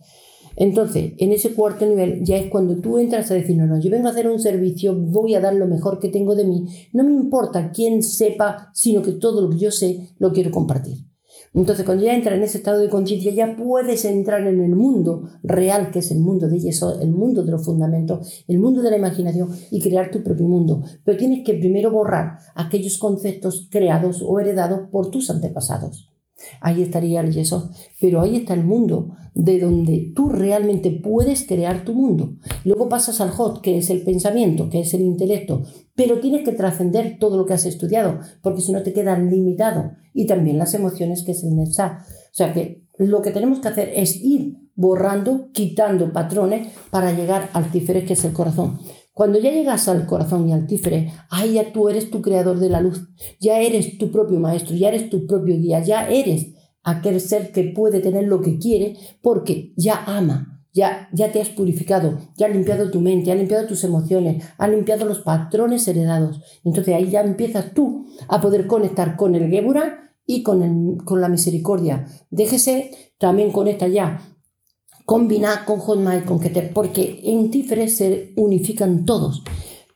Entonces, 0.55 1.13
en 1.17 1.31
ese 1.31 1.53
cuarto 1.53 1.85
nivel 1.85 2.23
ya 2.23 2.37
es 2.37 2.49
cuando 2.49 2.77
tú 2.77 2.99
entras 2.99 3.29
a 3.31 3.33
decir, 3.33 3.57
no, 3.57 3.65
no, 3.65 3.79
yo 3.79 3.89
vengo 3.89 4.07
a 4.07 4.11
hacer 4.11 4.29
un 4.29 4.39
servicio, 4.39 4.95
voy 4.95 5.35
a 5.35 5.41
dar 5.41 5.55
lo 5.55 5.67
mejor 5.67 5.99
que 5.99 6.09
tengo 6.09 6.35
de 6.35 6.45
mí, 6.45 6.67
no 6.93 7.03
me 7.03 7.11
importa 7.11 7.71
quién 7.71 8.03
sepa, 8.03 8.69
sino 8.73 9.01
que 9.01 9.13
todo 9.13 9.41
lo 9.41 9.49
que 9.49 9.57
yo 9.57 9.71
sé 9.71 10.09
lo 10.19 10.31
quiero 10.31 10.51
compartir. 10.51 11.12
Entonces, 11.53 11.85
cuando 11.85 12.03
ya 12.03 12.15
entras 12.15 12.35
en 12.35 12.43
ese 12.43 12.57
estado 12.57 12.79
de 12.79 12.89
conciencia, 12.89 13.31
ya 13.31 13.55
puedes 13.55 14.05
entrar 14.05 14.41
en 14.47 14.61
el 14.61 14.75
mundo 14.75 15.29
real, 15.43 15.91
que 15.91 15.99
es 15.99 16.11
el 16.11 16.19
mundo 16.19 16.49
de 16.49 16.57
eso, 16.57 16.99
el 16.99 17.11
mundo 17.11 17.43
de 17.43 17.51
los 17.51 17.63
fundamentos, 17.63 18.43
el 18.47 18.59
mundo 18.59 18.81
de 18.81 18.89
la 18.89 18.97
imaginación 18.97 19.49
y 19.69 19.79
crear 19.79 20.09
tu 20.09 20.23
propio 20.23 20.47
mundo. 20.47 20.83
Pero 21.03 21.17
tienes 21.17 21.45
que 21.45 21.53
primero 21.53 21.91
borrar 21.91 22.39
aquellos 22.55 22.97
conceptos 22.97 23.67
creados 23.69 24.23
o 24.25 24.39
heredados 24.39 24.89
por 24.89 25.11
tus 25.11 25.29
antepasados. 25.29 26.12
Ahí 26.61 26.81
estaría 26.81 27.21
el 27.21 27.33
yeso. 27.33 27.71
Pero 27.99 28.21
ahí 28.21 28.35
está 28.35 28.53
el 28.53 28.63
mundo, 28.63 29.15
de 29.35 29.59
donde 29.59 30.11
tú 30.15 30.29
realmente 30.29 30.91
puedes 30.91 31.45
crear 31.47 31.83
tu 31.85 31.93
mundo. 31.93 32.35
Luego 32.63 32.89
pasas 32.89 33.21
al 33.21 33.31
hot, 33.31 33.61
que 33.61 33.77
es 33.77 33.89
el 33.89 34.03
pensamiento, 34.03 34.69
que 34.69 34.81
es 34.81 34.93
el 34.93 35.01
intelecto. 35.01 35.63
Pero 35.95 36.19
tienes 36.19 36.43
que 36.43 36.53
trascender 36.53 37.17
todo 37.19 37.37
lo 37.37 37.45
que 37.45 37.53
has 37.53 37.65
estudiado, 37.65 38.19
porque 38.41 38.61
si 38.61 38.71
no 38.71 38.83
te 38.83 38.93
quedas 38.93 39.19
limitado. 39.19 39.91
Y 40.13 40.27
también 40.27 40.57
las 40.57 40.73
emociones, 40.73 41.23
que 41.23 41.31
es 41.31 41.43
el 41.43 41.55
nesa. 41.55 42.05
O 42.07 42.35
sea 42.35 42.53
que 42.53 42.83
lo 42.97 43.21
que 43.21 43.31
tenemos 43.31 43.59
que 43.59 43.67
hacer 43.67 43.91
es 43.95 44.15
ir 44.21 44.57
borrando, 44.75 45.49
quitando 45.51 46.11
patrones 46.11 46.67
para 46.89 47.11
llegar 47.11 47.49
al 47.53 47.71
tiferet, 47.71 48.05
que 48.05 48.13
es 48.13 48.25
el 48.25 48.33
corazón. 48.33 48.79
Cuando 49.13 49.37
ya 49.37 49.51
llegas 49.51 49.87
al 49.87 50.07
corazón 50.07 50.49
y 50.49 50.53
al 50.53 50.65
tífere, 50.65 51.13
ahí 51.29 51.53
ya 51.53 51.71
tú 51.71 51.87
eres 51.87 52.09
tu 52.09 52.21
creador 52.21 52.59
de 52.59 52.69
la 52.69 52.81
luz, 52.81 53.09
ya 53.39 53.59
eres 53.59 53.99
tu 53.99 54.11
propio 54.11 54.39
maestro, 54.39 54.75
ya 54.75 54.87
eres 54.87 55.11
tu 55.11 55.27
propio 55.27 55.55
guía, 55.55 55.81
ya 55.81 56.09
eres 56.09 56.47
aquel 56.83 57.21
ser 57.21 57.51
que 57.51 57.63
puede 57.63 57.99
tener 57.99 58.25
lo 58.25 58.41
que 58.41 58.57
quiere 58.57 58.97
porque 59.21 59.71
ya 59.77 60.03
ama, 60.07 60.65
ya, 60.73 61.09
ya 61.13 61.31
te 61.31 61.39
has 61.39 61.49
purificado, 61.49 62.17
ya 62.35 62.47
has 62.47 62.53
limpiado 62.53 62.89
tu 62.89 63.01
mente, 63.01 63.31
has 63.31 63.37
limpiado 63.37 63.67
tus 63.67 63.83
emociones, 63.83 64.43
has 64.57 64.69
limpiado 64.69 65.05
los 65.05 65.19
patrones 65.19 65.87
heredados. 65.87 66.41
Entonces 66.63 66.95
ahí 66.95 67.11
ya 67.11 67.21
empiezas 67.21 67.75
tú 67.75 68.07
a 68.27 68.41
poder 68.41 68.65
conectar 68.65 69.15
con 69.15 69.35
el 69.35 69.51
Gebura 69.51 70.11
y 70.25 70.41
con, 70.41 70.63
el, 70.63 71.03
con 71.05 71.21
la 71.21 71.29
misericordia. 71.29 72.07
Déjese, 72.31 72.89
también 73.19 73.51
conecta 73.51 73.87
ya 73.87 74.32
combinar 75.05 75.65
con 75.65 75.79
Hotmail, 75.79 76.23
con 76.23 76.39
Keter, 76.39 76.71
porque 76.73 77.21
en 77.23 77.51
Tiferet 77.51 77.89
se 77.89 78.33
unifican 78.35 79.05
todos. 79.05 79.43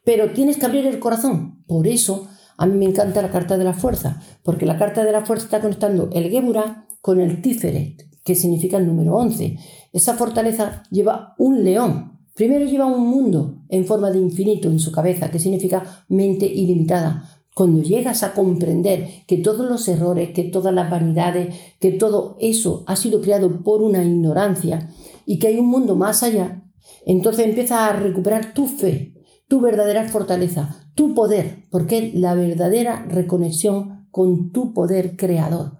Pero 0.03 0.31
tienes 0.31 0.57
que 0.57 0.65
abrir 0.65 0.85
el 0.85 0.99
corazón. 0.99 1.63
Por 1.67 1.87
eso 1.87 2.27
a 2.57 2.65
mí 2.65 2.77
me 2.77 2.85
encanta 2.85 3.21
la 3.21 3.31
carta 3.31 3.57
de 3.57 3.63
la 3.63 3.73
fuerza, 3.73 4.21
porque 4.43 4.65
la 4.65 4.77
carta 4.77 5.03
de 5.03 5.11
la 5.11 5.25
fuerza 5.25 5.45
está 5.45 5.61
conectando 5.61 6.09
el 6.13 6.29
Gebura 6.29 6.87
con 7.01 7.19
el 7.19 7.41
Tiferet, 7.41 8.07
que 8.23 8.35
significa 8.35 8.77
el 8.77 8.87
número 8.87 9.15
11. 9.15 9.57
Esa 9.93 10.15
fortaleza 10.15 10.83
lleva 10.91 11.35
un 11.37 11.63
león. 11.63 12.19
Primero 12.35 12.65
lleva 12.65 12.85
un 12.85 13.07
mundo 13.07 13.63
en 13.69 13.85
forma 13.85 14.11
de 14.11 14.19
infinito 14.19 14.69
en 14.69 14.79
su 14.79 14.91
cabeza, 14.91 15.31
que 15.31 15.39
significa 15.39 16.05
mente 16.07 16.45
ilimitada. 16.45 17.36
Cuando 17.57 17.81
llegas 17.81 18.21
a 18.21 18.35
comprender 18.35 19.23
que 19.25 19.39
todos 19.39 19.67
los 19.67 19.87
errores, 19.87 20.29
que 20.29 20.43
todas 20.43 20.71
las 20.71 20.91
vanidades, 20.91 21.55
que 21.79 21.91
todo 21.91 22.37
eso 22.39 22.83
ha 22.85 22.95
sido 22.95 23.19
creado 23.19 23.63
por 23.63 23.81
una 23.81 24.03
ignorancia 24.03 24.91
y 25.25 25.39
que 25.39 25.47
hay 25.47 25.57
un 25.57 25.65
mundo 25.65 25.95
más 25.95 26.21
allá, 26.21 26.63
entonces 27.03 27.47
empiezas 27.47 27.79
a 27.79 27.93
recuperar 27.93 28.53
tu 28.53 28.67
fe, 28.67 29.15
tu 29.47 29.59
verdadera 29.59 30.07
fortaleza, 30.07 30.87
tu 30.93 31.15
poder, 31.15 31.65
porque 31.71 31.97
es 31.97 32.13
la 32.13 32.35
verdadera 32.35 33.07
reconexión 33.09 34.07
con 34.11 34.51
tu 34.51 34.71
poder 34.71 35.17
creador. 35.17 35.79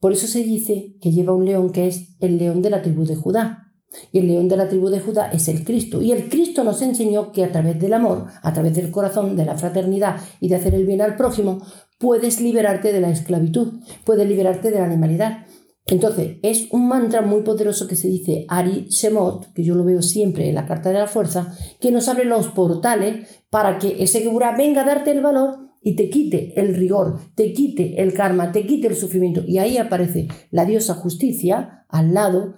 Por 0.00 0.14
eso 0.14 0.26
se 0.26 0.42
dice 0.42 0.96
que 1.00 1.12
lleva 1.12 1.32
un 1.32 1.44
león 1.44 1.70
que 1.70 1.86
es 1.86 2.16
el 2.18 2.38
león 2.38 2.60
de 2.60 2.70
la 2.70 2.82
tribu 2.82 3.04
de 3.04 3.14
Judá. 3.14 3.63
Y 4.12 4.18
el 4.18 4.28
león 4.28 4.48
de 4.48 4.56
la 4.56 4.68
tribu 4.68 4.88
de 4.88 5.00
Judá 5.00 5.30
es 5.32 5.48
el 5.48 5.64
Cristo. 5.64 6.02
Y 6.02 6.12
el 6.12 6.28
Cristo 6.28 6.64
nos 6.64 6.82
enseñó 6.82 7.32
que 7.32 7.44
a 7.44 7.52
través 7.52 7.80
del 7.80 7.94
amor, 7.94 8.26
a 8.42 8.52
través 8.52 8.74
del 8.74 8.90
corazón, 8.90 9.36
de 9.36 9.44
la 9.44 9.56
fraternidad 9.56 10.16
y 10.40 10.48
de 10.48 10.56
hacer 10.56 10.74
el 10.74 10.86
bien 10.86 11.00
al 11.00 11.16
prójimo, 11.16 11.62
puedes 11.98 12.40
liberarte 12.40 12.92
de 12.92 13.00
la 13.00 13.10
esclavitud, 13.10 13.80
puedes 14.04 14.28
liberarte 14.28 14.70
de 14.70 14.78
la 14.78 14.86
animalidad. 14.86 15.46
Entonces, 15.86 16.38
es 16.42 16.68
un 16.70 16.88
mantra 16.88 17.20
muy 17.20 17.42
poderoso 17.42 17.86
que 17.86 17.96
se 17.96 18.08
dice 18.08 18.46
Ari 18.48 18.86
Shemot, 18.88 19.52
que 19.52 19.64
yo 19.64 19.74
lo 19.74 19.84
veo 19.84 20.00
siempre 20.00 20.48
en 20.48 20.54
la 20.54 20.66
Carta 20.66 20.90
de 20.90 20.98
la 20.98 21.06
Fuerza, 21.06 21.54
que 21.78 21.90
nos 21.90 22.08
abre 22.08 22.24
los 22.24 22.48
portales 22.48 23.28
para 23.50 23.78
que 23.78 24.02
ese 24.02 24.20
Geburah 24.20 24.56
venga 24.56 24.82
a 24.82 24.86
darte 24.86 25.10
el 25.10 25.20
valor 25.20 25.64
y 25.82 25.94
te 25.96 26.08
quite 26.08 26.58
el 26.58 26.74
rigor, 26.74 27.18
te 27.34 27.52
quite 27.52 28.02
el 28.02 28.14
karma, 28.14 28.50
te 28.50 28.66
quite 28.66 28.88
el 28.88 28.96
sufrimiento. 28.96 29.42
Y 29.46 29.58
ahí 29.58 29.76
aparece 29.76 30.28
la 30.50 30.64
diosa 30.64 30.94
justicia 30.94 31.84
al 31.90 32.14
lado, 32.14 32.54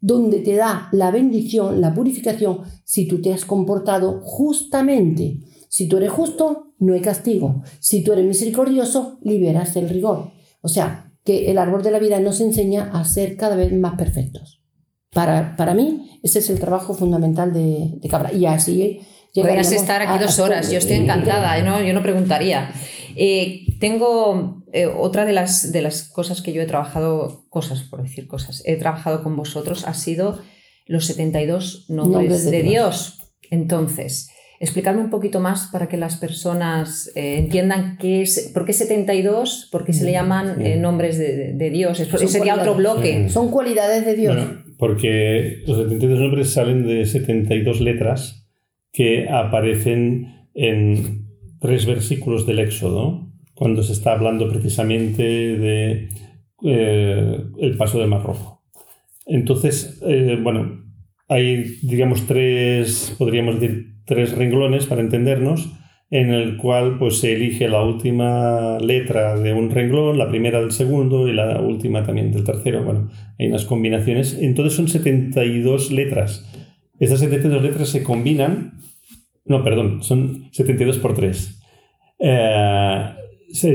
donde 0.00 0.38
te 0.38 0.56
da 0.56 0.88
la 0.92 1.10
bendición, 1.10 1.80
la 1.80 1.94
purificación, 1.94 2.60
si 2.84 3.06
tú 3.06 3.20
te 3.20 3.32
has 3.32 3.44
comportado 3.44 4.20
justamente. 4.22 5.40
Si 5.68 5.88
tú 5.88 5.98
eres 5.98 6.10
justo, 6.10 6.74
no 6.78 6.94
hay 6.94 7.00
castigo. 7.00 7.62
Si 7.78 8.02
tú 8.02 8.12
eres 8.12 8.24
misericordioso, 8.24 9.18
liberas 9.22 9.76
el 9.76 9.88
rigor. 9.88 10.32
O 10.62 10.68
sea, 10.68 11.12
que 11.24 11.50
el 11.50 11.58
árbol 11.58 11.82
de 11.82 11.90
la 11.90 11.98
vida 11.98 12.18
nos 12.20 12.40
enseña 12.40 12.90
a 12.92 13.04
ser 13.04 13.36
cada 13.36 13.56
vez 13.56 13.72
más 13.72 13.96
perfectos. 13.96 14.62
Para, 15.12 15.56
para 15.56 15.74
mí, 15.74 16.18
ese 16.22 16.38
es 16.38 16.50
el 16.50 16.60
trabajo 16.60 16.94
fundamental 16.94 17.52
de, 17.52 17.98
de 18.00 18.08
Cabra. 18.08 18.32
Y 18.32 18.46
así 18.46 19.00
Podrías 19.34 19.70
estar 19.70 20.02
aquí 20.02 20.22
dos 20.22 20.38
horas, 20.38 20.70
yo 20.70 20.78
estoy 20.78 20.96
encantada, 20.96 21.56
yo 21.58 21.64
no, 21.64 21.82
yo 21.82 21.94
no 21.94 22.02
preguntaría. 22.02 22.72
Eh, 23.14 23.64
tengo 23.78 24.59
eh, 24.72 24.86
otra 24.86 25.24
de 25.24 25.32
las, 25.32 25.72
de 25.72 25.82
las 25.82 26.08
cosas 26.08 26.42
que 26.42 26.52
yo 26.52 26.62
he 26.62 26.66
trabajado, 26.66 27.46
cosas 27.48 27.82
por 27.82 28.02
decir 28.02 28.26
cosas, 28.26 28.62
he 28.66 28.76
trabajado 28.76 29.22
con 29.22 29.36
vosotros, 29.36 29.86
ha 29.86 29.94
sido 29.94 30.40
los 30.86 31.06
72 31.06 31.86
nombres, 31.88 32.50
de, 32.50 32.62
Dios. 32.62 33.18
Entonces, 33.50 34.30
explicarme 34.60 35.02
un 35.02 35.10
poquito 35.10 35.40
más 35.40 35.68
para 35.72 35.88
que 35.88 35.96
las 35.96 36.16
personas 36.16 37.10
eh, 37.14 37.38
entiendan 37.38 37.96
qué 37.98 38.22
es, 38.22 38.50
por 38.52 38.64
qué 38.64 38.72
72, 38.72 39.68
por 39.70 39.84
qué 39.84 39.92
se 39.92 40.04
le 40.04 40.12
llaman 40.12 40.56
nombres 40.80 41.18
de, 41.18 41.70
Dios. 41.70 42.00
Ese 42.00 42.28
sería 42.28 42.56
otro 42.56 42.74
bloque. 42.74 43.28
Son 43.28 43.50
cualidades 43.50 44.04
de 44.04 44.14
Dios. 44.14 44.36
porque 44.78 45.62
los 45.66 45.78
72 45.78 46.18
nombres 46.18 46.50
salen 46.50 46.86
de 46.86 47.06
72 47.06 47.80
letras 47.80 48.48
que 48.92 49.28
aparecen 49.28 50.48
en 50.54 51.28
tres 51.60 51.86
versículos 51.86 52.46
del 52.46 52.58
Éxodo, 52.58 53.19
cuando 53.60 53.82
se 53.82 53.92
está 53.92 54.12
hablando 54.12 54.48
precisamente 54.48 55.22
de 55.22 56.08
eh, 56.64 57.38
el 57.58 57.76
paso 57.76 57.98
del 57.98 58.08
Mar 58.08 58.22
Rojo. 58.22 58.62
Entonces, 59.26 60.00
eh, 60.08 60.38
bueno, 60.42 60.82
hay, 61.28 61.76
digamos, 61.82 62.26
tres, 62.26 63.14
podríamos 63.18 63.60
decir, 63.60 63.96
tres 64.06 64.34
renglones 64.34 64.86
para 64.86 65.02
entendernos, 65.02 65.70
en 66.10 66.30
el 66.30 66.56
cual 66.56 66.96
pues, 66.98 67.18
se 67.18 67.34
elige 67.34 67.68
la 67.68 67.82
última 67.82 68.78
letra 68.78 69.38
de 69.38 69.52
un 69.52 69.68
renglón, 69.68 70.16
la 70.16 70.30
primera 70.30 70.58
del 70.58 70.72
segundo 70.72 71.28
y 71.28 71.34
la 71.34 71.60
última 71.60 72.02
también 72.02 72.32
del 72.32 72.44
tercero. 72.44 72.82
Bueno, 72.82 73.10
hay 73.38 73.48
unas 73.48 73.66
combinaciones. 73.66 74.38
Entonces 74.40 74.72
son 74.72 74.88
72 74.88 75.92
letras. 75.92 76.50
Estas 76.98 77.20
72 77.20 77.62
letras 77.62 77.90
se 77.90 78.02
combinan, 78.02 78.78
no, 79.44 79.62
perdón, 79.62 80.02
son 80.02 80.48
72 80.50 80.96
por 80.96 81.12
3. 81.12 81.60
Eh, 82.20 83.16
se, 83.52 83.74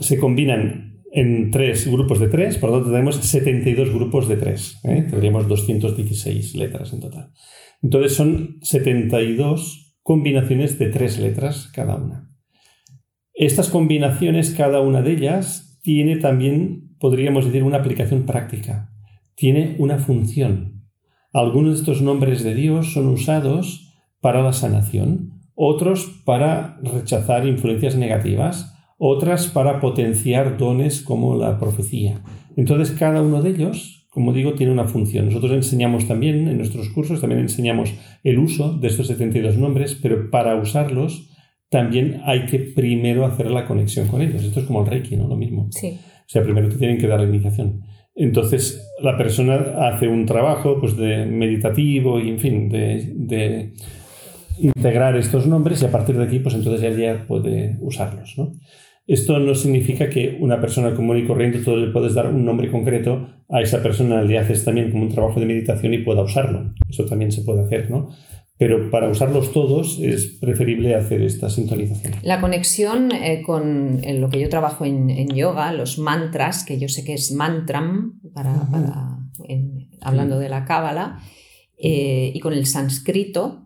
se 0.00 0.18
combinan 0.18 1.02
en 1.12 1.52
tres 1.52 1.86
grupos 1.86 2.18
de 2.18 2.28
tres, 2.28 2.58
por 2.58 2.70
lo 2.70 2.76
tanto 2.76 2.90
tenemos 2.90 3.16
72 3.16 3.90
grupos 3.94 4.28
de 4.28 4.36
tres. 4.36 4.80
¿eh? 4.82 5.06
Tendríamos 5.08 5.46
216 5.46 6.56
letras 6.56 6.92
en 6.92 7.00
total. 7.00 7.30
Entonces 7.82 8.14
son 8.14 8.58
72 8.62 9.96
combinaciones 10.02 10.78
de 10.78 10.88
tres 10.88 11.18
letras 11.18 11.70
cada 11.72 11.94
una. 11.96 12.30
Estas 13.32 13.68
combinaciones, 13.68 14.50
cada 14.50 14.80
una 14.80 15.02
de 15.02 15.12
ellas, 15.12 15.78
tiene 15.82 16.16
también, 16.16 16.96
podríamos 16.98 17.44
decir, 17.44 17.62
una 17.62 17.78
aplicación 17.78 18.26
práctica. 18.26 18.90
Tiene 19.36 19.76
una 19.78 19.98
función. 19.98 20.84
Algunos 21.32 21.74
de 21.74 21.80
estos 21.80 22.02
nombres 22.02 22.42
de 22.42 22.54
Dios 22.54 22.92
son 22.92 23.08
usados 23.08 23.92
para 24.20 24.42
la 24.42 24.52
sanación, 24.52 25.42
otros 25.54 26.22
para 26.24 26.78
rechazar 26.82 27.46
influencias 27.46 27.96
negativas, 27.96 28.73
otras 29.06 29.48
para 29.48 29.80
potenciar 29.80 30.56
dones 30.56 31.02
como 31.02 31.36
la 31.36 31.58
profecía. 31.58 32.22
Entonces 32.56 32.96
cada 32.96 33.20
uno 33.20 33.42
de 33.42 33.50
ellos, 33.50 34.06
como 34.08 34.32
digo, 34.32 34.54
tiene 34.54 34.72
una 34.72 34.86
función. 34.86 35.26
Nosotros 35.26 35.52
enseñamos 35.52 36.08
también 36.08 36.48
en 36.48 36.56
nuestros 36.56 36.88
cursos, 36.88 37.20
también 37.20 37.42
enseñamos 37.42 37.92
el 38.22 38.38
uso 38.38 38.72
de 38.72 38.88
estos 38.88 39.08
72 39.08 39.58
nombres, 39.58 39.98
pero 40.00 40.30
para 40.30 40.56
usarlos 40.56 41.28
también 41.68 42.22
hay 42.24 42.46
que 42.46 42.58
primero 42.60 43.26
hacer 43.26 43.50
la 43.50 43.66
conexión 43.66 44.08
con 44.08 44.22
ellos. 44.22 44.42
Esto 44.42 44.60
es 44.60 44.66
como 44.66 44.80
el 44.80 44.86
Reiki, 44.86 45.16
¿no? 45.16 45.28
Lo 45.28 45.36
mismo. 45.36 45.68
Sí. 45.70 45.98
O 46.00 46.28
sea, 46.28 46.42
primero 46.42 46.70
te 46.70 46.76
tienen 46.76 46.96
que 46.96 47.06
dar 47.06 47.20
la 47.20 47.26
iniciación. 47.26 47.82
Entonces, 48.14 48.90
la 49.02 49.18
persona 49.18 49.56
hace 49.86 50.08
un 50.08 50.24
trabajo 50.24 50.80
pues, 50.80 50.96
de 50.96 51.26
meditativo 51.26 52.20
y, 52.20 52.30
en 52.30 52.38
fin, 52.38 52.68
de, 52.70 53.74
integrar 54.58 55.14
estos 55.16 55.46
nombres 55.46 55.82
y 55.82 55.84
a 55.84 55.90
partir 55.90 56.16
de 56.16 56.24
aquí, 56.24 56.38
pues 56.38 56.54
entonces 56.54 56.96
ya 56.96 57.26
puede 57.26 57.76
usarlos. 57.80 58.36
Esto 59.06 59.38
no 59.38 59.54
significa 59.54 60.08
que 60.08 60.38
una 60.40 60.60
persona 60.60 60.94
común 60.94 61.18
y 61.18 61.26
corriente 61.26 61.58
tú 61.58 61.76
le 61.76 61.92
puedes 61.92 62.14
dar 62.14 62.28
un 62.28 62.44
nombre 62.44 62.70
concreto 62.70 63.28
a 63.50 63.60
esa 63.60 63.82
persona, 63.82 64.22
le 64.22 64.38
haces 64.38 64.64
también 64.64 64.90
como 64.90 65.02
un 65.04 65.10
trabajo 65.10 65.38
de 65.38 65.46
meditación 65.46 65.92
y 65.92 65.98
pueda 65.98 66.22
usarlo. 66.22 66.72
Eso 66.88 67.04
también 67.04 67.30
se 67.30 67.42
puede 67.42 67.62
hacer, 67.62 67.90
¿no? 67.90 68.10
pero 68.56 68.90
para 68.90 69.08
usarlos 69.08 69.52
todos 69.52 69.98
es 70.00 70.26
preferible 70.40 70.94
hacer 70.94 71.22
esta 71.22 71.50
sintonización. 71.50 72.14
La 72.22 72.40
conexión 72.40 73.10
eh, 73.10 73.42
con 73.44 74.00
lo 74.20 74.30
que 74.30 74.40
yo 74.40 74.48
trabajo 74.48 74.84
en, 74.84 75.28
yoga, 75.28 75.72
los 75.72 75.98
mantras, 75.98 76.64
que 76.64 76.78
yo 76.78 76.88
sé 76.88 77.04
que 77.04 77.14
es 77.14 77.32
mantram, 77.32 78.20
para, 78.32 78.54
hablando 80.00 80.38
de 80.38 80.48
la 80.48 80.64
cábala, 80.64 81.18
eh, 81.76 82.30
y 82.32 82.38
con 82.38 82.52
el 82.52 82.66
sánscrito, 82.66 83.63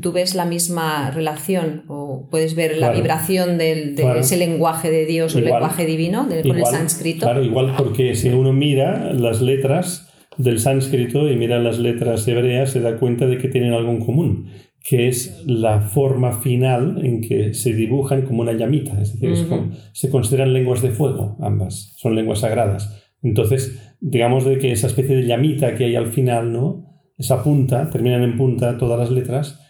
¿Tú 0.00 0.12
ves 0.12 0.34
la 0.34 0.46
misma 0.46 1.10
relación 1.10 1.82
o 1.88 2.26
puedes 2.30 2.54
ver 2.54 2.78
la 2.78 2.92
vibración 2.92 3.58
de 3.58 3.94
ese 4.18 4.36
lenguaje 4.36 4.90
de 4.90 5.04
Dios 5.04 5.34
o 5.34 5.38
el 5.38 5.44
lenguaje 5.44 5.84
divino 5.84 6.26
con 6.26 6.58
el 6.58 6.66
sánscrito? 6.66 7.26
Claro, 7.26 7.44
igual 7.44 7.74
porque 7.76 8.14
si 8.14 8.30
uno 8.30 8.52
mira 8.52 9.12
las 9.12 9.42
letras, 9.42 10.10
del 10.38 10.58
sánscrito 10.58 11.28
y 11.28 11.36
mira 11.36 11.58
las 11.58 11.78
letras 11.78 12.26
hebreas, 12.26 12.70
se 12.70 12.80
da 12.80 12.96
cuenta 12.96 13.26
de 13.26 13.38
que 13.38 13.48
tienen 13.48 13.74
algo 13.74 13.90
en 13.90 14.00
común, 14.00 14.46
que 14.82 15.08
es 15.08 15.42
la 15.46 15.80
forma 15.80 16.40
final 16.40 17.04
en 17.04 17.20
que 17.20 17.52
se 17.52 17.74
dibujan 17.74 18.22
como 18.22 18.40
una 18.40 18.54
llamita, 18.54 19.00
es 19.00 19.20
decir, 19.20 19.46
se 19.92 20.08
consideran 20.08 20.54
lenguas 20.54 20.80
de 20.80 20.90
fuego, 20.90 21.36
ambas, 21.40 21.94
son 21.98 22.14
lenguas 22.14 22.40
sagradas. 22.40 23.12
Entonces, 23.22 23.94
digamos 24.00 24.46
de 24.46 24.58
que 24.58 24.72
esa 24.72 24.86
especie 24.86 25.16
de 25.16 25.26
llamita 25.26 25.74
que 25.74 25.84
hay 25.84 25.96
al 25.96 26.06
final, 26.06 26.52
¿no? 26.52 26.89
Esa 27.20 27.44
punta, 27.44 27.90
terminan 27.90 28.22
en 28.22 28.38
punta 28.38 28.78
todas 28.78 28.98
las 28.98 29.10
letras, 29.10 29.60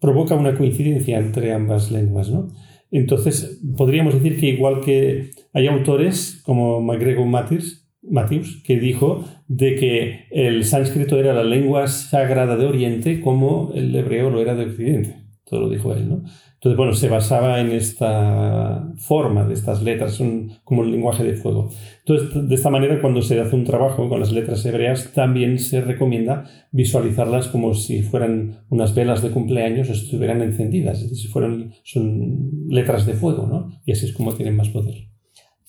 provoca 0.00 0.36
una 0.36 0.56
coincidencia 0.56 1.18
entre 1.18 1.52
ambas 1.52 1.90
lenguas, 1.90 2.30
¿no? 2.30 2.48
Entonces, 2.92 3.60
podríamos 3.76 4.14
decir 4.14 4.38
que 4.38 4.50
igual 4.50 4.80
que 4.80 5.30
hay 5.52 5.66
autores 5.66 6.40
como 6.44 6.80
MacGregor 6.80 7.26
Matis, 7.26 7.90
Matthews, 8.02 8.62
que 8.64 8.78
dijo 8.78 9.24
de 9.48 9.74
que 9.74 10.26
el 10.30 10.64
sánscrito 10.64 11.18
era 11.18 11.34
la 11.34 11.42
lengua 11.42 11.88
sagrada 11.88 12.56
de 12.56 12.66
Oriente 12.66 13.20
como 13.20 13.72
el 13.74 13.92
hebreo 13.94 14.30
lo 14.30 14.40
era 14.40 14.54
de 14.54 14.66
Occidente. 14.66 15.21
Todo 15.52 15.60
lo 15.60 15.68
dijo 15.68 15.92
él, 15.92 16.08
¿no? 16.08 16.22
Entonces, 16.54 16.78
bueno, 16.78 16.94
se 16.94 17.10
basaba 17.10 17.60
en 17.60 17.72
esta 17.72 18.90
forma 18.96 19.44
de 19.46 19.52
estas 19.52 19.82
letras, 19.82 20.14
son 20.14 20.50
como 20.64 20.82
el 20.82 20.90
lenguaje 20.90 21.22
de 21.24 21.34
fuego. 21.34 21.68
Entonces, 22.06 22.48
de 22.48 22.54
esta 22.54 22.70
manera, 22.70 23.02
cuando 23.02 23.20
se 23.20 23.38
hace 23.38 23.54
un 23.54 23.64
trabajo 23.64 24.08
con 24.08 24.18
las 24.18 24.32
letras 24.32 24.64
hebreas, 24.64 25.12
también 25.12 25.58
se 25.58 25.82
recomienda 25.82 26.44
visualizarlas 26.70 27.48
como 27.48 27.74
si 27.74 28.00
fueran 28.00 28.64
unas 28.70 28.94
velas 28.94 29.20
de 29.20 29.30
cumpleaños 29.30 29.90
o 29.90 29.92
estuvieran 29.92 30.40
encendidas, 30.40 31.00
si 31.00 31.28
fueran, 31.28 31.74
son 31.84 32.48
letras 32.68 33.04
de 33.04 33.12
fuego, 33.12 33.46
¿no? 33.46 33.78
Y 33.84 33.92
así 33.92 34.06
es 34.06 34.14
como 34.14 34.32
tienen 34.32 34.56
más 34.56 34.70
poder. 34.70 34.94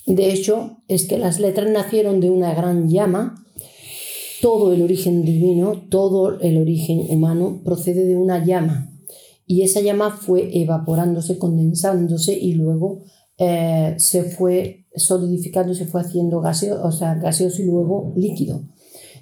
De 0.05 0.31
hecho, 0.31 0.77
es 0.87 1.09
que 1.09 1.17
las 1.17 1.41
letras 1.41 1.69
nacieron 1.69 2.21
de 2.21 2.29
una 2.29 2.53
gran 2.53 2.87
llama. 2.87 3.43
Todo 4.41 4.71
el 4.73 4.81
origen 4.81 5.25
divino, 5.25 5.73
todo 5.89 6.39
el 6.39 6.57
origen 6.57 7.03
humano 7.09 7.59
procede 7.65 8.05
de 8.05 8.15
una 8.15 8.45
llama. 8.45 8.92
Y 9.45 9.63
esa 9.63 9.81
llama 9.81 10.11
fue 10.11 10.49
evaporándose, 10.61 11.37
condensándose 11.37 12.33
y 12.33 12.53
luego 12.53 13.03
eh, 13.37 13.95
se 13.97 14.23
fue 14.23 14.85
solidificando, 14.95 15.73
se 15.73 15.85
fue 15.85 16.01
haciendo 16.01 16.39
gaseoso, 16.41 16.85
o 16.85 16.91
sea, 16.91 17.15
gaseoso 17.15 17.61
y 17.61 17.65
luego 17.65 18.13
líquido. 18.15 18.63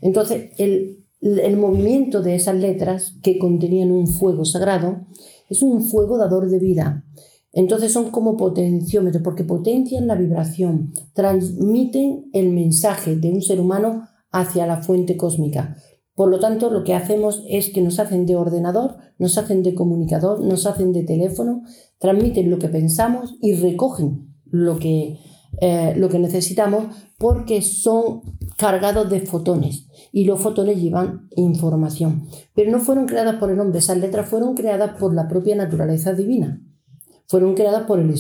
Entonces, 0.01 0.51
el, 0.57 1.05
el 1.21 1.57
movimiento 1.57 2.21
de 2.21 2.35
esas 2.35 2.55
letras 2.55 3.15
que 3.21 3.37
contenían 3.37 3.91
un 3.91 4.07
fuego 4.07 4.45
sagrado 4.45 5.05
es 5.49 5.61
un 5.61 5.83
fuego 5.83 6.17
dador 6.17 6.49
de 6.49 6.59
vida 6.59 7.05
entonces 7.53 7.91
son 7.91 8.11
como 8.11 8.37
potenciómetros 8.37 9.23
porque 9.23 9.43
potencian 9.43 10.07
la 10.07 10.15
vibración, 10.15 10.93
transmiten 11.13 12.29
el 12.33 12.49
mensaje 12.49 13.15
de 13.15 13.29
un 13.29 13.41
ser 13.41 13.59
humano 13.59 14.07
hacia 14.31 14.65
la 14.65 14.81
fuente 14.81 15.17
cósmica. 15.17 15.75
Por 16.21 16.29
lo 16.29 16.39
tanto, 16.39 16.69
lo 16.69 16.83
que 16.83 16.93
hacemos 16.93 17.43
es 17.49 17.71
que 17.71 17.81
nos 17.81 17.97
hacen 17.97 18.27
de 18.27 18.35
ordenador, 18.35 18.97
nos 19.17 19.39
hacen 19.39 19.63
de 19.63 19.73
comunicador, 19.73 20.39
nos 20.39 20.67
hacen 20.67 20.93
de 20.93 21.01
teléfono, 21.01 21.63
transmiten 21.97 22.51
lo 22.51 22.59
que 22.59 22.69
pensamos 22.69 23.37
y 23.41 23.55
recogen 23.55 24.31
lo 24.45 24.77
que, 24.77 25.17
eh, 25.61 25.95
lo 25.97 26.09
que 26.09 26.19
necesitamos 26.19 26.95
porque 27.17 27.63
son 27.63 28.21
cargados 28.55 29.09
de 29.09 29.21
fotones 29.21 29.87
y 30.11 30.25
los 30.25 30.39
fotones 30.39 30.79
llevan 30.79 31.27
información. 31.35 32.27
Pero 32.53 32.69
no 32.69 32.79
fueron 32.81 33.07
creadas 33.07 33.37
por 33.37 33.49
el 33.49 33.59
hombre, 33.59 33.79
esas 33.79 33.97
letras 33.97 34.29
fueron 34.29 34.53
creadas 34.53 34.99
por 34.99 35.15
la 35.15 35.27
propia 35.27 35.55
naturaleza 35.55 36.13
divina 36.13 36.61
fueron 37.25 37.55
creadas 37.55 37.87
por 37.87 37.97
el 37.97 38.13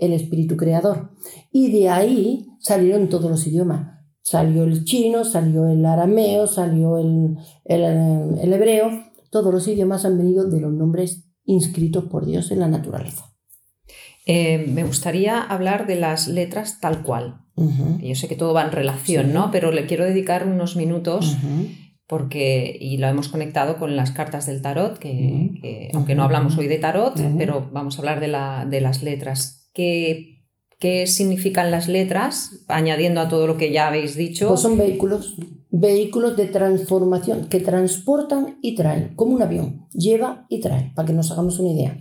el 0.00 0.12
espíritu 0.12 0.56
creador. 0.56 1.12
Y 1.52 1.70
de 1.70 1.88
ahí 1.88 2.48
salieron 2.58 3.08
todos 3.08 3.30
los 3.30 3.46
idiomas. 3.46 3.97
Salió 4.30 4.64
el 4.64 4.84
chino, 4.84 5.24
salió 5.24 5.66
el 5.68 5.86
arameo, 5.86 6.46
salió 6.46 6.98
el, 6.98 7.38
el, 7.64 8.52
hebreo. 8.52 8.90
Todos 9.30 9.54
los 9.54 9.66
idiomas 9.66 10.04
han 10.04 10.18
venido 10.18 10.50
de 10.50 10.60
los 10.60 10.70
nombres 10.70 11.30
inscritos 11.46 12.04
por 12.04 12.26
Dios 12.26 12.50
en 12.50 12.60
la 12.60 12.68
naturaleza. 12.68 13.32
Eh, 14.26 14.66
me 14.68 14.84
gustaría 14.84 15.40
hablar 15.40 15.86
de 15.86 15.96
las 15.96 16.28
letras 16.28 16.78
tal 16.78 17.02
cual. 17.02 17.40
Yo 17.56 18.14
sé 18.14 18.28
que 18.28 18.36
todo 18.36 18.52
va 18.52 18.64
en 18.64 18.72
relación, 18.72 19.32
¿no? 19.32 19.50
Pero 19.50 19.72
le 19.72 19.86
quiero 19.86 20.04
dedicar 20.04 20.46
unos 20.46 20.76
minutos 20.76 21.38
porque, 22.06 22.76
y 22.78 22.98
lo 22.98 23.06
hemos 23.06 23.28
conectado 23.28 23.78
con 23.78 23.96
las 23.96 24.10
cartas 24.10 24.44
del 24.44 24.60
tarot, 24.60 24.98
que, 24.98 25.88
aunque 25.94 26.14
no 26.14 26.24
hablamos 26.24 26.58
hoy 26.58 26.68
de 26.68 26.76
tarot, 26.76 27.18
pero 27.38 27.70
vamos 27.72 27.96
a 27.96 28.02
hablar 28.02 28.20
de, 28.20 28.28
la, 28.28 28.66
de 28.68 28.82
las 28.82 29.02
letras. 29.02 29.70
¿Qué, 29.72 30.37
¿Qué 30.78 31.08
significan 31.08 31.72
las 31.72 31.88
letras? 31.88 32.64
Añadiendo 32.68 33.20
a 33.20 33.28
todo 33.28 33.48
lo 33.48 33.56
que 33.56 33.72
ya 33.72 33.88
habéis 33.88 34.14
dicho. 34.14 34.48
Pues 34.48 34.60
son 34.60 34.78
vehículos, 34.78 35.36
vehículos 35.70 36.36
de 36.36 36.46
transformación 36.46 37.48
que 37.48 37.58
transportan 37.58 38.58
y 38.62 38.76
traen, 38.76 39.12
como 39.16 39.34
un 39.34 39.42
avión, 39.42 39.88
lleva 39.92 40.46
y 40.48 40.60
trae, 40.60 40.92
para 40.94 41.06
que 41.06 41.12
nos 41.12 41.32
hagamos 41.32 41.58
una 41.58 41.72
idea. 41.72 42.00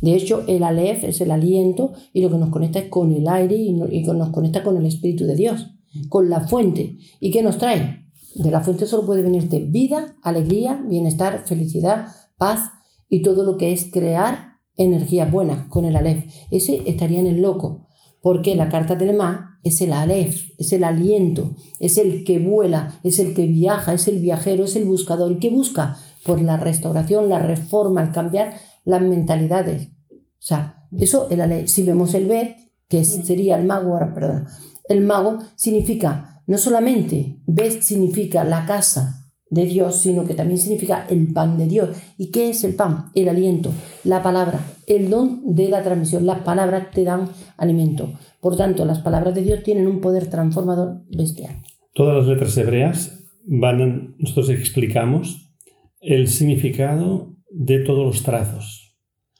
De 0.00 0.14
hecho, 0.14 0.44
el 0.48 0.64
Aleph 0.64 1.04
es 1.04 1.20
el 1.20 1.30
aliento 1.30 1.92
y 2.12 2.22
lo 2.22 2.30
que 2.30 2.38
nos 2.38 2.50
conecta 2.50 2.80
es 2.80 2.88
con 2.88 3.12
el 3.12 3.28
aire 3.28 3.54
y, 3.54 3.72
nos 3.72 4.30
conecta 4.30 4.64
con 4.64 4.76
el 4.76 4.86
Espíritu 4.86 5.24
de 5.24 5.36
Dios, 5.36 5.68
con 6.08 6.28
la 6.28 6.40
fuente. 6.40 6.98
¿Y 7.20 7.30
qué 7.30 7.42
nos 7.42 7.58
trae? 7.58 8.04
De 8.34 8.50
la 8.50 8.60
fuente 8.60 8.86
solo 8.86 9.06
puede 9.06 9.22
venirte 9.22 9.60
vida, 9.60 10.16
alegría, 10.22 10.82
bienestar, 10.88 11.44
felicidad, 11.46 12.08
paz 12.36 12.70
y 13.08 13.22
todo 13.22 13.44
lo 13.44 13.56
que 13.56 13.72
es 13.72 13.90
crear 13.92 14.58
energía 14.76 15.24
buena 15.24 15.68
con 15.68 15.84
el 15.84 15.96
Aleph. 15.96 16.24
Ese 16.50 16.82
estaría 16.86 17.20
en 17.20 17.26
el 17.26 17.42
loco, 17.42 17.87
porque 18.22 18.54
la 18.54 18.68
carta 18.68 18.94
del 18.94 19.16
Ma 19.16 19.58
es 19.62 19.80
el 19.80 19.92
Aleph, 19.92 20.50
es 20.58 20.72
el 20.72 20.84
aliento, 20.84 21.56
es 21.78 21.98
el 21.98 22.24
que 22.24 22.38
vuela, 22.38 22.98
es 23.02 23.18
el 23.18 23.34
que 23.34 23.46
viaja, 23.46 23.94
es 23.94 24.08
el 24.08 24.20
viajero, 24.20 24.64
es 24.64 24.76
el 24.76 24.84
buscador. 24.84 25.32
¿Y 25.32 25.38
qué 25.38 25.50
busca? 25.50 25.96
Por 26.24 26.40
la 26.40 26.56
restauración, 26.56 27.28
la 27.28 27.38
reforma, 27.38 28.02
el 28.02 28.12
cambiar 28.12 28.54
las 28.84 29.02
mentalidades. 29.02 29.88
O 30.10 30.16
sea, 30.40 30.86
eso 30.98 31.28
el 31.30 31.40
Aleph. 31.40 31.68
Si 31.68 31.82
vemos 31.82 32.14
el 32.14 32.26
Bet, 32.26 32.56
que 32.88 33.04
sería 33.04 33.58
el 33.58 33.66
mago, 33.66 33.98
perdón, 34.14 34.46
el 34.88 35.02
mago 35.02 35.38
significa 35.56 36.38
no 36.48 36.56
solamente 36.56 37.42
Bet 37.46 37.82
significa 37.82 38.42
la 38.42 38.64
casa 38.64 39.17
de 39.50 39.64
Dios, 39.64 40.00
sino 40.00 40.24
que 40.24 40.34
también 40.34 40.58
significa 40.58 41.06
el 41.08 41.32
pan 41.32 41.58
de 41.58 41.66
Dios. 41.66 41.90
¿Y 42.16 42.30
qué 42.30 42.50
es 42.50 42.64
el 42.64 42.74
pan? 42.74 43.06
El 43.14 43.28
aliento, 43.28 43.70
la 44.04 44.22
palabra, 44.22 44.60
el 44.86 45.10
don 45.10 45.54
de 45.54 45.68
la 45.68 45.82
transmisión. 45.82 46.26
Las 46.26 46.40
palabras 46.40 46.90
te 46.92 47.04
dan 47.04 47.28
alimento. 47.56 48.12
Por 48.40 48.56
tanto, 48.56 48.84
las 48.84 49.00
palabras 49.00 49.34
de 49.34 49.42
Dios 49.42 49.62
tienen 49.62 49.86
un 49.86 50.00
poder 50.00 50.28
transformador 50.28 51.02
bestial. 51.10 51.62
Todas 51.94 52.16
las 52.18 52.26
letras 52.26 52.56
hebreas 52.56 53.24
van, 53.44 54.14
nosotros 54.18 54.50
explicamos 54.50 55.52
el 56.00 56.28
significado 56.28 57.36
de 57.50 57.80
todos 57.80 58.06
los 58.06 58.22
trazos. 58.22 58.88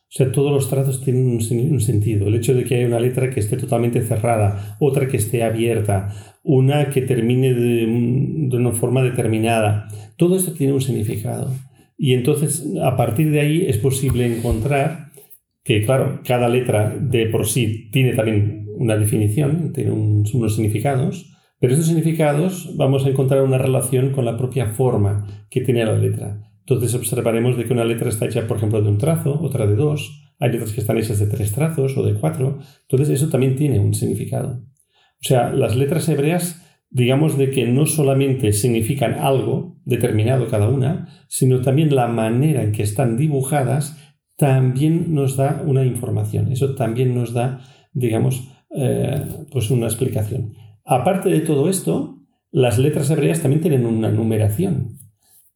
O 0.08 0.10
sea, 0.10 0.32
todos 0.32 0.50
los 0.50 0.70
trazos 0.70 1.02
tienen 1.02 1.28
un, 1.28 1.80
sentido. 1.80 2.28
El 2.28 2.36
hecho 2.36 2.54
de 2.54 2.64
que 2.64 2.76
haya 2.76 2.86
una 2.86 2.98
letra 2.98 3.28
que 3.28 3.40
esté 3.40 3.58
totalmente 3.58 4.00
cerrada, 4.02 4.78
otra 4.80 5.06
que 5.06 5.18
esté 5.18 5.42
abierta, 5.44 6.37
una 6.48 6.88
que 6.88 7.02
termine 7.02 7.52
de, 7.52 8.56
una 8.56 8.72
forma 8.72 9.02
determinada, 9.02 9.86
todo 10.16 10.34
esto 10.34 10.52
tiene 10.52 10.72
un 10.72 10.80
significado. 10.80 11.52
Y 11.98 12.14
entonces, 12.14 12.66
a 12.82 12.96
partir 12.96 13.30
de 13.30 13.40
ahí 13.40 13.66
es 13.66 13.76
posible 13.76 14.24
encontrar 14.24 15.10
que, 15.62 15.84
claro, 15.84 16.22
cada 16.24 16.48
letra 16.48 16.96
de 16.98 17.26
por 17.26 17.46
sí 17.46 17.90
tiene 17.92 18.14
también 18.14 18.66
una 18.78 18.96
definición, 18.96 19.74
tiene 19.74 19.90
unos 19.90 20.54
significados, 20.54 21.30
pero 21.60 21.74
estos 21.74 21.88
significados 21.88 22.74
vamos 22.78 23.04
a 23.04 23.10
encontrar 23.10 23.42
una 23.42 23.58
relación 23.58 24.12
con 24.12 24.24
la 24.24 24.38
propia 24.38 24.68
forma 24.68 25.46
que 25.50 25.60
tiene 25.60 25.84
la 25.84 25.98
letra. 25.98 26.40
Entonces 26.60 26.94
observaremos 26.94 27.58
de 27.58 27.66
que 27.66 27.74
una 27.74 27.84
letra 27.84 28.08
está 28.08 28.24
hecha, 28.24 28.46
por 28.46 28.56
ejemplo, 28.56 28.80
de 28.80 28.88
un 28.88 28.96
trazo, 28.96 29.38
otra 29.38 29.66
de 29.66 29.76
dos. 29.76 30.32
Hay 30.38 30.50
letras 30.50 30.72
que 30.72 30.80
están 30.80 30.96
hechas 30.96 31.18
de 31.18 31.26
tres 31.26 31.52
trazos 31.52 31.94
o 31.98 32.02
de 32.02 32.14
cuatro. 32.14 32.58
Entonces 32.88 33.10
eso 33.10 33.28
también 33.28 33.54
tiene 33.54 33.78
un 33.80 33.92
significado. 33.92 34.62
O 35.20 35.24
sea, 35.28 35.50
las 35.50 35.76
letras 35.76 36.08
hebreas, 36.08 36.64
digamos 36.90 37.36
de 37.36 37.50
que 37.50 37.66
no 37.66 37.86
solamente 37.86 38.52
significan 38.52 39.14
algo 39.14 39.76
determinado 39.84 40.48
cada 40.48 40.68
una, 40.68 41.08
sino 41.28 41.60
también 41.60 41.94
la 41.94 42.06
manera 42.06 42.62
en 42.62 42.72
que 42.72 42.82
están 42.82 43.16
dibujadas 43.16 43.96
también 44.36 45.14
nos 45.14 45.36
da 45.36 45.62
una 45.66 45.84
información. 45.84 46.52
Eso 46.52 46.74
también 46.74 47.14
nos 47.14 47.32
da, 47.32 47.60
digamos, 47.92 48.48
eh, 48.74 49.26
pues 49.50 49.70
una 49.70 49.86
explicación. 49.86 50.54
Aparte 50.84 51.28
de 51.28 51.40
todo 51.40 51.68
esto, 51.68 52.18
las 52.50 52.78
letras 52.78 53.10
hebreas 53.10 53.42
también 53.42 53.60
tienen 53.60 53.84
una 53.84 54.10
numeración 54.10 54.98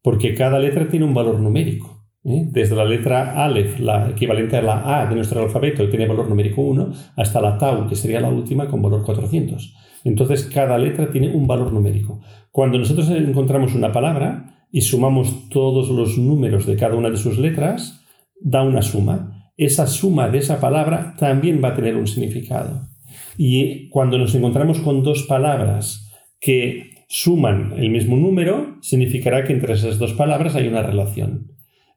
porque 0.03 0.35
cada 0.35 0.59
letra 0.59 0.89
tiene 0.89 1.07
un 1.07 1.15
valor 1.15 1.41
numérico. 1.41 2.02
¿Eh? 2.25 2.49
Desde 2.51 2.77
la 2.77 2.85
letra 2.85 3.45
Aleph, 3.45 3.81
la 3.81 4.11
equivalente 4.11 4.57
a 4.57 4.63
la 4.63 5.01
A 5.01 5.07
de 5.07 5.15
nuestro 5.15 5.43
alfabeto, 5.43 5.85
que 5.85 5.91
tiene 5.91 6.07
valor 6.07 6.29
numérico 6.29 6.63
1, 6.63 6.93
hasta 7.17 7.41
la 7.41 7.59
Tau, 7.59 7.89
que 7.89 7.97
sería 7.97 8.21
la 8.21 8.29
última, 8.29 8.69
con 8.69 8.83
valor 8.83 9.05
400. 9.05 9.75
Entonces, 10.05 10.45
cada 10.53 10.79
letra 10.79 11.11
tiene 11.11 11.35
un 11.35 11.47
valor 11.47 11.73
numérico. 11.73 12.21
Cuando 12.51 12.79
nosotros 12.79 13.09
encontramos 13.11 13.75
una 13.75 13.93
palabra 13.93 14.67
y 14.71 14.81
sumamos 14.81 15.49
todos 15.49 15.91
los 15.91 16.19
números 16.19 16.67
de 16.67 16.77
cada 16.77 16.97
una 16.97 17.11
de 17.11 17.17
sus 17.17 17.39
letras, 17.39 18.05
da 18.41 18.63
una 18.63 18.83
suma. 18.83 19.53
Esa 19.57 19.87
suma 19.87 20.29
de 20.29 20.39
esa 20.39 20.61
palabra 20.61 21.15
también 21.19 21.61
va 21.63 21.69
a 21.69 21.75
tener 21.75 21.97
un 21.97 22.07
significado. 22.07 22.89
Y 23.37 23.89
cuando 23.91 24.19
nos 24.19 24.35
encontramos 24.35 24.81
con 24.81 25.03
dos 25.03 25.25
palabras 25.25 26.11
que 26.41 26.91
suman 27.09 27.75
el 27.77 27.91
mismo 27.91 28.17
número, 28.17 28.79
significará 28.81 29.45
que 29.45 29.53
entre 29.53 29.75
esas 29.75 29.99
dos 29.99 30.15
palabras 30.15 30.57
hay 30.57 30.67
una 30.67 30.83
relación. 30.83 31.53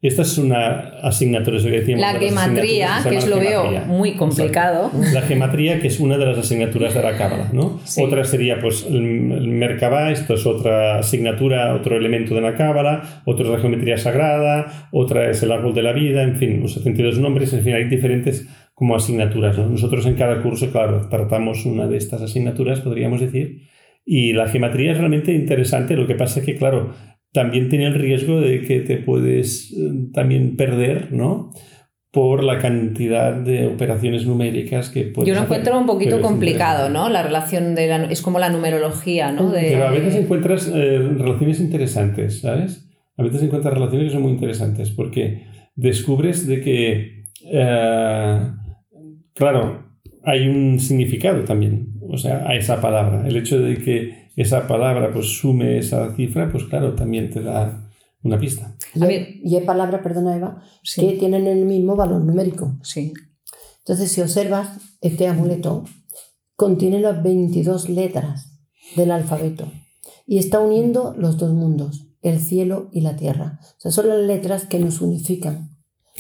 Esta 0.07 0.21
es 0.21 0.37
una 0.37 0.91
asignatura 1.01 1.57
que 1.59 1.69
decíamos. 1.69 2.01
La 2.01 2.19
gematría, 2.19 2.99
que, 3.07 3.17
es 3.17 3.27
lo 3.27 3.39
veo 3.39 3.71
muy 3.87 4.13
complicado. 4.13 4.91
La 5.13 5.21
gematría, 5.21 5.79
que 5.79 5.87
es 5.87 5.99
una 5.99 6.17
de 6.17 6.25
las 6.25 6.37
asignaturas 6.37 6.93
de 6.93 7.01
la 7.01 7.17
cábala, 7.17 7.49
¿no? 7.53 7.79
Otra 7.97 8.23
sería, 8.23 8.59
pues, 8.59 8.85
el, 8.87 9.01
Merkabah, 9.01 10.11
esto 10.11 10.35
es 10.35 10.45
otra 10.45 10.99
asignatura, 10.99 11.73
otro 11.73 11.97
elemento 11.97 12.35
de 12.35 12.41
la 12.41 12.55
cábala, 12.55 13.23
otra 13.25 13.45
es 13.45 13.51
la 13.51 13.59
geometría 13.59 13.97
sagrada, 13.97 14.89
otra 14.91 15.29
es 15.29 15.41
el 15.41 15.51
árbol 15.51 15.73
de 15.73 15.81
la 15.81 15.91
vida, 15.91 16.21
en 16.21 16.35
fin, 16.35 16.61
los 16.61 16.73
72 16.73 17.17
nombres, 17.17 17.53
en 17.53 17.61
fin, 17.63 17.73
hay 17.73 17.85
diferentes 17.85 18.47
como 18.75 18.95
asignaturas, 18.95 19.57
Nosotros 19.57 20.05
en 20.05 20.15
cada 20.15 20.41
curso, 20.41 20.69
claro, 20.69 21.07
tratamos 21.09 21.65
una 21.65 21.87
de 21.87 21.97
estas 21.97 22.21
asignaturas, 22.21 22.81
podríamos 22.81 23.21
decir, 23.21 23.61
y 24.05 24.33
la 24.33 24.47
geometría 24.49 24.91
es 24.91 24.97
realmente 24.97 25.33
interesante, 25.33 25.95
lo 25.95 26.05
que 26.05 26.15
pasa 26.15 26.41
es 26.41 26.45
que, 26.45 26.55
claro, 26.55 26.93
también 27.35 27.69
tiene 27.69 27.85
el 27.85 27.93
riesgo 27.93 28.39
de 28.39 28.61
que 28.61 28.79
te 28.79 28.95
puedes 28.97 29.71
eh, 29.73 30.09
también 30.13 30.55
perder, 30.55 31.11
¿no? 31.11 31.51
por 32.11 32.45
la 32.45 32.59
cantidad 32.59 33.33
de 33.33 33.67
operaciones 33.67 34.25
numéricas 34.25 34.87
que 34.87 35.03
puedes 35.03 35.27
Yo 35.27 35.35
lo 35.35 35.41
encuentro 35.41 35.77
un 35.77 35.85
poquito 35.85 36.21
complicado, 36.21 36.87
¿no? 36.89 37.09
La 37.09 37.21
relación 37.21 37.75
de 37.75 37.87
la, 37.87 38.05
es 38.05 38.21
como 38.21 38.39
la 38.39 38.49
numerología, 38.49 39.33
¿no? 39.33 39.51
Pero 39.51 39.85
a 39.85 39.91
veces 39.91 40.15
encuentras 40.15 40.71
eh, 40.73 40.97
relaciones 40.97 41.59
interesantes, 41.59 42.39
¿sabes? 42.39 42.87
A 43.17 43.23
veces 43.23 43.43
encuentras 43.43 43.73
relaciones 43.73 44.07
que 44.07 44.13
son 44.13 44.21
muy 44.21 44.31
interesantes 44.31 44.91
porque 44.91 45.43
descubres 45.75 46.47
de 46.47 46.61
que, 46.61 47.25
eh, 47.51 48.39
claro, 49.33 49.83
hay 50.23 50.47
un 50.47 50.79
significado 50.79 51.43
también 51.43 51.95
o 52.09 52.17
sea, 52.17 52.47
a 52.47 52.55
esa 52.55 52.79
palabra. 52.79 53.27
El 53.27 53.35
hecho 53.35 53.59
de 53.59 53.75
que 53.75 54.24
esa 54.35 54.67
palabra 54.67 55.11
pues 55.11 55.37
sume 55.37 55.77
esa 55.77 56.13
cifra, 56.15 56.49
pues 56.51 56.65
claro, 56.65 56.93
también 56.95 57.29
te 57.29 57.41
da 57.41 57.89
una 58.23 58.39
pista. 58.39 58.75
Y 58.93 59.03
hay, 59.03 59.41
y 59.43 59.55
hay 59.55 59.63
palabras, 59.65 60.01
perdona 60.01 60.35
Eva, 60.35 60.61
que 60.95 61.13
tienen 61.13 61.47
el 61.47 61.65
mismo 61.65 61.95
valor 61.95 62.21
numérico. 62.21 62.75
Sí. 62.81 63.13
Entonces, 63.79 64.11
si 64.11 64.21
observas, 64.21 64.79
este 64.99 65.27
amuleto 65.27 65.85
contiene 66.55 66.99
las 66.99 67.21
22 67.21 67.89
letras 67.89 68.51
del 68.95 69.11
alfabeto 69.11 69.71
y 70.25 70.39
está 70.39 70.59
uniendo 70.59 71.13
los 71.17 71.37
dos 71.37 71.53
mundos, 71.53 72.07
el 72.21 72.39
cielo 72.39 72.89
y 72.91 73.01
la 73.01 73.15
tierra. 73.15 73.59
O 73.61 73.79
sea, 73.79 73.91
son 73.91 74.09
las 74.09 74.19
letras 74.19 74.65
que 74.65 74.79
nos 74.79 75.01
unifican 75.01 75.69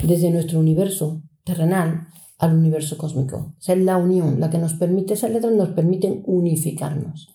desde 0.03 0.29
nuestro 0.29 0.59
universo 0.59 1.23
terrenal 1.43 2.07
al 2.37 2.55
universo 2.55 2.97
cósmico. 2.97 3.55
O 3.57 3.61
sea, 3.61 3.75
es 3.75 3.81
la 3.81 3.97
unión, 3.97 4.39
la 4.39 4.49
que 4.49 4.57
nos 4.57 4.73
permite, 4.73 5.13
esas 5.13 5.31
letras 5.31 5.53
nos 5.53 5.69
permiten 5.69 6.21
unificarnos. 6.25 7.34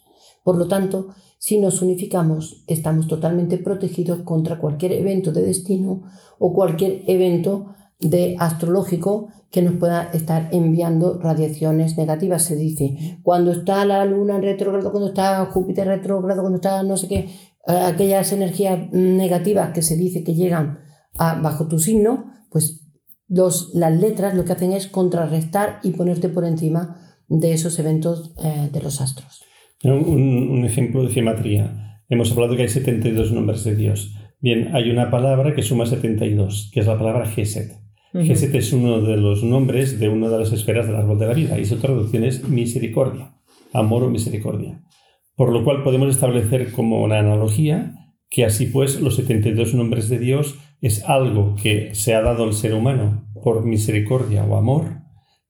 Por 0.51 0.59
lo 0.59 0.67
tanto, 0.67 1.15
si 1.39 1.61
nos 1.61 1.81
unificamos, 1.81 2.65
estamos 2.67 3.07
totalmente 3.07 3.57
protegidos 3.57 4.23
contra 4.23 4.59
cualquier 4.59 4.95
evento 4.95 5.31
de 5.31 5.43
destino 5.43 6.03
o 6.41 6.53
cualquier 6.53 7.05
evento 7.07 7.67
de 8.01 8.35
astrológico 8.37 9.29
que 9.49 9.63
nos 9.63 9.77
pueda 9.77 10.11
estar 10.13 10.49
enviando 10.51 11.21
radiaciones 11.21 11.97
negativas. 11.97 12.43
Se 12.43 12.57
dice, 12.57 13.21
cuando 13.23 13.53
está 13.53 13.85
la 13.85 14.05
luna 14.05 14.35
en 14.35 14.43
retrógrado, 14.43 14.91
cuando 14.91 15.11
está 15.11 15.47
Júpiter 15.47 15.87
retrógrado, 15.87 16.41
cuando 16.41 16.57
está 16.57 16.83
no 16.83 16.97
sé 16.97 17.07
qué, 17.07 17.19
eh, 17.69 17.79
aquellas 17.87 18.33
energías 18.33 18.91
negativas 18.91 19.73
que 19.73 19.83
se 19.83 19.95
dice 19.95 20.25
que 20.25 20.35
llegan 20.35 20.81
bajo 21.17 21.69
tu 21.69 21.79
signo, 21.79 22.25
pues 22.51 22.89
las 23.29 24.01
letras 24.01 24.35
lo 24.35 24.45
que 24.45 24.55
hacen 24.55 24.73
es 24.73 24.89
contrarrestar 24.89 25.79
y 25.85 25.93
ponerte 25.93 26.29
por 26.29 26.45
encima 26.45 26.97
de 27.29 27.53
esos 27.53 27.79
eventos 27.79 28.33
eh, 28.43 28.69
de 28.73 28.83
los 28.83 29.01
astros. 29.01 29.45
Un, 29.83 30.49
un, 30.51 30.65
ejemplo 30.65 31.03
de 31.03 31.13
geometría. 31.13 32.03
Hemos 32.09 32.33
hablado 32.33 32.57
que 32.57 32.63
hay 32.63 32.69
72 32.69 33.33
nombres 33.33 33.65
de 33.65 33.75
Dios. 33.77 34.15
Bien, 34.41 34.75
hay 34.75 34.91
una 34.91 35.11
palabra 35.11 35.55
que 35.55 35.63
suma 35.63 35.87
72, 35.87 36.71
que 36.73 36.81
es 36.81 36.87
la 36.87 36.99
palabra 36.99 37.27
Geset. 37.27 37.73
Geset 38.13 38.55
es 38.55 38.73
uno 38.73 39.01
de 39.01 39.17
los 39.17 39.45
nombres 39.45 40.01
de 40.01 40.09
una 40.09 40.29
de 40.29 40.39
las 40.39 40.53
esferas 40.53 40.87
del 40.87 40.97
árbol 40.97 41.19
de 41.19 41.27
la 41.27 41.35
vida 41.35 41.59
y 41.59 41.65
su 41.65 41.77
traducción 41.77 42.25
es 42.25 42.49
misericordia, 42.49 43.35
amor 43.73 44.03
o 44.03 44.11
misericordia. 44.11 44.83
Por 45.37 45.53
lo 45.53 45.63
cual 45.63 45.83
podemos 45.85 46.09
establecer 46.09 46.73
como 46.73 47.03
una 47.03 47.21
analogía 47.21 47.95
que 48.29 48.45
así 48.45 48.67
pues 48.67 49.01
los 49.01 49.17
72 49.17 49.75
nombres 49.75 50.09
de 50.09 50.19
Dios 50.19 50.59
es 50.81 51.05
algo 51.05 51.55
que 51.61 51.95
se 51.95 52.15
ha 52.15 52.23
dado 52.23 52.45
al 52.45 52.55
ser 52.55 52.75
humano 52.75 53.29
por 53.43 53.65
misericordia 53.65 54.45
o 54.45 54.57
amor, 54.57 55.00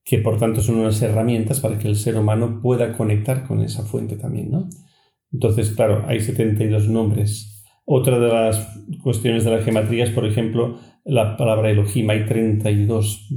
que 0.03 0.17
por 0.17 0.37
tanto 0.37 0.61
son 0.61 0.75
unas 0.75 1.01
herramientas 1.01 1.59
para 1.59 1.77
que 1.77 1.87
el 1.87 1.95
ser 1.95 2.17
humano 2.17 2.59
pueda 2.61 2.93
conectar 2.97 3.45
con 3.47 3.61
esa 3.61 3.83
fuente 3.83 4.15
también, 4.15 4.51
¿no? 4.51 4.69
Entonces, 5.31 5.71
claro, 5.71 6.03
hay 6.07 6.19
72 6.19 6.89
nombres. 6.89 7.63
Otra 7.85 8.19
de 8.19 8.27
las 8.27 8.67
cuestiones 9.01 9.43
de 9.43 9.51
la 9.51 9.63
geometría 9.63 10.03
es, 10.03 10.09
por 10.09 10.25
ejemplo, 10.25 10.77
la 11.05 11.37
palabra 11.37 11.69
Elohim. 11.69 12.09
Hay 12.09 12.25
32, 12.25 13.29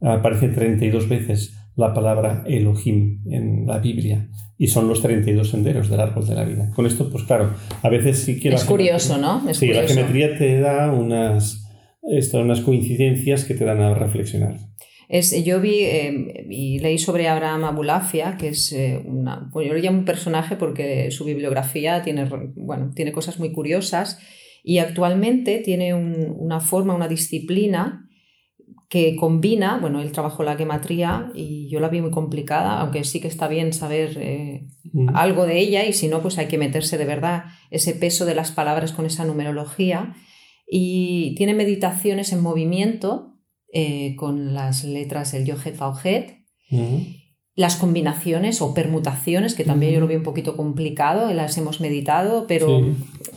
aparece 0.00 0.48
32 0.48 1.08
veces 1.08 1.56
la 1.76 1.94
palabra 1.94 2.44
Elohim 2.46 3.22
en 3.30 3.66
la 3.66 3.78
Biblia 3.78 4.28
y 4.58 4.68
son 4.68 4.88
los 4.88 5.00
32 5.00 5.48
senderos 5.48 5.88
del 5.88 6.00
árbol 6.00 6.26
de 6.26 6.34
la 6.34 6.44
vida. 6.44 6.70
Con 6.74 6.86
esto, 6.86 7.10
pues 7.10 7.24
claro, 7.24 7.54
a 7.82 7.88
veces 7.88 8.18
sí 8.18 8.38
que... 8.38 8.50
Es 8.50 8.64
curioso, 8.64 9.16
¿no? 9.16 9.42
sí, 9.54 9.68
la 9.68 9.84
geometría 9.84 10.36
te 10.36 10.60
da 10.60 10.92
unas, 10.92 11.66
esto, 12.02 12.40
unas 12.40 12.60
coincidencias 12.60 13.44
que 13.44 13.54
te 13.54 13.64
dan 13.64 13.80
a 13.80 13.94
reflexionar. 13.94 14.56
Es, 15.12 15.42
yo 15.42 15.60
vi 15.60 15.80
eh, 15.80 16.46
y 16.48 16.78
leí 16.78 16.96
sobre 16.96 17.26
Abraham 17.26 17.64
Abulafia, 17.64 18.36
que 18.38 18.50
es 18.50 18.72
eh, 18.72 19.02
una, 19.04 19.50
pues 19.52 19.66
yo 19.66 19.74
lo 19.74 19.80
llamo 19.80 19.98
un 19.98 20.04
personaje 20.04 20.54
porque 20.54 21.10
su 21.10 21.24
bibliografía 21.24 22.00
tiene, 22.02 22.26
bueno, 22.54 22.92
tiene 22.94 23.10
cosas 23.10 23.40
muy 23.40 23.50
curiosas 23.50 24.20
y 24.62 24.78
actualmente 24.78 25.58
tiene 25.58 25.94
una 25.94 26.60
forma, 26.60 26.94
una 26.94 27.08
disciplina 27.08 28.08
que 28.88 29.16
combina, 29.16 29.78
bueno, 29.80 30.00
él 30.00 30.12
trabajó 30.12 30.44
la 30.44 30.56
gematría 30.56 31.32
y 31.34 31.68
yo 31.68 31.80
la 31.80 31.88
vi 31.88 32.00
muy 32.00 32.12
complicada, 32.12 32.80
aunque 32.80 33.02
sí 33.02 33.20
que 33.20 33.26
está 33.26 33.48
bien 33.48 33.72
saber 33.72 34.16
eh, 34.16 34.68
algo 35.14 35.44
de 35.44 35.58
ella 35.58 35.86
y 35.86 35.92
si 35.92 36.06
no, 36.06 36.22
pues 36.22 36.38
hay 36.38 36.46
que 36.46 36.58
meterse 36.58 36.98
de 36.98 37.04
verdad 37.04 37.46
ese 37.72 37.94
peso 37.94 38.26
de 38.26 38.36
las 38.36 38.52
palabras 38.52 38.92
con 38.92 39.06
esa 39.06 39.24
numerología. 39.24 40.14
Y 40.72 41.34
tiene 41.36 41.52
meditaciones 41.52 42.32
en 42.32 42.42
movimiento 42.42 43.29
eh, 43.72 44.14
con 44.16 44.54
las 44.54 44.84
letras 44.84 45.34
el 45.34 45.44
Yohet 45.44 45.76
Faujet, 45.76 46.38
las 47.54 47.76
combinaciones 47.76 48.62
o 48.62 48.74
permutaciones, 48.74 49.54
que 49.54 49.64
también 49.64 49.92
yo 49.92 50.00
lo 50.00 50.06
vi 50.06 50.16
un 50.16 50.22
poquito 50.22 50.56
complicado, 50.56 51.32
las 51.32 51.58
hemos 51.58 51.80
meditado, 51.80 52.46
pero 52.46 52.80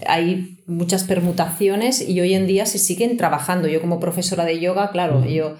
hay 0.07 0.59
muchas 0.67 1.03
permutaciones 1.03 2.07
y 2.07 2.21
hoy 2.21 2.33
en 2.33 2.47
día 2.47 2.65
se 2.65 2.79
siguen 2.79 3.17
trabajando. 3.17 3.67
Yo 3.67 3.81
como 3.81 3.99
profesora 3.99 4.45
de 4.45 4.59
yoga, 4.59 4.91
claro, 4.91 5.25
yo... 5.25 5.55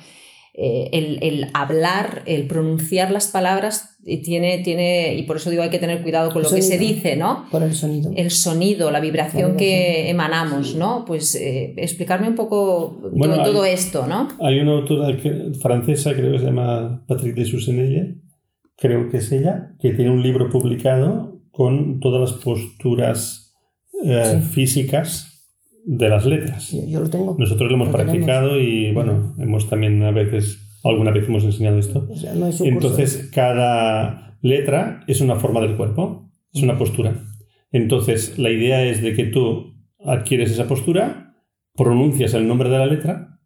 Eh, 0.56 1.18
el, 1.22 1.48
hablar, 1.56 2.22
el 2.28 2.46
pronunciar 2.46 3.10
las 3.10 3.28
palabras 3.30 3.98
y 4.06 4.18
tiene, 4.22 4.60
tiene, 4.60 5.16
y 5.16 5.24
por 5.24 5.38
eso 5.38 5.50
digo 5.50 5.64
hay 5.64 5.72
que 5.72 5.80
tener 5.80 6.04
cuidado 6.04 6.32
con 6.32 6.44
lo 6.44 6.50
que 6.52 6.62
se 6.62 6.78
dice, 6.78 7.16
¿no? 7.16 7.46
Por 7.50 7.64
el 7.64 7.74
sonido. 7.74 8.12
El 8.16 8.30
sonido, 8.30 8.92
la 8.92 9.00
vibración 9.00 9.58
que 9.58 10.12
emanamos, 10.12 10.76
¿no? 10.76 11.06
Pues 11.08 11.34
eh, 11.34 11.74
explicarme 11.78 12.28
un 12.28 12.36
poco 12.36 13.02
todo, 13.20 13.66
esto, 13.66 14.06
¿no? 14.06 14.28
Hay 14.42 14.60
una 14.60 14.74
autora 14.74 15.18
francesa, 15.60 16.14
creo 16.14 16.34
que 16.34 16.40
se 16.40 16.46
llama 16.46 17.04
Patrick 17.08 17.34
de 17.34 17.46
Susenelle, 17.46 18.18
creo 18.78 19.10
que 19.10 19.18
es 19.18 19.32
ella, 19.32 19.74
que 19.80 19.94
tiene 19.94 20.12
un 20.12 20.22
libro 20.22 20.50
publicado 20.52 21.42
con 21.50 22.00
todas 22.00 22.22
las 22.22 22.40
posturas 22.40 23.56
eh, 24.04 24.40
físicas 24.52 25.33
de 25.86 26.10
las 26.10 26.26
letras. 26.26 26.72
Yo, 26.72 27.00
lo 27.00 27.10
tengo. 27.10 27.36
Nosotros 27.38 27.70
lo 27.70 27.76
hemos 27.76 27.90
practicado 27.90 28.60
y 28.60 28.92
bueno, 28.92 29.36
hemos 29.38 29.70
también 29.70 30.02
a 30.04 30.12
veces, 30.12 30.80
alguna 30.84 31.12
vez 31.12 31.28
hemos 31.28 31.44
enseñado 31.44 31.78
esto. 31.78 32.08
Entonces, 32.64 33.30
cada 33.34 34.38
letra 34.42 35.04
es 35.08 35.22
una 35.22 35.36
forma 35.36 35.62
del 35.62 35.76
cuerpo, 35.76 36.30
es 36.54 36.62
una 36.62 36.78
postura. 36.78 37.16
Entonces, 37.72 38.38
la 38.38 38.52
idea 38.52 38.84
es 38.84 39.02
de 39.02 39.14
que 39.14 39.26
tú 39.26 39.74
adquieres 40.06 40.52
esa 40.52 40.68
postura, 40.68 41.36
pronuncias 41.76 42.34
el 42.34 42.48
nombre 42.48 42.70
de 42.70 42.78
la 42.78 42.86
letra 42.86 43.40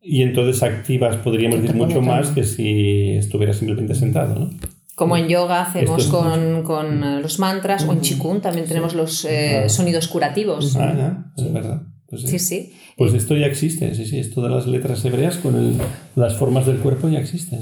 y 0.00 0.22
entonces 0.22 0.62
activas, 0.62 1.16
podríamos 1.16 1.60
decir, 1.60 1.76
mucho 1.76 2.00
más 2.00 2.30
que 2.30 2.44
si 2.44 3.10
estuvieras 3.10 3.56
simplemente 3.56 3.94
sentado, 3.94 4.38
¿no? 4.38 4.50
Como 4.94 5.16
en 5.16 5.28
yoga 5.28 5.62
hacemos 5.62 6.06
con, 6.08 6.62
con, 6.62 7.02
eh, 7.02 7.20
los 7.20 7.38
mantras, 7.38 7.84
o 7.84 7.92
en 7.92 8.00
chikun 8.00 8.40
también 8.40 8.66
tenemos 8.66 8.94
los 8.94 9.24
eh, 9.24 9.68
sonidos 9.68 10.08
curativos. 10.08 10.76
Ah, 10.76 11.32
es 11.36 11.52
verdad. 11.52 11.82
Pues 12.10 12.22
sí. 12.22 12.38
sí, 12.40 12.72
Pues 12.96 13.14
esto 13.14 13.36
ya 13.36 13.46
existe, 13.46 13.94
sí, 13.94 14.04
sí, 14.04 14.18
esto 14.18 14.42
de 14.42 14.48
las 14.48 14.66
letras 14.66 15.04
hebreas 15.04 15.36
con 15.36 15.78
las 16.16 16.36
formas 16.36 16.66
del 16.66 16.78
cuerpo 16.78 17.08
ya 17.08 17.20
existe. 17.20 17.56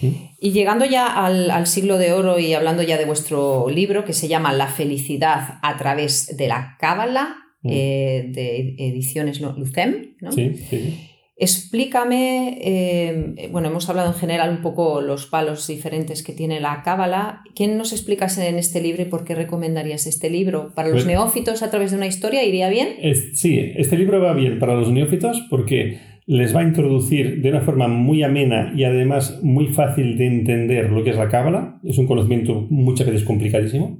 ¿sí? 0.00 0.30
Y 0.40 0.52
llegando 0.52 0.86
ya 0.86 1.06
al, 1.06 1.50
al, 1.50 1.66
siglo 1.66 1.98
de 1.98 2.14
oro 2.14 2.38
y 2.38 2.54
hablando 2.54 2.82
ya 2.82 2.96
de 2.96 3.04
vuestro 3.04 3.68
libro 3.68 4.06
que 4.06 4.14
se 4.14 4.28
llama 4.28 4.54
La 4.54 4.66
felicidad 4.66 5.58
a 5.62 5.76
través 5.76 6.34
de 6.38 6.48
la 6.48 6.78
Cábala, 6.80 7.36
mm. 7.60 7.68
eh, 7.70 8.30
de 8.32 8.76
ediciones 8.78 9.42
Lucem, 9.42 10.14
¿no? 10.22 10.32
Sí, 10.32 10.56
sí. 10.70 11.11
Explícame, 11.42 12.56
eh, 12.60 13.48
bueno, 13.50 13.66
hemos 13.66 13.88
hablado 13.88 14.12
en 14.12 14.14
general 14.14 14.50
un 14.50 14.62
poco 14.62 15.00
los 15.00 15.26
palos 15.26 15.66
diferentes 15.66 16.22
que 16.22 16.32
tiene 16.32 16.60
la 16.60 16.82
cábala. 16.84 17.42
¿Quién 17.56 17.76
nos 17.76 17.90
explicas 17.90 18.38
en 18.38 18.60
este 18.60 18.80
libro 18.80 19.02
y 19.02 19.06
por 19.06 19.24
qué 19.24 19.34
recomendarías 19.34 20.06
este 20.06 20.30
libro? 20.30 20.72
¿Para 20.76 20.90
los 20.90 20.98
pues 20.98 21.06
neófitos 21.06 21.64
a 21.64 21.70
través 21.70 21.90
de 21.90 21.96
una 21.96 22.06
historia 22.06 22.44
iría 22.44 22.68
bien? 22.68 22.90
sí, 23.34 23.58
este 23.74 23.98
libro 23.98 24.20
va 24.20 24.34
bien 24.34 24.60
para 24.60 24.76
los 24.76 24.92
neófitos 24.92 25.44
porque 25.50 25.98
les 26.26 26.54
va 26.54 26.60
a 26.60 26.62
introducir 26.62 27.42
de 27.42 27.48
una 27.48 27.62
forma 27.62 27.88
muy 27.88 28.22
amena 28.22 28.72
y 28.76 28.84
además 28.84 29.40
muy 29.42 29.66
fácil 29.66 30.16
de 30.16 30.26
entender 30.28 30.90
lo 30.90 31.02
que 31.02 31.10
es 31.10 31.16
la 31.16 31.28
cábala. 31.28 31.80
Es 31.82 31.98
un 31.98 32.06
conocimiento 32.06 32.68
muchas 32.70 33.08
veces 33.08 33.24
complicadísimo. 33.24 33.98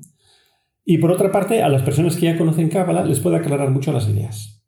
Y 0.84 0.98
por 0.98 1.10
otra 1.10 1.32
parte, 1.32 1.60
a 1.60 1.68
las 1.68 1.82
personas 1.82 2.14
que 2.14 2.26
ya 2.26 2.38
conocen 2.38 2.68
cábala 2.68 3.04
les 3.04 3.18
puede 3.18 3.38
aclarar 3.38 3.70
mucho 3.70 3.92
las 3.92 4.08
ideas. 4.08 4.62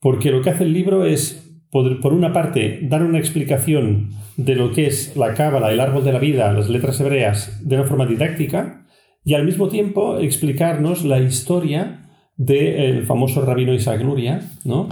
Porque 0.00 0.32
lo 0.32 0.42
que 0.42 0.50
hace 0.50 0.64
el 0.64 0.72
libro 0.72 1.04
es 1.04 1.46
por, 1.70 2.12
una 2.12 2.32
parte, 2.32 2.80
dar 2.82 3.02
una 3.02 3.18
explicación 3.18 4.10
de 4.36 4.54
lo 4.56 4.72
que 4.72 4.86
es 4.86 5.16
la 5.16 5.34
cábala, 5.34 5.70
el 5.70 5.80
árbol 5.80 6.04
de 6.04 6.12
la 6.12 6.18
vida, 6.18 6.52
las 6.52 6.68
letras 6.68 7.00
hebreas, 7.00 7.60
de 7.62 7.76
una 7.76 7.84
forma 7.84 8.06
didáctica, 8.06 8.86
y 9.24 9.34
al 9.34 9.44
mismo 9.44 9.68
tiempo 9.68 10.18
explicarnos 10.18 11.04
la 11.04 11.20
historia 11.20 12.08
del 12.36 13.04
famoso 13.06 13.44
rabino 13.44 13.74
Isaac 13.74 14.02
Luria, 14.02 14.40
¿no? 14.64 14.88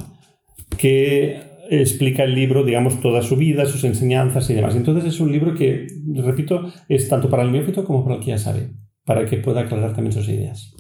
que 0.77 1.41
explica 1.71 2.25
el 2.25 2.35
libro, 2.35 2.65
digamos, 2.65 3.01
toda 3.01 3.23
su 3.23 3.37
vida, 3.37 3.67
sus 3.67 3.85
enseñanzas 3.85 4.49
y 4.51 4.55
demás. 4.55 4.77
Entonces 4.77 5.05
es 5.05 5.21
un 5.21 5.33
libro 5.33 5.55
que, 5.55 5.87
repito, 6.15 6.73
es 6.89 7.09
tanto 7.09 7.29
para 7.29 7.43
el 7.43 7.53
neófito 7.53 7.85
como 7.85 8.05
para 8.05 8.17
el 8.17 8.21
que 8.23 8.31
ya 8.31 8.39
sabe, 8.39 8.71
para 9.05 9.27
que 9.27 9.39
pueda 9.39 9.63
aclarar 9.63 9.95
también 9.95 10.13
sus 10.13 10.29
ideas. 10.29 10.75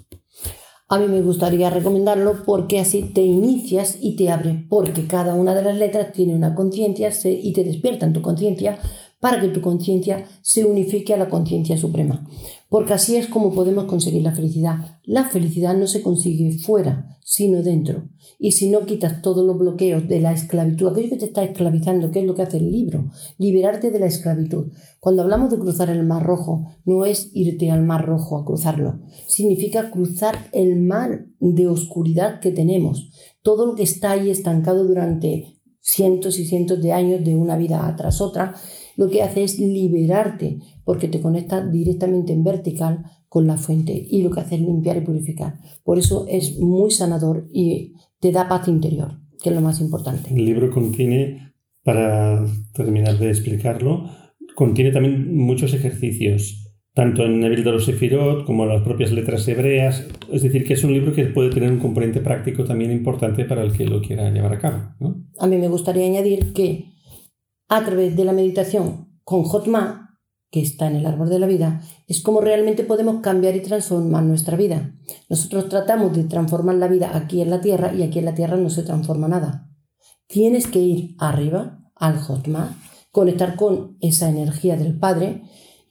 A 0.90 0.98
mí 0.98 1.06
me 1.06 1.20
gustaría 1.20 1.68
recomendarlo 1.68 2.44
porque 2.46 2.80
así 2.80 3.02
te 3.02 3.20
inicias 3.20 3.98
y 4.00 4.16
te 4.16 4.30
abre, 4.30 4.64
porque 4.70 5.06
cada 5.06 5.34
una 5.34 5.54
de 5.54 5.62
las 5.62 5.76
letras 5.76 6.12
tiene 6.14 6.34
una 6.34 6.54
conciencia 6.54 7.10
y 7.24 7.52
te 7.52 7.62
despierta 7.62 8.06
en 8.06 8.14
tu 8.14 8.22
conciencia 8.22 8.78
para 9.20 9.38
que 9.38 9.48
tu 9.48 9.60
conciencia 9.60 10.24
se 10.40 10.64
unifique 10.64 11.12
a 11.12 11.18
la 11.18 11.28
conciencia 11.28 11.76
suprema. 11.76 12.26
Porque 12.70 12.94
así 12.94 13.16
es 13.16 13.26
como 13.26 13.52
podemos 13.52 13.84
conseguir 13.84 14.22
la 14.22 14.34
felicidad. 14.34 14.98
La 15.04 15.24
felicidad 15.24 15.76
no 15.76 15.86
se 15.86 16.02
consigue 16.02 16.58
fuera, 16.58 17.18
sino 17.22 17.62
dentro. 17.62 18.08
Y 18.38 18.52
si 18.52 18.70
no 18.70 18.86
quitas 18.86 19.20
todos 19.20 19.44
los 19.44 19.58
bloqueos 19.58 20.08
de 20.08 20.20
la 20.20 20.32
esclavitud, 20.32 20.88
aquello 20.88 21.10
que 21.10 21.16
te 21.16 21.24
está 21.26 21.42
esclavizando, 21.44 22.10
que 22.10 22.20
es 22.20 22.26
lo 22.26 22.34
que 22.34 22.42
hace 22.42 22.58
el 22.58 22.70
libro, 22.70 23.10
liberarte 23.36 23.90
de 23.90 23.98
la 23.98 24.06
esclavitud. 24.06 24.72
Cuando 25.00 25.22
hablamos 25.22 25.50
de 25.50 25.58
cruzar 25.58 25.90
el 25.90 26.04
Mar 26.04 26.24
Rojo, 26.24 26.66
no 26.84 27.04
es 27.04 27.30
irte 27.32 27.70
al 27.70 27.84
Mar 27.84 28.04
Rojo 28.06 28.38
a 28.38 28.44
cruzarlo, 28.44 29.00
significa 29.26 29.90
cruzar 29.90 30.48
el 30.52 30.80
mar 30.80 31.26
de 31.38 31.68
oscuridad 31.68 32.40
que 32.40 32.50
tenemos, 32.50 33.10
todo 33.42 33.66
lo 33.66 33.74
que 33.74 33.84
está 33.84 34.12
ahí 34.12 34.30
estancado 34.30 34.84
durante 34.84 35.58
cientos 35.80 36.38
y 36.38 36.44
cientos 36.44 36.82
de 36.82 36.92
años 36.92 37.24
de 37.24 37.34
una 37.34 37.56
vida 37.56 37.94
tras 37.96 38.20
otra, 38.20 38.54
lo 38.96 39.08
que 39.08 39.22
hace 39.22 39.44
es 39.44 39.58
liberarte 39.58 40.58
porque 40.84 41.08
te 41.08 41.20
conecta 41.20 41.64
directamente 41.64 42.32
en 42.32 42.44
vertical 42.44 43.04
con 43.28 43.46
la 43.46 43.56
fuente 43.56 44.06
y 44.10 44.22
lo 44.22 44.30
que 44.30 44.40
hace 44.40 44.56
es 44.56 44.60
limpiar 44.60 44.96
y 44.96 45.02
purificar. 45.02 45.54
Por 45.84 45.98
eso 45.98 46.26
es 46.28 46.58
muy 46.58 46.90
sanador 46.90 47.48
y 47.52 47.94
te 48.20 48.32
da 48.32 48.48
paz 48.48 48.68
interior, 48.68 49.20
que 49.40 49.50
es 49.50 49.54
lo 49.54 49.60
más 49.60 49.80
importante. 49.80 50.30
El 50.34 50.44
libro 50.44 50.70
contiene, 50.70 51.52
para 51.84 52.44
terminar 52.74 53.18
de 53.18 53.30
explicarlo, 53.30 54.10
contiene 54.58 54.90
también 54.90 55.36
muchos 55.36 55.72
ejercicios, 55.72 56.74
tanto 56.92 57.24
en 57.24 57.44
el 57.44 57.62
de 57.62 57.70
los 57.70 57.84
Sefirot 57.84 58.44
como 58.44 58.64
en 58.64 58.70
las 58.70 58.82
propias 58.82 59.12
letras 59.12 59.46
hebreas. 59.46 60.04
Es 60.32 60.42
decir, 60.42 60.64
que 60.64 60.74
es 60.74 60.82
un 60.82 60.92
libro 60.92 61.12
que 61.12 61.26
puede 61.26 61.50
tener 61.50 61.70
un 61.70 61.78
componente 61.78 62.18
práctico 62.18 62.64
también 62.64 62.90
importante 62.90 63.44
para 63.44 63.62
el 63.62 63.70
que 63.70 63.86
lo 63.86 64.02
quiera 64.02 64.28
llevar 64.30 64.54
a 64.54 64.58
cabo. 64.58 64.78
A 65.38 65.46
mí 65.46 65.58
me 65.58 65.68
gustaría 65.68 66.06
añadir 66.06 66.52
que 66.52 66.86
a 67.68 67.84
través 67.84 68.16
de 68.16 68.24
la 68.24 68.32
meditación 68.32 69.20
con 69.22 69.44
Jotma, 69.44 70.18
que 70.50 70.60
está 70.60 70.88
en 70.88 70.96
el 70.96 71.06
árbol 71.06 71.28
de 71.28 71.38
la 71.38 71.46
vida, 71.46 71.80
es 72.08 72.20
como 72.20 72.40
realmente 72.40 72.82
podemos 72.82 73.20
cambiar 73.20 73.54
y 73.54 73.60
transformar 73.60 74.24
nuestra 74.24 74.56
vida. 74.56 74.92
Nosotros 75.30 75.68
tratamos 75.68 76.16
de 76.16 76.24
transformar 76.24 76.74
la 76.74 76.88
vida 76.88 77.16
aquí 77.16 77.42
en 77.42 77.50
la 77.50 77.60
tierra 77.60 77.94
y 77.94 78.02
aquí 78.02 78.18
en 78.18 78.24
la 78.24 78.34
tierra 78.34 78.56
no 78.56 78.70
se 78.70 78.82
transforma 78.82 79.28
nada. 79.28 79.70
Tienes 80.26 80.66
que 80.66 80.80
ir 80.80 81.14
arriba, 81.20 81.78
al 81.94 82.18
Jotma, 82.18 82.76
conectar 83.18 83.56
con 83.56 83.96
esa 84.00 84.28
energía 84.28 84.76
del 84.76 84.96
Padre 84.96 85.42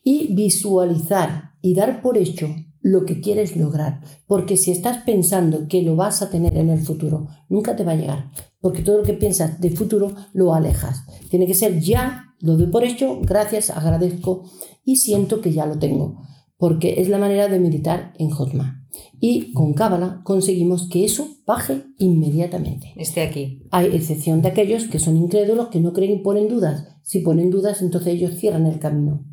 y 0.02 0.32
visualizar 0.32 1.50
y 1.60 1.74
dar 1.74 2.00
por 2.00 2.16
hecho 2.16 2.48
lo 2.80 3.04
que 3.04 3.20
quieres 3.20 3.54
lograr. 3.54 4.00
Porque 4.26 4.56
si 4.56 4.70
estás 4.70 5.04
pensando 5.04 5.68
que 5.68 5.82
lo 5.82 5.94
vas 5.94 6.22
a 6.22 6.30
tener 6.30 6.56
en 6.56 6.70
el 6.70 6.80
futuro, 6.80 7.28
nunca 7.50 7.76
te 7.76 7.84
va 7.84 7.92
a 7.92 7.96
llegar. 7.96 8.30
Porque 8.62 8.80
todo 8.80 8.96
lo 8.96 9.04
que 9.04 9.12
piensas 9.12 9.60
de 9.60 9.68
futuro 9.68 10.14
lo 10.32 10.54
alejas. 10.54 11.04
Tiene 11.28 11.46
que 11.46 11.52
ser 11.52 11.80
ya, 11.80 12.34
lo 12.40 12.56
doy 12.56 12.68
por 12.68 12.82
hecho, 12.82 13.20
gracias, 13.20 13.68
agradezco 13.68 14.44
y 14.82 14.96
siento 14.96 15.42
que 15.42 15.52
ya 15.52 15.66
lo 15.66 15.78
tengo. 15.78 16.22
Porque 16.56 17.02
es 17.02 17.10
la 17.10 17.18
manera 17.18 17.48
de 17.48 17.60
meditar 17.60 18.14
en 18.18 18.30
Jotma. 18.30 18.77
Y 19.20 19.52
con 19.52 19.74
Cábala 19.74 20.20
conseguimos 20.24 20.88
que 20.88 21.04
eso 21.04 21.28
baje 21.46 21.82
inmediatamente. 21.98 22.92
Esté 22.96 23.22
aquí. 23.22 23.62
Hay 23.70 23.86
excepción 23.86 24.42
de 24.42 24.48
aquellos 24.48 24.84
que 24.84 24.98
son 24.98 25.16
incrédulos, 25.16 25.68
que 25.68 25.80
no 25.80 25.92
creen 25.92 26.12
y 26.12 26.22
ponen 26.22 26.48
dudas. 26.48 26.98
Si 27.02 27.20
ponen 27.20 27.50
dudas, 27.50 27.82
entonces 27.82 28.14
ellos 28.14 28.36
cierran 28.36 28.66
el 28.66 28.78
camino. 28.78 29.24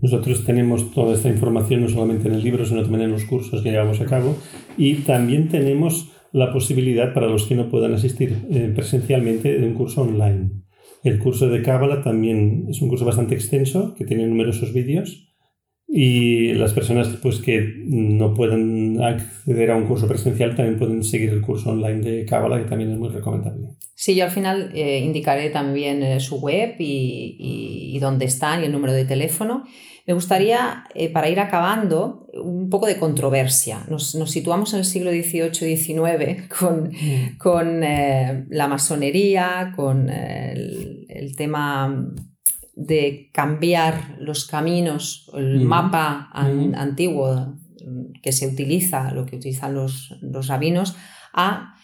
Nosotros 0.00 0.44
tenemos 0.44 0.90
toda 0.92 1.14
esta 1.14 1.28
información 1.28 1.82
no 1.82 1.88
solamente 1.88 2.28
en 2.28 2.34
el 2.34 2.42
libro, 2.42 2.64
sino 2.64 2.82
también 2.82 3.02
en 3.02 3.12
los 3.12 3.24
cursos 3.24 3.62
que 3.62 3.70
llevamos 3.70 4.00
a 4.00 4.06
cabo 4.06 4.34
y 4.76 4.96
también 4.96 5.48
tenemos 5.48 6.10
la 6.32 6.52
posibilidad 6.52 7.14
para 7.14 7.28
los 7.28 7.46
que 7.46 7.54
no 7.54 7.68
puedan 7.68 7.94
asistir 7.94 8.46
eh, 8.50 8.72
presencialmente 8.74 9.58
de 9.58 9.66
un 9.66 9.74
curso 9.74 10.02
online. 10.02 10.50
El 11.04 11.18
curso 11.18 11.48
de 11.48 11.62
Cábala 11.62 12.02
también 12.02 12.66
es 12.68 12.82
un 12.82 12.88
curso 12.88 13.04
bastante 13.04 13.34
extenso 13.34 13.94
que 13.94 14.04
tiene 14.04 14.26
numerosos 14.26 14.72
vídeos 14.72 15.27
y 15.90 16.52
las 16.52 16.74
personas 16.74 17.08
pues, 17.22 17.38
que 17.38 17.82
no 17.86 18.34
pueden 18.34 19.02
acceder 19.02 19.70
a 19.70 19.76
un 19.76 19.86
curso 19.86 20.06
presencial 20.06 20.54
también 20.54 20.78
pueden 20.78 21.02
seguir 21.02 21.30
el 21.30 21.40
curso 21.40 21.70
online 21.70 22.00
de 22.02 22.26
Cábala, 22.26 22.58
que 22.58 22.68
también 22.68 22.92
es 22.92 22.98
muy 22.98 23.08
recomendable. 23.08 23.70
Sí, 23.94 24.14
yo 24.14 24.24
al 24.24 24.30
final 24.30 24.70
eh, 24.74 24.98
indicaré 24.98 25.48
también 25.48 26.02
eh, 26.02 26.20
su 26.20 26.40
web 26.40 26.74
y, 26.78 27.92
y, 27.94 27.98
dónde 28.00 28.26
están 28.26 28.60
y 28.60 28.66
el 28.66 28.72
número 28.72 28.92
de 28.92 29.06
teléfono. 29.06 29.64
Me 30.06 30.12
gustaría, 30.12 30.84
eh, 30.94 31.10
para 31.10 31.30
ir 31.30 31.40
acabando, 31.40 32.28
un 32.34 32.68
poco 32.68 32.86
de 32.86 32.98
controversia. 32.98 33.84
Nos, 33.88 34.14
nos 34.14 34.30
situamos 34.30 34.74
en 34.74 34.80
el 34.80 34.84
siglo 34.84 35.10
XVIII 35.10 35.72
y 35.72 35.76
XIX 35.76 36.48
con, 36.58 36.90
mm. 36.90 37.38
con 37.38 37.80
la 37.80 38.68
masonería, 38.68 39.72
con 39.74 40.10
el, 40.10 41.06
el 41.08 41.34
tema 41.34 42.12
de 42.78 43.28
cambiar 43.32 44.16
los 44.20 44.46
caminos, 44.46 45.28
el 45.34 45.60
mapa 45.60 46.30
antiguo 46.32 47.56
que 48.22 48.30
se 48.30 48.46
utiliza, 48.46 49.10
lo 49.12 49.26
que 49.26 49.36
utilizan 49.36 49.74
los, 49.74 50.16
los 50.22 50.46
rabinos, 50.46 50.94
a 51.32 51.74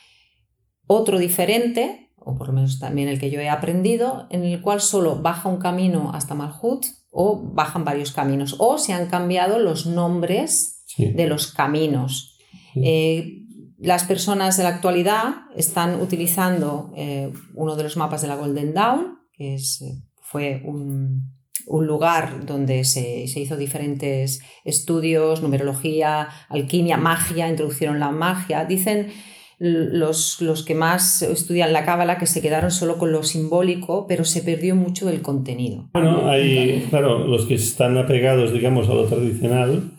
otro 0.86 1.18
diferente, 1.18 2.12
o 2.16 2.36
por 2.36 2.48
lo 2.48 2.52
menos 2.52 2.78
también 2.78 3.08
el 3.08 3.18
que 3.18 3.30
yo 3.30 3.40
he 3.40 3.48
aprendido, 3.48 4.28
en 4.30 4.44
el 4.44 4.60
cual 4.62 4.80
solo 4.80 5.20
baja 5.20 5.48
un 5.48 5.58
camino 5.58 6.12
hasta 6.14 6.34
Malhut 6.34 6.86
o 7.10 7.42
bajan 7.42 7.84
varios 7.84 8.12
caminos, 8.12 8.54
o 8.58 8.78
se 8.78 8.92
han 8.92 9.08
cambiado 9.08 9.58
los 9.58 9.86
nombres 9.86 10.84
de 10.96 11.26
los 11.26 11.52
caminos. 11.52 12.38
Eh, 12.76 13.42
las 13.78 14.04
personas 14.04 14.56
de 14.56 14.62
la 14.62 14.68
actualidad 14.70 15.34
están 15.56 16.00
utilizando 16.00 16.92
eh, 16.96 17.32
uno 17.54 17.74
de 17.74 17.82
los 17.82 17.96
mapas 17.96 18.22
de 18.22 18.28
la 18.28 18.36
Golden 18.36 18.74
Dawn, 18.74 19.18
que 19.32 19.54
es 19.54 19.82
eh, 19.82 20.00
fue 20.34 20.62
un, 20.64 21.32
lugar 21.68 22.44
donde 22.44 22.82
se, 22.82 23.28
se, 23.28 23.38
hizo 23.38 23.56
diferentes 23.56 24.42
estudios, 24.64 25.42
numerología, 25.42 26.28
alquimia, 26.48 26.96
magia, 26.96 27.48
introducieron 27.48 28.00
la 28.00 28.10
magia. 28.10 28.64
Dicen 28.64 29.12
los, 29.60 30.42
los 30.42 30.64
que 30.64 30.74
más 30.74 31.22
estudian 31.22 31.72
la 31.72 31.84
cábala 31.84 32.18
que 32.18 32.26
se 32.26 32.42
quedaron 32.42 32.72
solo 32.72 32.98
con 32.98 33.12
lo 33.12 33.22
simbólico, 33.22 34.06
pero 34.08 34.24
se 34.24 34.42
perdió 34.42 34.74
mucho 34.74 35.08
el 35.08 35.22
contenido. 35.22 35.88
Bueno, 35.92 36.28
hay, 36.28 36.84
claro, 36.90 37.28
los 37.28 37.46
que 37.46 37.54
están 37.54 37.96
apegados, 37.96 38.52
digamos, 38.52 38.88
a 38.88 38.94
lo 38.94 39.04
tradicional, 39.04 39.92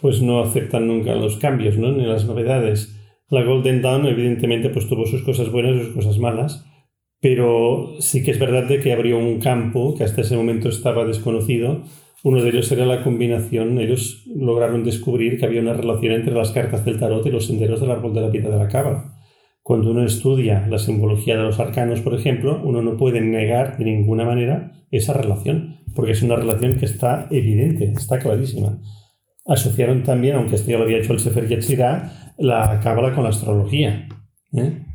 pues 0.00 0.22
no 0.22 0.40
aceptan 0.40 0.88
nunca 0.88 1.14
los 1.14 1.36
cambios, 1.36 1.76
¿no? 1.76 1.92
ni 1.92 2.06
las 2.06 2.24
novedades. 2.24 2.98
La 3.28 3.42
Golden 3.42 3.82
Dawn, 3.82 4.06
evidentemente, 4.06 4.70
pues 4.70 4.88
tuvo 4.88 5.04
sus 5.04 5.22
cosas 5.22 5.52
buenas 5.52 5.76
y 5.76 5.84
sus 5.84 5.94
cosas 5.94 6.16
malas 6.16 6.64
pero 7.22 7.94
sí 8.00 8.24
que 8.24 8.32
es 8.32 8.38
verdad 8.40 8.64
de 8.64 8.80
que 8.80 8.92
abrió 8.92 9.16
un 9.16 9.38
campo 9.38 9.94
que 9.94 10.02
hasta 10.02 10.22
ese 10.22 10.36
momento 10.36 10.68
estaba 10.68 11.04
desconocido. 11.04 11.84
Uno 12.24 12.42
de 12.42 12.50
ellos 12.50 12.70
era 12.72 12.84
la 12.84 13.04
combinación, 13.04 13.78
ellos 13.78 14.24
lograron 14.34 14.82
descubrir 14.82 15.38
que 15.38 15.46
había 15.46 15.60
una 15.60 15.72
relación 15.72 16.14
entre 16.14 16.34
las 16.34 16.50
cartas 16.50 16.84
del 16.84 16.98
tarot 16.98 17.24
y 17.24 17.30
los 17.30 17.46
senderos 17.46 17.80
del 17.80 17.92
árbol 17.92 18.12
de 18.12 18.22
la 18.22 18.28
vida 18.28 18.50
de 18.50 18.58
la 18.58 18.66
cábala. 18.66 19.14
Cuando 19.62 19.92
uno 19.92 20.04
estudia 20.04 20.66
la 20.68 20.78
simbología 20.80 21.36
de 21.36 21.44
los 21.44 21.60
arcanos, 21.60 22.00
por 22.00 22.14
ejemplo, 22.14 22.60
uno 22.64 22.82
no 22.82 22.96
puede 22.96 23.20
negar 23.20 23.78
de 23.78 23.84
ninguna 23.84 24.24
manera 24.24 24.72
esa 24.90 25.12
relación, 25.12 25.76
porque 25.94 26.12
es 26.12 26.22
una 26.22 26.34
relación 26.34 26.74
que 26.74 26.86
está 26.86 27.28
evidente, 27.30 27.84
está 27.84 28.18
clarísima. 28.18 28.80
Asociaron 29.46 30.02
también, 30.02 30.34
aunque 30.34 30.56
esto 30.56 30.72
ya 30.72 30.78
lo 30.78 30.84
había 30.84 30.98
hecho 30.98 31.12
el 31.12 31.20
Sefer 31.20 31.46
Yetzirah, 31.46 32.34
la 32.38 32.80
cábala 32.82 33.14
con 33.14 33.22
la 33.22 33.30
astrología. 33.30 34.08
¿eh? 34.54 34.86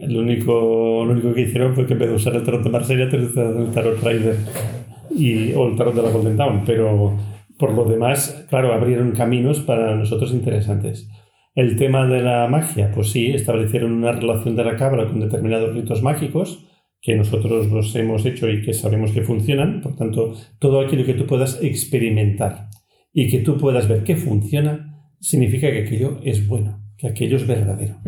Lo 0.00 0.20
único, 0.20 1.04
lo 1.04 1.12
único 1.12 1.32
que 1.32 1.42
hicieron 1.42 1.74
fue 1.74 1.86
que 1.86 1.92
en 1.92 1.98
vez 2.00 2.08
de 2.08 2.14
usar 2.16 2.34
el 2.34 2.42
tarot 2.42 2.62
de 2.62 2.70
Marsella, 2.70 3.04
el 3.04 3.70
tarot 3.72 4.02
Rider 4.02 4.36
y, 5.10 5.52
o 5.52 5.68
el 5.68 5.76
tarot 5.76 5.94
de 5.94 6.02
la 6.02 6.10
Golden 6.10 6.36
Dawn. 6.36 6.62
Pero 6.66 7.16
por 7.58 7.72
lo 7.72 7.84
demás, 7.84 8.46
claro, 8.50 8.72
abrieron 8.72 9.12
caminos 9.12 9.60
para 9.60 9.94
nosotros 9.94 10.32
interesantes. 10.32 11.08
El 11.54 11.76
tema 11.76 12.06
de 12.06 12.20
la 12.20 12.48
magia, 12.48 12.90
pues 12.92 13.10
sí, 13.10 13.28
establecieron 13.30 13.92
una 13.92 14.12
relación 14.12 14.56
de 14.56 14.64
la 14.64 14.76
cabra 14.76 15.06
con 15.06 15.20
determinados 15.20 15.72
ritos 15.74 16.02
mágicos 16.02 16.66
que 17.00 17.14
nosotros 17.14 17.70
los 17.70 17.94
hemos 17.94 18.24
hecho 18.24 18.48
y 18.48 18.62
que 18.62 18.72
sabemos 18.72 19.12
que 19.12 19.22
funcionan. 19.22 19.80
Por 19.80 19.94
tanto, 19.94 20.34
todo 20.58 20.80
aquello 20.80 21.04
que 21.04 21.14
tú 21.14 21.26
puedas 21.26 21.62
experimentar 21.62 22.68
y 23.12 23.28
que 23.28 23.38
tú 23.38 23.56
puedas 23.56 23.86
ver 23.86 24.02
que 24.02 24.16
funciona, 24.16 25.12
significa 25.20 25.70
que 25.70 25.82
aquello 25.82 26.18
es 26.24 26.48
bueno, 26.48 26.82
que 26.96 27.06
aquello 27.06 27.36
es 27.36 27.46
verdadero. 27.46 28.00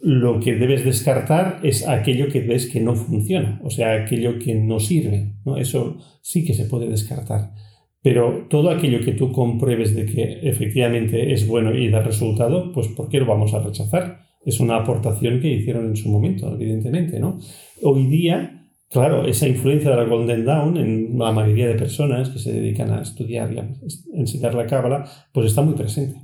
Lo 0.00 0.38
que 0.38 0.54
debes 0.54 0.84
descartar 0.84 1.58
es 1.62 1.86
aquello 1.86 2.28
que 2.28 2.40
ves 2.40 2.66
que 2.66 2.80
no 2.80 2.94
funciona, 2.94 3.60
o 3.64 3.70
sea, 3.70 3.94
aquello 3.94 4.38
que 4.38 4.54
no 4.54 4.78
sirve. 4.78 5.34
¿no? 5.44 5.56
Eso 5.56 5.96
sí 6.22 6.44
que 6.44 6.54
se 6.54 6.66
puede 6.66 6.88
descartar. 6.88 7.52
Pero 8.00 8.46
todo 8.48 8.70
aquello 8.70 9.00
que 9.00 9.12
tú 9.12 9.32
compruebes 9.32 9.94
de 9.94 10.06
que 10.06 10.40
efectivamente 10.48 11.32
es 11.32 11.46
bueno 11.48 11.74
y 11.74 11.88
da 11.88 12.00
resultado, 12.00 12.72
pues 12.72 12.88
¿por 12.88 13.08
qué 13.08 13.18
lo 13.18 13.26
vamos 13.26 13.54
a 13.54 13.58
rechazar? 13.58 14.20
Es 14.44 14.60
una 14.60 14.76
aportación 14.76 15.40
que 15.40 15.52
hicieron 15.52 15.86
en 15.86 15.96
su 15.96 16.08
momento, 16.08 16.54
evidentemente, 16.54 17.18
¿no? 17.18 17.40
Hoy 17.82 18.06
día, 18.06 18.70
claro, 18.88 19.26
esa 19.26 19.48
influencia 19.48 19.90
de 19.90 19.96
la 19.96 20.04
Golden 20.04 20.44
Dawn 20.44 20.76
en 20.76 21.18
la 21.18 21.32
mayoría 21.32 21.66
de 21.66 21.74
personas 21.74 22.30
que 22.30 22.38
se 22.38 22.52
dedican 22.52 22.92
a 22.92 23.02
estudiar 23.02 23.52
y 23.52 23.58
a 23.58 23.68
enseñar 24.14 24.54
la 24.54 24.66
cábala, 24.66 25.04
pues 25.32 25.46
está 25.46 25.62
muy 25.62 25.74
presente. 25.74 26.20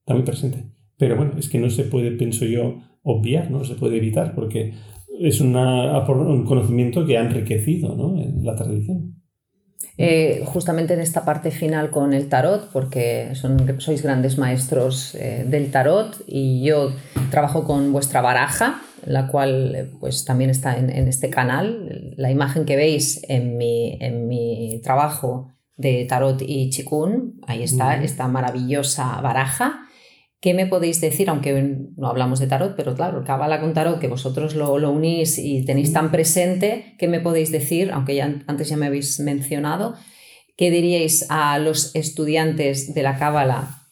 Está 0.00 0.14
muy 0.14 0.24
presente. 0.24 0.64
Pero 0.98 1.16
bueno, 1.16 1.32
es 1.38 1.48
que 1.48 1.58
no 1.58 1.70
se 1.70 1.84
puede, 1.84 2.10
pienso 2.10 2.44
yo, 2.44 2.80
obviar, 3.04 3.50
no 3.50 3.62
se 3.64 3.74
puede 3.74 3.98
evitar, 3.98 4.34
porque 4.34 4.72
es 5.20 5.40
una, 5.40 6.04
un 6.08 6.44
conocimiento 6.44 7.06
que 7.06 7.16
ha 7.16 7.20
enriquecido 7.20 7.94
¿no? 7.94 8.20
en 8.20 8.44
la 8.44 8.56
tradición. 8.56 9.14
Eh, 9.96 10.42
justamente 10.44 10.94
en 10.94 11.00
esta 11.00 11.24
parte 11.24 11.52
final 11.52 11.90
con 11.90 12.14
el 12.14 12.28
tarot, 12.28 12.68
porque 12.72 13.30
son, 13.34 13.80
sois 13.80 14.02
grandes 14.02 14.38
maestros 14.38 15.14
eh, 15.14 15.44
del 15.46 15.70
tarot 15.70 16.24
y 16.26 16.64
yo 16.64 16.90
trabajo 17.30 17.62
con 17.62 17.92
vuestra 17.92 18.20
baraja, 18.20 18.82
la 19.06 19.28
cual 19.28 19.74
eh, 19.74 19.90
pues 20.00 20.24
también 20.24 20.50
está 20.50 20.76
en, 20.76 20.90
en, 20.90 21.06
este 21.06 21.30
canal. 21.30 22.14
La 22.16 22.32
imagen 22.32 22.64
que 22.64 22.74
veis 22.74 23.22
en 23.28 23.56
mi, 23.56 23.96
en 24.00 24.26
mi 24.26 24.80
trabajo 24.82 25.52
de 25.76 26.06
tarot 26.08 26.42
y 26.42 26.70
chikun, 26.70 27.40
ahí 27.46 27.62
está, 27.62 28.02
esta 28.02 28.26
maravillosa 28.26 29.20
baraja 29.20 29.83
¿Qué 30.44 30.52
me 30.52 30.66
podéis 30.66 31.00
decir? 31.00 31.30
Aunque 31.30 31.54
no 31.96 32.06
hablamos 32.06 32.38
de 32.38 32.46
tarot, 32.46 32.76
pero 32.76 32.94
claro, 32.94 33.24
Kabbalah 33.24 33.62
con 33.62 33.72
tarot, 33.72 33.98
que 33.98 34.08
vosotros 34.08 34.54
lo, 34.54 34.74
unís 34.90 35.38
y 35.38 35.64
tenéis 35.64 35.94
tan 35.94 36.10
presente, 36.10 36.96
¿qué 36.98 37.08
me 37.08 37.18
podéis 37.18 37.50
decir? 37.50 37.90
Aunque 37.92 38.14
ya 38.14 38.42
antes 38.46 38.68
ya 38.68 38.76
me 38.76 38.84
habéis 38.84 39.20
mencionado, 39.20 39.94
¿qué 40.58 40.70
diríais 40.70 41.24
a 41.30 41.58
los 41.58 41.94
estudiantes 41.94 42.92
de 42.92 43.02
la 43.02 43.16
Kabbalah 43.16 43.88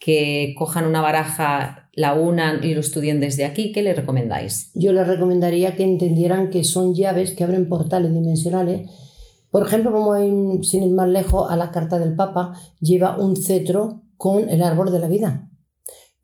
que 0.00 0.56
cojan 0.58 0.86
una 0.88 1.02
baraja, 1.02 1.88
la 1.92 2.14
unan 2.14 2.64
y 2.64 2.74
lo 2.74 2.80
estudien 2.80 3.20
desde 3.20 3.44
aquí? 3.44 3.70
¿Qué 3.70 3.82
les 3.82 3.94
recomendáis? 3.94 4.72
Yo 4.74 4.92
les 4.92 5.06
recomendaría 5.06 5.76
que 5.76 5.84
entendieran 5.84 6.50
que 6.50 6.64
son 6.64 6.96
llaves 6.96 7.30
que 7.30 7.44
abren 7.44 7.68
portales 7.68 8.12
dimensionales. 8.12 8.90
Por 9.52 9.64
ejemplo, 9.64 9.92
como 9.92 10.16
sin 10.64 10.82
ir 10.82 10.90
más 10.90 11.08
lejos, 11.08 11.48
a 11.48 11.54
la 11.54 11.70
carta 11.70 12.00
del 12.00 12.16
Papa 12.16 12.54
lleva 12.80 13.16
un 13.16 13.36
cetro 13.36 14.02
con 14.16 14.48
el 14.48 14.64
árbol 14.64 14.90
de 14.90 14.98
la 14.98 15.06
vida 15.06 15.48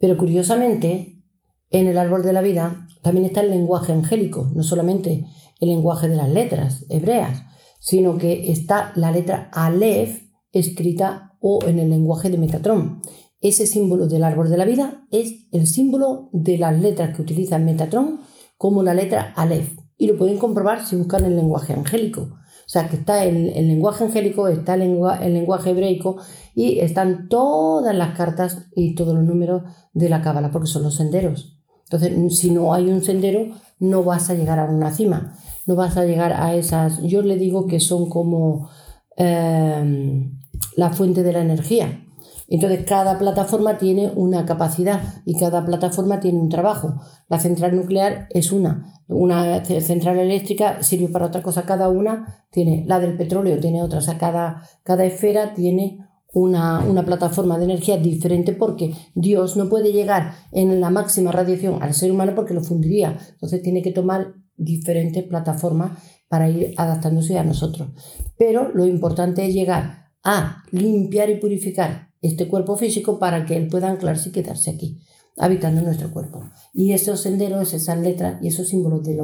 pero 0.02 0.16
curiosamente, 0.16 1.22
en 1.70 1.86
el 1.86 1.96
árbol 1.96 2.24
de 2.24 2.32
la 2.32 2.42
vida 2.42 2.88
también 3.02 3.24
está 3.24 3.40
el 3.40 3.50
lenguaje 3.50 3.92
angélico, 3.92 4.50
no 4.52 4.64
solamente 4.64 5.26
el 5.60 5.68
lenguaje 5.68 6.08
de 6.08 6.16
las 6.16 6.28
letras 6.28 6.84
hebreas, 6.88 7.44
sino 7.78 8.18
que 8.18 8.50
está 8.50 8.90
la 8.96 9.12
letra 9.12 9.48
Aleph 9.52 10.24
escrita 10.50 11.36
o 11.40 11.60
en 11.68 11.78
el 11.78 11.88
lenguaje 11.88 12.30
de 12.30 12.36
Metatron. 12.36 13.00
Ese 13.40 13.64
símbolo 13.64 14.08
del 14.08 14.24
árbol 14.24 14.50
de 14.50 14.56
la 14.56 14.64
vida 14.64 15.06
es 15.12 15.46
el 15.52 15.68
símbolo 15.68 16.30
de 16.32 16.58
las 16.58 16.76
letras 16.80 17.14
que 17.14 17.22
utiliza 17.22 17.60
Metatron 17.60 18.22
como 18.58 18.82
la 18.82 18.94
letra 18.94 19.32
Aleph. 19.36 19.78
Y 19.98 20.08
lo 20.08 20.18
pueden 20.18 20.38
comprobar 20.38 20.84
si 20.84 20.96
buscan 20.96 21.26
el 21.26 21.36
lenguaje 21.36 21.74
angélico. 21.74 22.40
Sea, 22.72 22.88
que 22.88 22.96
está 22.96 23.22
el, 23.26 23.50
el 23.50 23.68
lenguaje 23.68 24.02
angélico, 24.02 24.48
está 24.48 24.72
el, 24.76 24.80
el 24.80 25.34
lenguaje 25.34 25.68
hebraico 25.68 26.16
y 26.54 26.78
están 26.78 27.28
todas 27.28 27.94
las 27.94 28.16
cartas 28.16 28.66
y 28.74 28.94
todos 28.94 29.14
los 29.14 29.24
números 29.24 29.64
de 29.92 30.08
la 30.08 30.22
cábala, 30.22 30.50
porque 30.50 30.68
son 30.68 30.82
los 30.82 30.94
senderos. 30.94 31.58
Entonces, 31.84 32.38
si 32.38 32.50
no 32.50 32.72
hay 32.72 32.88
un 32.88 33.02
sendero, 33.02 33.48
no 33.78 34.04
vas 34.04 34.30
a 34.30 34.34
llegar 34.34 34.58
a 34.58 34.64
una 34.64 34.90
cima, 34.90 35.34
no 35.66 35.76
vas 35.76 35.98
a 35.98 36.06
llegar 36.06 36.32
a 36.32 36.54
esas, 36.54 37.02
yo 37.02 37.20
le 37.20 37.36
digo 37.36 37.66
que 37.66 37.78
son 37.78 38.08
como 38.08 38.70
eh, 39.18 40.30
la 40.74 40.90
fuente 40.92 41.22
de 41.22 41.32
la 41.34 41.42
energía. 41.42 42.06
Entonces, 42.48 42.86
cada 42.86 43.18
plataforma 43.18 43.76
tiene 43.76 44.10
una 44.16 44.46
capacidad 44.46 45.02
y 45.26 45.38
cada 45.38 45.62
plataforma 45.66 46.20
tiene 46.20 46.38
un 46.38 46.48
trabajo. 46.48 47.02
La 47.28 47.38
central 47.38 47.76
nuclear 47.76 48.28
es 48.30 48.50
una, 48.50 49.01
una 49.12 49.64
central 49.64 50.18
eléctrica 50.18 50.82
sirve 50.82 51.08
para 51.08 51.26
otra 51.26 51.42
cosa, 51.42 51.64
cada 51.64 51.88
una 51.88 52.46
tiene, 52.50 52.84
la 52.86 53.00
del 53.00 53.16
petróleo 53.16 53.58
tiene 53.60 53.82
otra, 53.82 53.98
o 53.98 54.02
sea, 54.02 54.18
cada, 54.18 54.62
cada 54.82 55.04
esfera 55.04 55.54
tiene 55.54 55.98
una, 56.32 56.80
una, 56.80 57.04
plataforma 57.04 57.58
de 57.58 57.64
energía 57.64 57.98
diferente 57.98 58.52
porque 58.52 58.94
Dios 59.14 59.56
no 59.56 59.68
puede 59.68 59.92
llegar 59.92 60.32
en 60.50 60.80
la 60.80 60.88
máxima 60.88 61.30
radiación 61.30 61.82
al 61.82 61.92
ser 61.92 62.10
humano 62.10 62.34
porque 62.34 62.54
lo 62.54 62.62
fundiría. 62.62 63.18
Entonces 63.32 63.62
tiene 63.62 63.82
que 63.82 63.92
tomar 63.92 64.34
diferentes 64.56 65.24
plataformas 65.24 65.98
para 66.28 66.48
ir 66.48 66.72
adaptándose 66.78 67.38
a 67.38 67.44
nosotros. 67.44 67.90
Pero 68.38 68.70
lo 68.72 68.86
importante 68.86 69.46
es 69.46 69.54
llegar 69.54 70.12
a 70.24 70.62
limpiar 70.70 71.28
y 71.28 71.36
purificar 71.36 72.08
este 72.22 72.48
cuerpo 72.48 72.76
físico 72.76 73.18
para 73.18 73.44
que 73.44 73.56
él 73.56 73.68
pueda 73.68 73.90
anclarse 73.90 74.28
y 74.28 74.32
quedarse 74.32 74.70
aquí, 74.70 75.00
habitando 75.38 75.82
nuestro 75.82 76.10
cuerpo. 76.10 76.44
Y 76.72 76.92
esos 76.92 77.20
senderos, 77.20 77.72
esas 77.72 77.98
letras 77.98 78.38
y 78.42 78.48
esos 78.48 78.68
símbolos 78.68 79.04
de, 79.04 79.18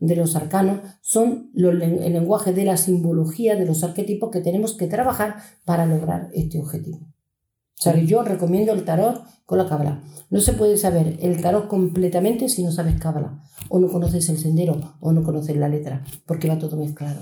de 0.00 0.16
los 0.16 0.36
arcanos 0.36 0.80
son 1.00 1.50
el 1.54 2.12
lenguaje 2.12 2.52
de 2.52 2.64
la 2.64 2.76
simbología, 2.76 3.56
de 3.56 3.66
los 3.66 3.82
arquetipos 3.82 4.30
que 4.30 4.40
tenemos 4.40 4.74
que 4.76 4.86
trabajar 4.86 5.36
para 5.64 5.86
lograr 5.86 6.28
este 6.34 6.60
objetivo. 6.60 6.98
O 6.98 7.82
sea, 7.82 7.96
yo 7.96 8.22
recomiendo 8.22 8.72
el 8.72 8.84
tarot 8.84 9.24
con 9.46 9.58
la 9.58 9.68
cábala. 9.68 10.02
No 10.30 10.40
se 10.40 10.52
puede 10.52 10.76
saber 10.76 11.18
el 11.20 11.40
tarot 11.42 11.68
completamente 11.68 12.48
si 12.48 12.62
no 12.62 12.72
sabes 12.72 13.00
cábala, 13.00 13.42
o 13.68 13.78
no 13.78 13.88
conoces 13.88 14.28
el 14.28 14.38
sendero, 14.38 14.96
o 15.00 15.12
no 15.12 15.22
conoces 15.22 15.56
la 15.56 15.68
letra, 15.68 16.04
porque 16.26 16.48
va 16.48 16.58
todo 16.58 16.76
mezclado. 16.76 17.20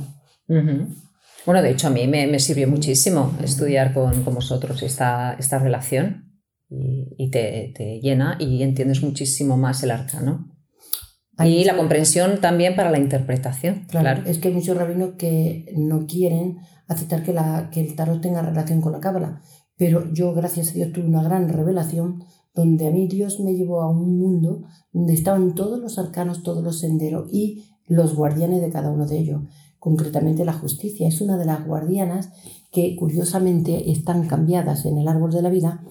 Bueno, 1.45 1.63
de 1.63 1.71
hecho 1.71 1.89
a 1.89 1.91
mí 1.91 2.07
me, 2.07 2.39
sirvió 2.39 2.69
muchísimo 2.69 3.33
estudiar 3.43 3.93
con, 3.95 4.25
vosotros 4.25 4.83
esta, 4.83 5.35
esta 5.35 5.59
relación 5.59 6.32
y, 7.17 7.31
te, 7.31 8.01
llena 8.03 8.37
y 8.39 8.63
entiendes 8.63 9.03
muchísimo 9.03 9.57
más 9.57 9.83
el 9.83 9.91
arcano. 9.91 10.49
Y 11.39 11.65
la 11.65 11.77
comprensión 11.77 12.41
también 12.41 12.77
para 12.77 12.91
la 12.91 12.99
interpretación. 12.99 13.87
Claro, 13.89 14.23
es 14.27 14.39
que 14.39 14.49
hay 14.49 14.55
muchos 14.55 14.77
rabinos 14.77 15.15
que 15.19 15.73
no 15.77 16.07
quieren 16.07 16.59
aceptar 16.87 17.23
que, 17.23 17.33
la, 17.33 17.71
que 17.73 17.81
el 17.81 17.97
tarot 17.97 18.21
tenga 18.21 18.43
relación 18.43 18.81
con 18.81 18.93
la 18.93 19.01
cábala. 19.01 19.41
Pero 19.77 20.13
yo, 20.13 20.35
gracias 20.35 20.71
a 20.71 20.75
Dios, 20.75 20.93
tuve 20.93 21.07
una 21.07 21.23
gran 21.23 21.49
revelación 21.49 22.23
donde 22.55 22.87
a 22.87 22.91
mí 22.91 23.09
Dios 23.09 23.41
me 23.41 23.55
llevó 23.55 23.81
a 23.83 23.91
un 23.91 24.19
mundo 24.19 24.63
donde 24.93 25.15
estaban 25.15 25.55
todos 25.55 25.81
los 25.81 25.99
arcanos, 25.99 26.43
todos 26.43 26.63
los 26.63 26.81
senderos 26.81 27.33
y 27.33 27.65
los 27.87 28.15
guardianes 28.15 28.61
de 28.61 28.71
cada 28.71 28.91
uno 28.91 29.07
de 29.07 29.19
ellos 29.19 29.43
concretamente 29.83 30.45
la 30.45 30.53
justicia. 30.53 31.09
Es 31.09 31.21
una 31.21 31.37
de 31.37 31.45
las 31.45 31.67
guardianas 31.67 32.31
que 32.71 32.95
curiosamente 32.95 33.91
están 33.91 34.29
cambiadas 34.29 34.87
en 34.87 34.97
el 34.97 35.09
árbol 35.09 35.33
de 35.33 35.43
la 35.43 35.51
vida 35.51 35.83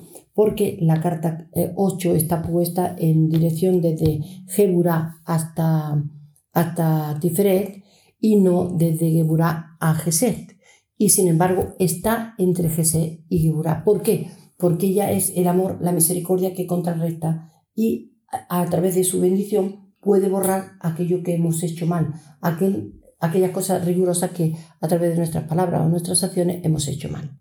porque 0.42 0.76
la 0.82 1.00
carta 1.00 1.48
8 1.76 2.14
eh, 2.14 2.18
está 2.18 2.42
puesta 2.42 2.96
en 2.98 3.30
dirección 3.30 3.80
desde 3.80 4.22
Geburá 4.48 5.22
hasta, 5.24 6.04
hasta 6.52 7.20
Tiferet 7.22 7.84
y 8.20 8.38
no 8.38 8.74
desde 8.76 9.12
Geburá 9.12 9.78
a 9.80 9.94
Geset. 9.94 10.58
Y 10.98 11.10
sin 11.10 11.28
embargo 11.28 11.76
está 11.78 12.34
entre 12.40 12.70
Geset 12.70 13.24
y 13.30 13.38
Geburá. 13.38 13.84
¿Por 13.84 14.02
qué? 14.02 14.32
Porque 14.58 14.88
ella 14.88 15.12
es 15.12 15.32
el 15.36 15.48
amor, 15.48 15.78
la 15.80 15.92
misericordia 15.92 16.56
que 16.56 16.66
contrarresta 16.66 17.52
y 17.76 18.18
a, 18.50 18.62
a 18.62 18.66
través 18.66 18.96
de 18.96 19.04
su 19.04 19.22
bendición 19.22 19.94
puede 20.00 20.28
borrar 20.28 20.72
aquello 20.80 21.22
que 21.22 21.36
hemos 21.36 21.62
hecho 21.62 21.86
mal, 21.86 22.16
aquel 22.42 23.00
aquellas 23.20 23.52
cosas 23.52 23.86
rigurosas 23.86 24.32
que 24.32 24.56
a 24.80 24.88
través 24.88 25.12
de 25.12 25.18
nuestras 25.18 25.44
palabras 25.44 25.82
o 25.82 25.90
nuestras 25.90 26.24
acciones 26.24 26.66
hemos 26.66 26.88
hecho 26.88 27.10
mal. 27.10 27.38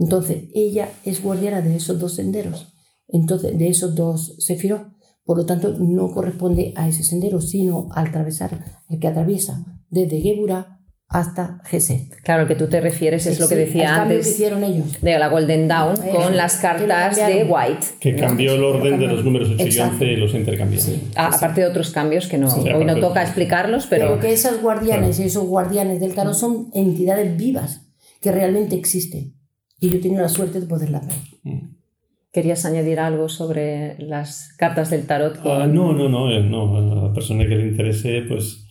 Entonces, 0.00 0.44
ella 0.54 0.88
es 1.04 1.22
guardiana 1.22 1.60
de 1.60 1.76
esos 1.76 2.00
dos 2.00 2.14
senderos, 2.14 2.72
entonces 3.06 3.56
de 3.56 3.68
esos 3.68 3.94
dos 3.94 4.34
sefirot. 4.38 4.88
Por 5.24 5.36
lo 5.36 5.46
tanto, 5.46 5.76
no 5.78 6.10
corresponde 6.10 6.72
a 6.74 6.88
ese 6.88 7.04
sendero, 7.04 7.40
sino 7.40 7.88
al 7.92 8.08
atravesar, 8.08 8.64
el 8.88 8.98
que 8.98 9.06
atraviesa 9.06 9.64
desde 9.90 10.20
Gebura 10.20 10.78
hasta 11.06 11.60
Geset. 11.64 12.16
Claro, 12.22 12.46
que 12.46 12.54
tú 12.54 12.68
te 12.68 12.80
refieres 12.80 13.26
es 13.26 13.38
lo 13.38 13.48
que 13.48 13.56
decía 13.56 14.02
antes 14.02 14.26
que 14.26 14.32
hicieron 14.32 14.64
ellos. 14.64 15.00
de 15.02 15.18
la 15.18 15.28
Golden 15.28 15.68
Dawn 15.68 15.96
con 15.96 16.36
las 16.36 16.56
cartas 16.56 17.16
de 17.16 17.44
White. 17.44 17.86
Que 17.98 18.16
cambió 18.16 18.54
el 18.54 18.64
orden 18.64 18.98
de 18.98 19.06
los 19.06 19.24
números 19.24 19.50
8 19.52 19.66
y 19.66 19.78
11 19.78 20.04
y 20.04 20.16
los 20.16 20.34
intercambió. 20.34 20.80
aparte 21.16 21.60
de 21.60 21.66
otros 21.66 21.90
cambios 21.90 22.26
que 22.26 22.38
no, 22.38 22.48
hoy 22.48 22.84
no 22.84 22.98
toca 23.00 23.22
explicarlos, 23.22 23.86
pero... 23.86 24.06
Pero 24.06 24.20
que 24.20 24.32
esos 24.32 24.62
guardianes 24.62 25.20
y 25.20 25.24
esos 25.24 25.44
guardianes 25.44 26.00
del 26.00 26.14
tarot 26.14 26.34
son 26.34 26.70
entidades 26.74 27.36
vivas 27.36 27.82
que 28.22 28.32
realmente 28.32 28.76
existen. 28.76 29.39
Y 29.80 29.90
yo 29.90 29.96
he 29.96 30.00
tenido 30.00 30.22
la 30.22 30.28
suerte 30.28 30.60
de 30.60 30.66
poderlas 30.66 31.06
ver. 31.06 31.16
Mm. 31.42 31.76
¿Querías 32.32 32.64
añadir 32.64 33.00
algo 33.00 33.28
sobre 33.28 33.96
las 33.98 34.54
cartas 34.56 34.90
del 34.90 35.06
tarot? 35.06 35.40
Ah, 35.44 35.66
no, 35.66 35.92
no, 35.92 36.08
no, 36.08 36.30
eh, 36.30 36.42
no. 36.42 36.76
A 36.76 37.06
la 37.06 37.12
persona 37.12 37.44
que 37.44 37.56
le 37.56 37.66
interese, 37.66 38.22
pues 38.28 38.68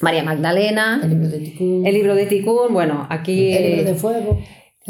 María 0.00 0.22
Magdalena. 0.22 1.00
El 1.02 1.10
libro 1.10 1.28
de 1.28 1.38
Tikkun. 1.38 1.86
El 1.86 1.94
libro 1.94 2.14
de 2.14 2.26
Tikkun, 2.26 2.72
bueno, 2.72 3.06
aquí... 3.10 3.52
El 3.52 3.76
libro 3.76 3.84
de 3.84 3.94
fuego. 3.94 4.40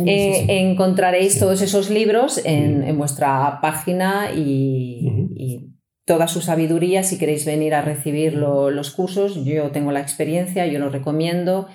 Eh, 0.07 0.47
encontraréis 0.49 1.39
todos 1.39 1.63
esos 1.63 1.91
libros 1.91 2.41
en, 2.45 2.97
vuestra 2.99 3.61
página 3.61 4.31
y, 4.35 5.67
toda 6.05 6.27
su 6.27 6.41
sabiduría 6.41 7.05
si 7.05 7.19
queréis 7.19 7.45
venir 7.45 7.75
a 7.75 7.83
recibir 7.83 8.35
los 8.35 8.91
cursos. 8.91 9.45
Yo 9.45 9.71
tengo 9.71 9.93
la 9.93 10.01
experiencia, 10.01 10.67
yo 10.67 10.79
lo 10.79 10.91
recomiendo. 10.91 11.69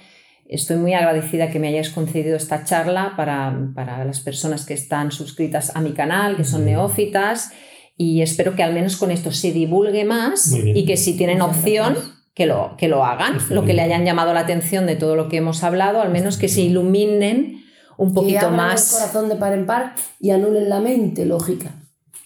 Estoy 0.48 0.78
muy 0.78 0.94
agradecida 0.94 1.50
que 1.50 1.60
me 1.60 1.70
hayáis 1.70 1.90
concedido 1.90 2.36
esta 2.36 2.66
charla 2.66 3.14
para, 3.16 3.72
para 3.74 4.06
las 4.06 4.20
personas 4.20 4.66
que 4.66 4.74
están 4.74 5.12
suscritas 5.12 5.76
a 5.76 5.82
mi 5.82 5.94
canal, 5.94 6.36
que 6.36 6.44
son 6.44 6.66
neófitas 6.66 7.52
y 7.98 8.22
espero 8.22 8.56
que 8.56 8.64
al 8.64 8.74
menos 8.74 8.98
con 8.98 9.12
esto 9.12 9.32
se 9.32 9.52
divulgue 9.52 10.04
más 10.04 10.54
y 10.54 10.86
que 10.86 10.98
si 10.98 11.16
tienen 11.16 11.42
opción 11.42 11.96
que 12.34 12.46
lo, 12.46 12.76
que 12.78 12.90
lo 12.90 13.06
hagan, 13.06 13.38
lo 13.50 13.64
que 13.64 13.74
le 13.74 13.82
hayan 13.82 14.04
llamado 14.04 14.34
la 14.34 14.42
atención 14.42 14.86
de 14.86 14.98
todo 14.98 15.16
lo 15.16 15.30
que 15.30 15.38
hemos 15.38 15.64
hablado, 15.64 16.02
al 16.02 16.12
menos 16.12 16.38
que 16.38 16.50
se 16.50 16.62
iluminen 16.62 17.64
un 17.98 18.14
poquito 18.14 18.50
más. 18.50 18.94
el 18.94 19.00
corazón 19.00 19.30
de 19.30 19.36
par 19.36 19.54
en 19.54 19.66
par 19.66 19.96
y 20.20 20.32
anulen 20.32 20.70
la 20.70 20.80
mente 20.80 21.26
lógica. 21.26 21.72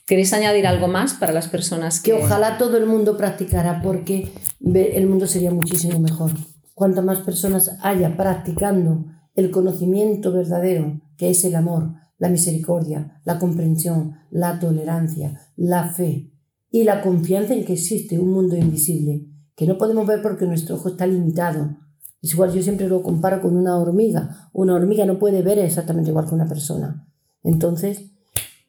¿Queréis 0.05 0.34
añadir 0.34 0.65
algo 0.65 0.88
más 0.88 1.13
para 1.13 1.32
las 1.32 1.47
personas 1.47 1.99
que... 1.99 2.11
Que 2.11 2.24
ojalá 2.24 2.57
todo 2.57 2.78
el 2.78 2.88
mundo 2.88 3.15
practicara 3.15 3.82
porque 3.84 4.32
el 4.74 5.07
mundo 5.07 5.28
sería 5.28 5.51
muchísimo 5.51 5.99
mejor. 5.99 6.32
Cuanto 6.74 7.03
más 7.03 7.20
personas 7.20 7.78
haya 7.84 8.17
practicando 8.17 9.05
el 9.36 9.51
conocimiento 9.51 10.32
verdadero, 10.32 10.99
que 11.15 11.30
es 11.30 11.45
el 11.45 11.55
amor, 11.55 11.93
la 12.17 12.30
misericordia, 12.30 13.22
la 13.24 13.39
comprensión, 13.39 14.15
la 14.30 14.59
tolerancia, 14.59 15.39
la 15.55 15.89
fe 15.89 16.32
y 16.72 16.84
la 16.84 17.01
confianza 17.01 17.53
en 17.53 17.65
que 17.65 17.74
existe 17.74 18.20
un 18.20 18.32
mundo 18.32 18.55
invisible, 18.55 19.28
que 19.55 19.65
no 19.65 19.78
podemos 19.78 20.05
ver 20.05 20.22
porque 20.22 20.45
nuestro 20.45 20.76
ojo 20.76 20.89
está 20.89 21.07
limitado. 21.07 21.78
Es 22.22 22.34
igual, 22.34 22.51
yo 22.53 22.61
siempre 22.61 22.88
lo 22.88 23.01
comparo 23.01 23.41
con 23.41 23.55
una 23.55 23.78
hormiga. 23.78 24.49
Una 24.51 24.76
hormiga 24.76 25.05
no 25.05 25.20
puede 25.20 25.41
ver 25.41 25.59
exactamente 25.59 26.09
igual 26.09 26.28
que 26.28 26.36
una 26.36 26.47
persona. 26.47 27.07
Entonces, 27.43 28.11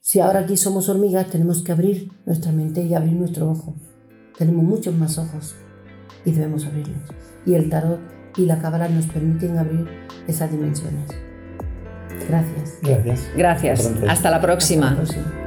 si 0.01 0.21
ahora 0.21 0.41
aquí 0.41 0.57
somos 0.57 0.89
hormigas, 0.89 1.27
tenemos 1.29 1.63
que 1.63 1.73
abrir 1.73 2.13
nuestra 2.27 2.53
mente 2.53 2.83
y 2.83 2.95
abrir 2.95 3.15
nuestro 3.15 3.51
ojo. 3.51 3.75
Tenemos 4.39 4.65
muchos 4.65 4.95
más 4.95 5.19
ojos 5.19 5.57
y 6.25 6.31
debemos 6.31 6.65
abrirlos. 6.65 7.03
Y 7.45 7.55
el 7.55 7.69
tarot 7.69 8.01
y 8.37 8.47
la 8.47 8.61
cábala 8.61 8.89
nos 8.89 9.07
permiten 9.07 9.59
abrir 9.59 9.87
esas 10.29 10.51
dimensiones. 10.51 11.11
Gracias. 12.29 12.79
Gracias. 12.83 13.29
Gracias. 13.37 13.93
Hasta 14.09 14.31
la 14.31 14.41
próxima. 14.41 14.91
Hasta 14.91 15.03
la 15.03 15.09
próxima. 15.09 15.41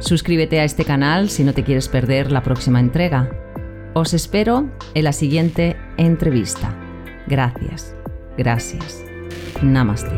Suscríbete 0.00 0.60
a 0.60 0.64
este 0.64 0.84
canal 0.84 1.30
si 1.30 1.42
no 1.42 1.54
te 1.54 1.64
quieres 1.64 1.88
perder 1.88 2.30
la 2.30 2.42
próxima 2.42 2.78
entrega. 2.78 3.45
Os 3.96 4.12
espero 4.12 4.68
en 4.92 5.04
la 5.04 5.12
siguiente 5.14 5.74
entrevista. 5.96 6.70
Gracias. 7.28 7.96
Gracias. 8.36 9.02
Namaste. 9.62 10.12